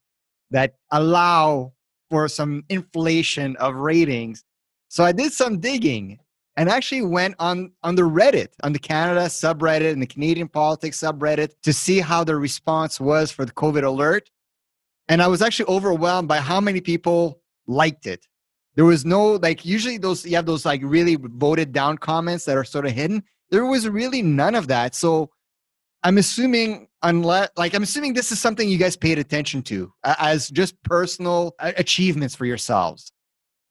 that 0.51 0.75
allow 0.91 1.73
for 2.09 2.27
some 2.27 2.63
inflation 2.69 3.55
of 3.57 3.75
ratings. 3.75 4.43
So 4.87 5.03
I 5.03 5.11
did 5.11 5.33
some 5.33 5.59
digging 5.59 6.19
and 6.55 6.69
actually 6.69 7.01
went 7.01 7.35
on 7.39 7.71
on 7.83 7.95
the 7.95 8.03
Reddit, 8.03 8.49
on 8.63 8.73
the 8.73 8.79
Canada 8.79 9.25
subreddit 9.25 9.91
and 9.91 10.01
the 10.01 10.07
Canadian 10.07 10.47
politics 10.47 10.99
subreddit 10.99 11.51
to 11.63 11.73
see 11.73 11.99
how 11.99 12.23
the 12.23 12.35
response 12.35 12.99
was 12.99 13.31
for 13.31 13.45
the 13.45 13.51
COVID 13.51 13.83
alert. 13.83 14.29
And 15.09 15.21
I 15.21 15.27
was 15.27 15.41
actually 15.41 15.67
overwhelmed 15.67 16.27
by 16.27 16.39
how 16.39 16.59
many 16.59 16.81
people 16.81 17.41
liked 17.67 18.07
it. 18.07 18.25
There 18.77 18.85
was 18.85 19.05
no 19.05 19.33
like 19.33 19.65
usually 19.65 19.97
those 19.97 20.23
you 20.23 20.35
have 20.35 20.45
those 20.45 20.63
like 20.63 20.81
really 20.83 21.17
voted 21.19 21.73
down 21.73 21.97
comments 21.97 22.45
that 22.45 22.55
are 22.55 22.63
sort 22.63 22.85
of 22.85 22.91
hidden. 22.91 23.23
There 23.49 23.65
was 23.65 23.89
really 23.89 24.21
none 24.21 24.53
of 24.53 24.67
that. 24.67 24.93
So 24.93 25.31
I'm 26.03 26.19
assuming 26.19 26.87
unless 27.01 27.49
like 27.57 27.73
I'm 27.73 27.81
assuming 27.81 28.13
this 28.13 28.31
is 28.31 28.39
something 28.39 28.69
you 28.69 28.77
guys 28.77 28.95
paid 28.95 29.17
attention 29.17 29.63
to 29.63 29.91
as 30.03 30.49
just 30.49 30.81
personal 30.83 31.55
achievements 31.59 32.35
for 32.35 32.45
yourselves. 32.45 33.11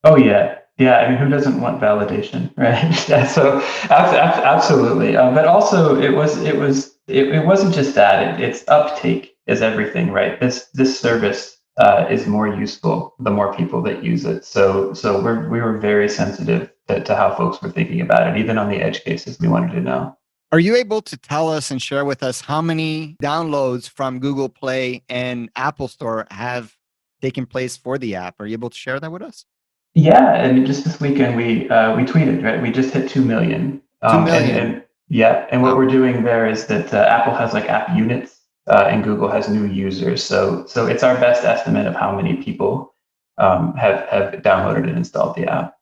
Oh 0.03 0.17
yeah, 0.17 0.57
yeah. 0.77 0.97
I 0.97 1.09
mean, 1.09 1.17
who 1.17 1.29
doesn't 1.29 1.61
want 1.61 1.81
validation, 1.81 2.51
right? 2.57 3.09
yeah. 3.09 3.25
So 3.25 3.61
absolutely, 3.89 5.15
um, 5.15 5.33
but 5.33 5.47
also 5.47 5.99
it 6.01 6.15
was 6.15 6.37
it 6.43 6.57
was 6.57 6.97
it, 7.07 7.29
it 7.29 7.45
wasn't 7.45 7.73
just 7.73 7.95
that. 7.95 8.41
It, 8.41 8.43
it's 8.43 8.67
uptake 8.67 9.37
is 9.47 9.61
everything, 9.61 10.11
right? 10.11 10.37
This 10.37 10.67
this 10.73 10.99
service 10.99 11.56
uh, 11.77 12.07
is 12.09 12.27
more 12.27 12.47
useful 12.47 13.15
the 13.19 13.29
more 13.29 13.55
people 13.55 13.81
that 13.83 14.03
use 14.03 14.25
it. 14.25 14.45
So 14.45 14.93
so 14.93 15.21
we're 15.21 15.47
we 15.49 15.61
were 15.61 15.77
very 15.77 16.09
sensitive 16.09 16.71
to, 16.87 17.03
to 17.03 17.15
how 17.15 17.35
folks 17.35 17.61
were 17.61 17.71
thinking 17.71 18.01
about 18.01 18.27
it, 18.27 18.39
even 18.39 18.57
on 18.57 18.69
the 18.69 18.77
edge 18.77 19.03
cases. 19.03 19.39
We 19.39 19.47
wanted 19.47 19.73
to 19.73 19.81
know. 19.81 20.17
Are 20.51 20.59
you 20.59 20.75
able 20.77 21.01
to 21.01 21.17
tell 21.17 21.49
us 21.49 21.71
and 21.71 21.81
share 21.81 22.05
with 22.05 22.23
us 22.23 22.39
how 22.39 22.61
many 22.61 23.17
downloads 23.21 23.89
from 23.89 24.19
Google 24.19 24.47
Play 24.47 25.03
and 25.09 25.49
Apple 25.57 25.89
Store 25.89 26.25
have 26.31 26.73
taken 27.21 27.45
place 27.45 27.75
for 27.75 27.97
the 27.97 28.15
app? 28.15 28.39
Are 28.39 28.45
you 28.45 28.53
able 28.53 28.69
to 28.69 28.77
share 28.77 28.99
that 28.99 29.11
with 29.11 29.21
us? 29.21 29.45
Yeah, 29.93 30.35
and 30.35 30.65
just 30.65 30.85
this 30.85 31.01
weekend 31.01 31.35
we 31.35 31.69
uh, 31.69 31.95
we 31.95 32.03
tweeted 32.03 32.43
right. 32.43 32.61
We 32.61 32.71
just 32.71 32.93
hit 32.93 33.09
two 33.09 33.25
million. 33.25 33.81
Um, 34.01 34.25
two 34.25 34.31
million. 34.31 34.55
And, 34.55 34.73
and, 34.73 34.83
yeah, 35.09 35.47
and 35.51 35.61
what 35.61 35.77
we're 35.77 35.87
doing 35.87 36.23
there 36.23 36.47
is 36.47 36.67
that 36.67 36.93
uh, 36.93 36.97
Apple 36.97 37.33
has 37.33 37.53
like 37.53 37.65
app 37.65 37.95
units, 37.97 38.36
uh, 38.67 38.87
and 38.89 39.03
Google 39.03 39.29
has 39.29 39.49
new 39.49 39.65
users. 39.65 40.23
So 40.23 40.65
so 40.65 40.87
it's 40.87 41.03
our 41.03 41.15
best 41.15 41.43
estimate 41.43 41.87
of 41.87 41.95
how 41.95 42.15
many 42.15 42.35
people 42.37 42.93
um, 43.37 43.73
have 43.75 44.07
have 44.09 44.33
downloaded 44.43 44.87
and 44.87 44.97
installed 44.97 45.35
the 45.35 45.47
app. 45.47 45.77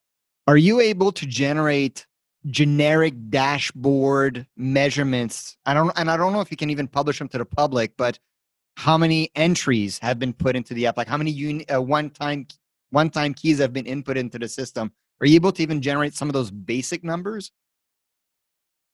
Are 0.47 0.57
you 0.57 0.79
able 0.79 1.11
to 1.13 1.25
generate 1.25 2.05
generic 2.49 3.13
dashboard 3.29 4.45
measurements. 4.55 5.57
I 5.65 5.73
don't, 5.73 5.91
and 5.95 6.09
I 6.09 6.17
don't 6.17 6.33
know 6.33 6.41
if 6.41 6.51
you 6.51 6.57
can 6.57 6.69
even 6.69 6.87
publish 6.87 7.19
them 7.19 7.27
to 7.29 7.37
the 7.37 7.45
public, 7.45 7.93
but 7.97 8.19
how 8.77 8.97
many 8.97 9.31
entries 9.35 9.99
have 9.99 10.19
been 10.19 10.33
put 10.33 10.55
into 10.55 10.73
the 10.73 10.87
app? 10.87 10.97
Like 10.97 11.07
how 11.07 11.17
many 11.17 11.31
uni, 11.31 11.67
uh, 11.69 11.81
one-time 11.81 12.47
one-time 12.91 13.33
keys 13.33 13.59
have 13.59 13.73
been 13.73 13.85
input 13.85 14.17
into 14.17 14.37
the 14.37 14.47
system? 14.47 14.91
Are 15.19 15.27
you 15.27 15.35
able 15.35 15.51
to 15.53 15.61
even 15.61 15.81
generate 15.81 16.13
some 16.13 16.29
of 16.29 16.33
those 16.33 16.51
basic 16.51 17.03
numbers? 17.03 17.51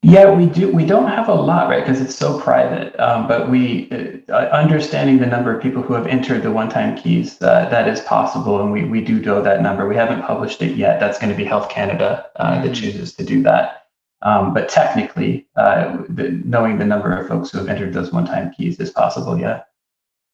Yeah, 0.03 0.33
we 0.33 0.47
do. 0.47 0.71
We 0.73 0.83
don't 0.83 1.07
have 1.07 1.29
a 1.29 1.33
lot, 1.33 1.69
right? 1.69 1.85
Because 1.85 2.01
it's 2.01 2.15
so 2.15 2.41
private. 2.41 2.99
Um, 2.99 3.27
but 3.27 3.51
we, 3.51 3.87
uh, 3.91 4.33
uh, 4.33 4.49
understanding 4.51 5.19
the 5.19 5.27
number 5.27 5.55
of 5.55 5.61
people 5.61 5.83
who 5.83 5.93
have 5.93 6.07
entered 6.07 6.41
the 6.41 6.51
one-time 6.51 6.97
keys, 6.97 7.39
uh, 7.39 7.69
that 7.69 7.87
is 7.87 8.01
possible, 8.01 8.59
and 8.61 8.71
we 8.71 8.83
we 8.85 9.01
do 9.01 9.19
know 9.19 9.43
that 9.43 9.61
number. 9.61 9.87
We 9.87 9.95
haven't 9.95 10.23
published 10.23 10.63
it 10.63 10.75
yet. 10.75 10.99
That's 10.99 11.19
going 11.19 11.29
to 11.29 11.37
be 11.37 11.45
Health 11.45 11.69
Canada 11.69 12.25
uh, 12.37 12.53
mm. 12.53 12.63
that 12.63 12.73
chooses 12.73 13.13
to 13.13 13.23
do 13.23 13.43
that. 13.43 13.89
Um, 14.23 14.55
but 14.55 14.69
technically, 14.69 15.47
uh, 15.55 15.97
the, 16.09 16.41
knowing 16.45 16.79
the 16.79 16.85
number 16.85 17.15
of 17.15 17.27
folks 17.27 17.51
who 17.51 17.59
have 17.59 17.69
entered 17.69 17.93
those 17.93 18.11
one-time 18.11 18.53
keys 18.57 18.79
is 18.79 18.89
possible. 18.89 19.37
Yeah. 19.37 19.61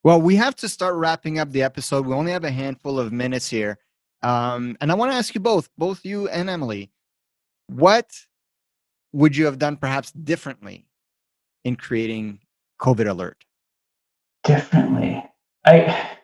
Well, 0.04 0.22
we 0.22 0.38
have 0.38 0.56
to 0.58 0.70
start 0.70 0.96
wrapping 0.96 1.40
up 1.40 1.52
the 1.52 1.64
episode. 1.64 2.06
We 2.06 2.14
only 2.14 2.32
have 2.32 2.46
a 2.46 2.52
handful 2.52 3.02
of 3.02 3.12
minutes 3.12 3.50
here, 3.50 3.80
um, 4.24 4.78
and 4.80 4.94
I 4.94 4.96
want 4.96 5.12
to 5.12 5.18
ask 5.18 5.36
you 5.36 5.42
both, 5.42 5.68
both 5.78 6.06
you 6.06 6.30
and 6.30 6.50
Emily, 6.50 6.90
what 7.68 8.10
would 9.18 9.36
you 9.36 9.46
have 9.46 9.58
done 9.58 9.76
perhaps 9.76 10.12
differently 10.12 10.86
in 11.64 11.76
creating 11.76 12.40
COVID 12.80 13.10
alert? 13.10 13.44
Differently. 14.44 15.24
I 15.66 16.18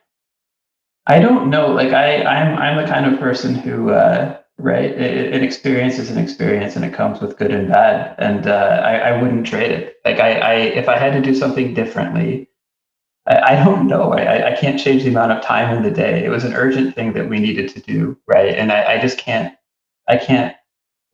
I 1.08 1.20
don't 1.20 1.50
know. 1.50 1.72
Like 1.72 1.91
I 1.91 2.24
I'm 2.24 2.56
I'm 2.56 2.78
the 2.78 2.89
kind 2.89 3.12
of 3.12 3.20
person 3.20 3.56
who 3.56 3.89
uh 3.89 4.38
right 4.60 4.91
an 4.96 5.44
experience 5.44 5.98
is 5.98 6.12
an 6.12 6.20
experience 6.20 6.76
and 6.76 6.86
it 6.86 6.94
comes 6.94 7.20
with 7.20 7.38
good 7.38 7.52
and 7.52 7.68
bad 7.70 8.14
and 8.20 8.46
uh, 8.46 8.82
I, 8.86 8.98
I 8.98 9.22
wouldn't 9.22 9.48
trade 9.48 9.72
it 9.72 9.96
like 10.06 10.20
I, 10.20 10.38
I 10.38 10.54
if 10.54 10.88
i 10.88 10.96
had 10.96 11.14
to 11.14 11.22
do 11.22 11.34
something 11.34 11.74
differently 11.74 12.48
i, 13.26 13.56
I 13.56 13.64
don't 13.64 13.88
know 13.88 14.14
I, 14.14 14.52
I 14.52 14.56
can't 14.56 14.80
change 14.80 15.02
the 15.04 15.10
amount 15.10 15.32
of 15.32 15.41
time 15.41 15.76
in 15.76 15.82
the 15.82 15.89
day 15.89 16.24
it 16.24 16.30
was 16.30 16.44
an 16.44 16.54
urgent 16.54 16.94
thing 16.94 17.14
that 17.14 17.28
we 17.28 17.39
needed 17.39 17.68
to 17.70 17.82
do 17.82 18.16
right 18.28 18.54
and 18.54 18.72
i, 18.72 18.94
I 18.94 19.02
just 19.02 19.18
can't 19.18 19.56
i 20.08 20.18
can't 20.18 20.56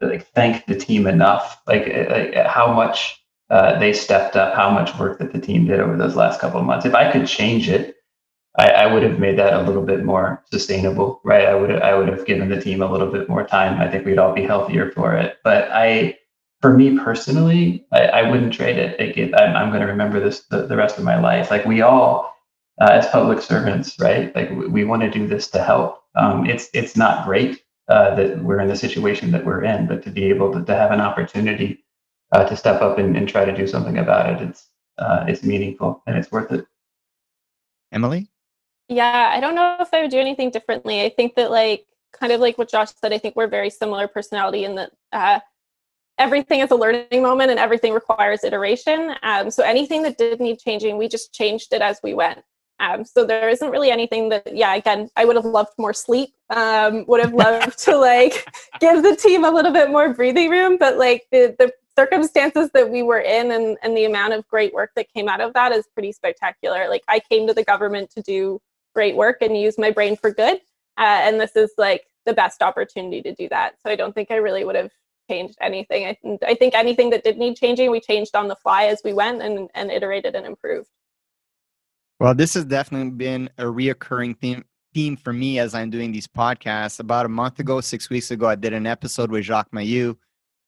like 0.02 0.28
thank 0.34 0.66
the 0.66 0.76
team 0.76 1.08
enough. 1.08 1.62
Like, 1.68 1.88
like 1.88 2.36
how 2.46 2.72
much 2.74 3.20
uh, 3.50 3.80
they 3.80 3.94
stepped 3.94 4.36
up, 4.36 4.56
how 4.56 4.70
much 4.70 4.98
work 4.98 5.20
that 5.20 5.34
the 5.34 5.40
team 5.40 5.66
did 5.66 5.80
over 5.80 5.98
those 5.98 6.16
last 6.16 6.40
couple 6.40 6.60
of 6.60 6.66
months. 6.66 6.86
If 6.86 6.96
I 6.96 7.12
could 7.12 7.28
change 7.28 7.70
it, 7.70 7.96
I, 8.58 8.70
I 8.72 8.94
would 8.94 9.04
have 9.04 9.20
made 9.20 9.38
that 9.40 9.54
a 9.54 9.62
little 9.62 9.84
bit 9.84 10.04
more 10.04 10.44
sustainable, 10.52 11.22
right? 11.24 11.46
I 11.46 11.56
would 11.56 11.72
I 11.72 11.96
would 11.96 12.10
have 12.10 12.26
given 12.26 12.50
the 12.50 12.62
team 12.62 12.82
a 12.82 12.92
little 12.92 13.12
bit 13.12 13.30
more 13.30 13.46
time. 13.46 13.80
I 13.80 13.90
think 13.90 14.06
we'd 14.06 14.20
all 14.20 14.34
be 14.34 14.44
healthier 14.44 14.92
for 14.92 15.16
it. 15.16 15.38
But 15.44 15.70
I, 15.72 16.18
for 16.62 16.76
me 16.76 17.00
personally, 17.00 17.86
I, 17.92 18.02
I 18.02 18.30
wouldn't 18.30 18.54
trade 18.54 18.78
it. 18.78 19.00
Like 19.00 19.18
it, 19.18 19.34
I'm, 19.36 19.56
I'm 19.56 19.70
going 19.70 19.82
to 19.82 19.88
remember 19.88 20.20
this 20.20 20.42
the, 20.48 20.66
the 20.66 20.76
rest 20.76 20.98
of 20.98 21.04
my 21.04 21.20
life. 21.20 21.52
Like 21.52 21.66
we 21.66 21.82
all, 21.82 22.36
uh, 22.82 22.90
as 22.92 23.08
public 23.08 23.42
servants, 23.42 23.98
right? 24.00 24.36
Like 24.36 24.50
we, 24.50 24.68
we 24.68 24.84
want 24.84 25.04
to 25.04 25.10
do 25.12 25.28
this 25.28 25.48
to 25.52 25.64
help. 25.64 26.04
Um, 26.16 26.46
it's 26.46 26.70
it's 26.74 26.98
not 26.98 27.26
great 27.26 27.64
uh, 27.90 28.16
that 28.16 28.42
we're 28.44 28.60
in 28.60 28.68
the 28.68 28.76
situation 28.76 29.32
that 29.32 29.44
we're 29.44 29.64
in, 29.64 29.88
but 29.88 30.04
to 30.04 30.12
be 30.12 30.26
able 30.26 30.54
to, 30.54 30.64
to 30.64 30.76
have 30.76 30.92
an 30.92 31.02
opportunity 31.02 31.84
uh, 32.32 32.44
to 32.46 32.56
step 32.56 32.82
up 32.82 33.00
and, 33.00 33.18
and, 33.18 33.28
try 33.28 33.44
to 33.44 33.56
do 33.56 33.66
something 33.66 33.98
about 33.98 34.30
it, 34.30 34.48
it's 34.48 34.70
uh, 35.00 35.26
it's 35.28 35.44
meaningful 35.44 36.04
and 36.06 36.16
it's 36.16 36.32
worth 36.32 36.52
it. 36.52 36.68
Emily? 37.92 38.30
Yeah, 38.88 39.32
I 39.34 39.40
don't 39.40 39.56
know 39.56 39.78
if 39.80 39.94
I 39.94 40.02
would 40.02 40.12
do 40.12 40.20
anything 40.20 40.52
differently. 40.52 41.02
I 41.02 41.10
think 41.10 41.36
that 41.36 41.50
like 41.50 41.88
kind 42.14 42.32
of 42.32 42.40
like 42.40 42.58
what 42.58 42.70
Josh 42.70 42.90
said, 43.02 43.14
I 43.14 43.18
think 43.18 43.36
we're 43.36 43.48
very 43.48 43.70
similar 43.70 44.08
personality 44.08 44.66
in 44.66 44.76
that 44.76 44.92
uh, 45.12 45.40
everything 46.20 46.60
is 46.60 46.72
a 46.72 46.76
learning 46.76 47.24
moment 47.24 47.50
and 47.50 47.60
everything 47.60 47.94
requires 47.94 48.44
iteration. 48.44 49.16
Um, 49.24 49.50
so 49.50 49.64
anything 49.64 50.04
that 50.04 50.18
did 50.18 50.40
need 50.40 50.60
changing, 50.60 50.98
we 50.98 51.08
just 51.08 51.34
changed 51.34 51.74
it 51.74 51.82
as 51.82 52.00
we 52.04 52.14
went. 52.14 52.44
Um, 52.80 53.04
so 53.04 53.26
there 53.26 53.50
isn't 53.50 53.70
really 53.70 53.92
anything 53.92 54.30
that, 54.30 54.56
yeah, 54.56 54.74
again, 54.76 55.10
I 55.18 55.26
would 55.26 55.36
have 55.36 55.46
loved 55.46 55.74
more 55.78 55.94
sleep. 55.94 56.30
Um, 56.50 57.06
would 57.08 57.22
have 57.22 57.34
loved 57.34 57.78
to 57.86 57.98
like 57.98 58.48
give 58.80 59.04
the 59.04 59.16
team 59.16 59.44
a 59.44 59.52
little 59.52 59.74
bit 59.74 59.90
more 59.90 60.14
breathing 60.14 60.50
room, 60.50 60.78
but 60.78 60.98
like 60.98 61.28
the 61.32 61.56
the 61.60 61.72
circumstances 61.96 62.70
that 62.74 62.90
we 62.90 63.04
were 63.04 63.20
in 63.20 63.52
and 63.52 63.78
and 63.84 63.96
the 63.96 64.06
amount 64.06 64.34
of 64.34 64.48
great 64.48 64.74
work 64.74 64.92
that 64.96 65.12
came 65.14 65.28
out 65.28 65.42
of 65.42 65.54
that 65.54 65.72
is 65.72 65.86
pretty 65.94 66.12
spectacular. 66.12 66.88
Like 66.88 67.04
I 67.08 67.20
came 67.20 67.46
to 67.48 67.54
the 67.54 67.64
government 67.64 68.10
to 68.12 68.22
do 68.22 68.60
great 68.96 69.16
work 69.16 69.38
and 69.42 69.58
use 69.58 69.78
my 69.78 69.92
brain 69.92 70.16
for 70.16 70.32
good, 70.32 70.58
uh, 70.98 71.20
and 71.24 71.40
this 71.40 71.56
is 71.56 71.72
like 71.78 72.06
the 72.26 72.34
best 72.34 72.62
opportunity 72.62 73.22
to 73.22 73.36
do 73.36 73.50
that. 73.50 73.76
So 73.84 73.92
I 73.92 73.96
don't 73.96 74.14
think 74.14 74.32
I 74.32 74.38
really 74.38 74.64
would 74.64 74.76
have 74.76 74.92
changed 75.30 75.56
anything. 75.62 76.06
I, 76.06 76.18
I 76.46 76.56
think 76.56 76.74
anything 76.74 77.10
that 77.12 77.24
did 77.24 77.38
need 77.38 77.56
changing, 77.58 77.92
we 77.92 78.00
changed 78.00 78.36
on 78.36 78.48
the 78.48 78.56
fly 78.56 78.86
as 78.86 79.02
we 79.04 79.14
went 79.14 79.42
and, 79.42 79.70
and 79.76 79.92
iterated 79.92 80.36
and 80.36 80.46
improved. 80.46 80.90
Well, 82.20 82.36
this 82.36 82.54
has 82.56 82.66
definitely 82.66 83.12
been 83.12 83.50
a 83.58 83.64
reoccurring 83.64 84.38
theme 84.40 84.66
theme 84.94 85.16
for 85.16 85.32
me 85.32 85.58
as 85.60 85.74
I'm 85.74 85.90
doing 85.90 86.12
these 86.12 86.28
podcasts. 86.28 87.00
About 87.00 87.26
a 87.26 87.30
month 87.30 87.60
ago, 87.60 87.80
six 87.80 88.10
weeks 88.10 88.30
ago, 88.30 88.48
I 88.48 88.56
did 88.56 88.74
an 88.74 88.86
episode 88.86 89.32
with 89.32 89.46
Jacques 89.46 89.72
Mailloux, 89.72 90.18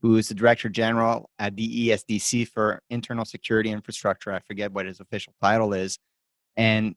who 0.02 0.16
is 0.16 0.30
the 0.30 0.34
Director 0.34 0.70
General 0.70 1.30
at 1.39 1.58
the 1.58 1.89
ESDC 1.89 2.47
for 2.47 2.82
Internal 2.89 3.26
Security 3.26 3.70
Infrastructure. 3.70 4.32
I 4.32 4.39
forget 4.39 4.72
what 4.72 4.86
his 4.86 5.02
official 5.02 5.34
title 5.41 5.74
is. 5.74 5.97
And 6.56 6.95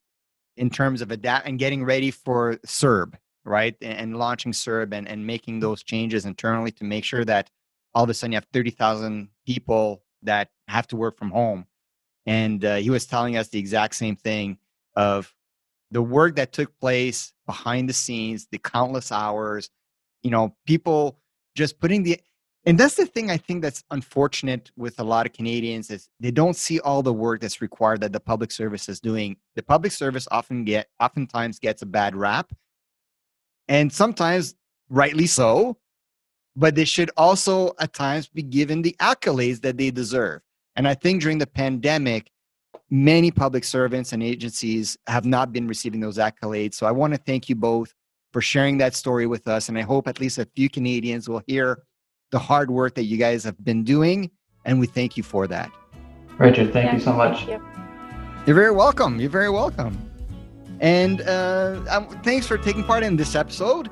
in 0.57 0.71
terms 0.71 1.03
of 1.03 1.11
adapt 1.11 1.49
and 1.49 1.59
getting 1.59 1.85
ready 1.85 2.13
for 2.13 2.55
CERB, 2.65 3.15
right? 3.45 3.75
And, 3.83 3.99
and 3.99 4.17
launching 4.19 4.53
CERB 4.53 4.93
and, 4.93 5.09
and 5.09 5.27
making 5.27 5.61
those 5.61 5.83
changes 5.83 6.27
internally 6.27 6.71
to 6.73 6.85
make 6.85 7.03
sure 7.03 7.25
that 7.25 7.51
all 7.93 8.05
of 8.05 8.11
a 8.11 8.15
sudden 8.15 8.33
you 8.33 8.37
have 8.37 8.47
30,000 8.53 9.31
people 9.47 10.05
that 10.23 10.51
have 10.69 10.87
to 10.89 10.97
work 10.97 11.19
from 11.19 11.33
home 11.33 11.67
and 12.27 12.65
uh, 12.65 12.77
he 12.77 12.91
was 12.91 13.07
telling 13.07 13.37
us 13.37 13.49
the 13.49 13.59
exact 13.59 13.95
same 13.95 14.17
thing 14.17 14.59
of 14.97 15.35
the 15.91 16.03
work 16.03 16.37
that 16.37 16.53
took 16.53 16.79
place 16.81 17.33
behind 17.47 17.89
the 17.89 17.93
scenes 17.93 18.47
the 18.51 18.59
countless 18.59 19.13
hours 19.13 19.71
you 20.23 20.31
know 20.31 20.55
people 20.67 21.19
just 21.55 21.79
putting 21.81 22.03
the 22.03 22.19
and 22.67 22.79
that's 22.79 22.95
the 22.95 23.07
thing 23.07 23.31
i 23.31 23.37
think 23.37 23.63
that's 23.63 23.85
unfortunate 23.91 24.71
with 24.77 24.99
a 24.99 25.05
lot 25.05 25.27
of 25.27 25.33
canadians 25.33 25.91
is 25.91 26.09
they 26.21 26.31
don't 26.31 26.57
see 26.57 26.81
all 26.81 27.03
the 27.03 27.13
work 27.13 27.41
that's 27.41 27.61
required 27.61 28.01
that 28.01 28.13
the 28.13 28.21
public 28.21 28.51
service 28.51 28.89
is 28.89 29.01
doing. 29.01 29.37
The 29.55 29.63
public 29.63 29.93
service 29.93 30.27
often 30.31 30.65
get 30.65 30.89
oftentimes 31.01 31.59
gets 31.59 31.83
a 31.83 31.87
bad 31.87 32.17
rap 32.17 32.53
and 33.69 33.93
sometimes 33.93 34.55
rightly 34.89 35.27
so 35.27 35.77
but 36.57 36.75
they 36.75 36.85
should 36.85 37.11
also 37.17 37.73
at 37.81 37.93
times 37.93 38.29
be 38.29 38.43
given 38.43 38.83
the 38.83 38.97
accolades 39.01 39.61
that 39.63 39.77
they 39.77 39.91
deserve 39.91 40.41
and 40.77 40.89
I 40.89 40.95
think 40.95 41.23
during 41.23 41.39
the 41.39 41.47
pandemic, 41.47 42.31
many 42.91 43.31
public 43.31 43.65
servants 43.65 44.13
and 44.13 44.23
agencies 44.23 44.97
have 45.07 45.25
not 45.25 45.53
been 45.53 45.67
receiving 45.67 46.01
those 46.01 46.19
accolades. 46.19 46.75
So 46.75 46.87
I 46.87 46.93
want 46.93 47.15
to 47.15 47.19
thank 47.19 47.49
you 47.49 47.55
both 47.55 47.95
for 48.33 48.41
sharing 48.41 48.79
that 48.79 48.95
story 48.95 49.27
with 49.27 49.47
us. 49.49 49.69
And 49.69 49.79
I 49.79 49.83
hope 49.83 50.09
at 50.09 50.21
least 50.21 50.39
a 50.39 50.47
few 50.57 50.69
Canadians 50.69 51.29
will 51.29 51.43
hear 51.47 51.83
the 52.31 52.39
hard 52.39 52.71
work 52.71 52.95
that 52.97 53.05
you 53.05 53.17
guys 53.17 53.45
have 53.45 53.63
been 53.65 53.85
doing, 53.85 54.31
and 54.65 54.81
we 54.81 54.87
thank 54.87 55.17
you 55.17 55.23
for 55.23 55.47
that. 55.47 55.71
Richard, 56.39 56.73
thank 56.73 56.87
Yeah, 56.87 56.95
you 56.95 57.01
so 57.01 57.13
much. 57.13 57.47
Yep. 57.47 57.63
You're 58.47 58.57
very 58.57 58.73
welcome. 58.73 59.21
You're 59.21 59.31
very 59.31 59.51
welcome. 59.51 59.97
And 60.81 61.21
uh, 61.23 61.81
um, 61.89 62.09
thanks 62.23 62.47
for 62.47 62.59
taking 62.59 62.83
part 62.83 63.05
in 63.05 63.17
this 63.17 63.37
episode. 63.37 63.89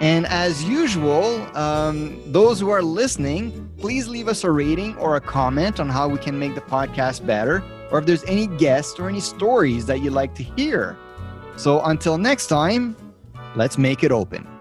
And 0.00 0.26
as 0.26 0.64
usual, 0.64 1.24
um, 1.56 2.20
those 2.32 2.58
who 2.60 2.70
are 2.70 2.82
listening, 2.82 3.70
please 3.78 4.08
leave 4.08 4.28
us 4.28 4.44
a 4.44 4.50
rating 4.50 4.96
or 4.98 5.16
a 5.16 5.20
comment 5.20 5.80
on 5.80 5.88
how 5.88 6.08
we 6.08 6.18
can 6.18 6.38
make 6.38 6.54
the 6.54 6.60
podcast 6.60 7.24
better, 7.24 7.62
or 7.90 8.00
if 8.00 8.06
there's 8.06 8.24
any 8.24 8.46
guests 8.46 8.98
or 8.98 9.08
any 9.08 9.20
stories 9.20 9.86
that 9.86 10.00
you'd 10.00 10.12
like 10.12 10.34
to 10.34 10.42
hear. 10.42 10.96
So 11.56 11.80
until 11.82 12.18
next 12.18 12.48
time, 12.48 12.96
let's 13.54 13.78
make 13.78 14.02
it 14.02 14.10
open. 14.10 14.53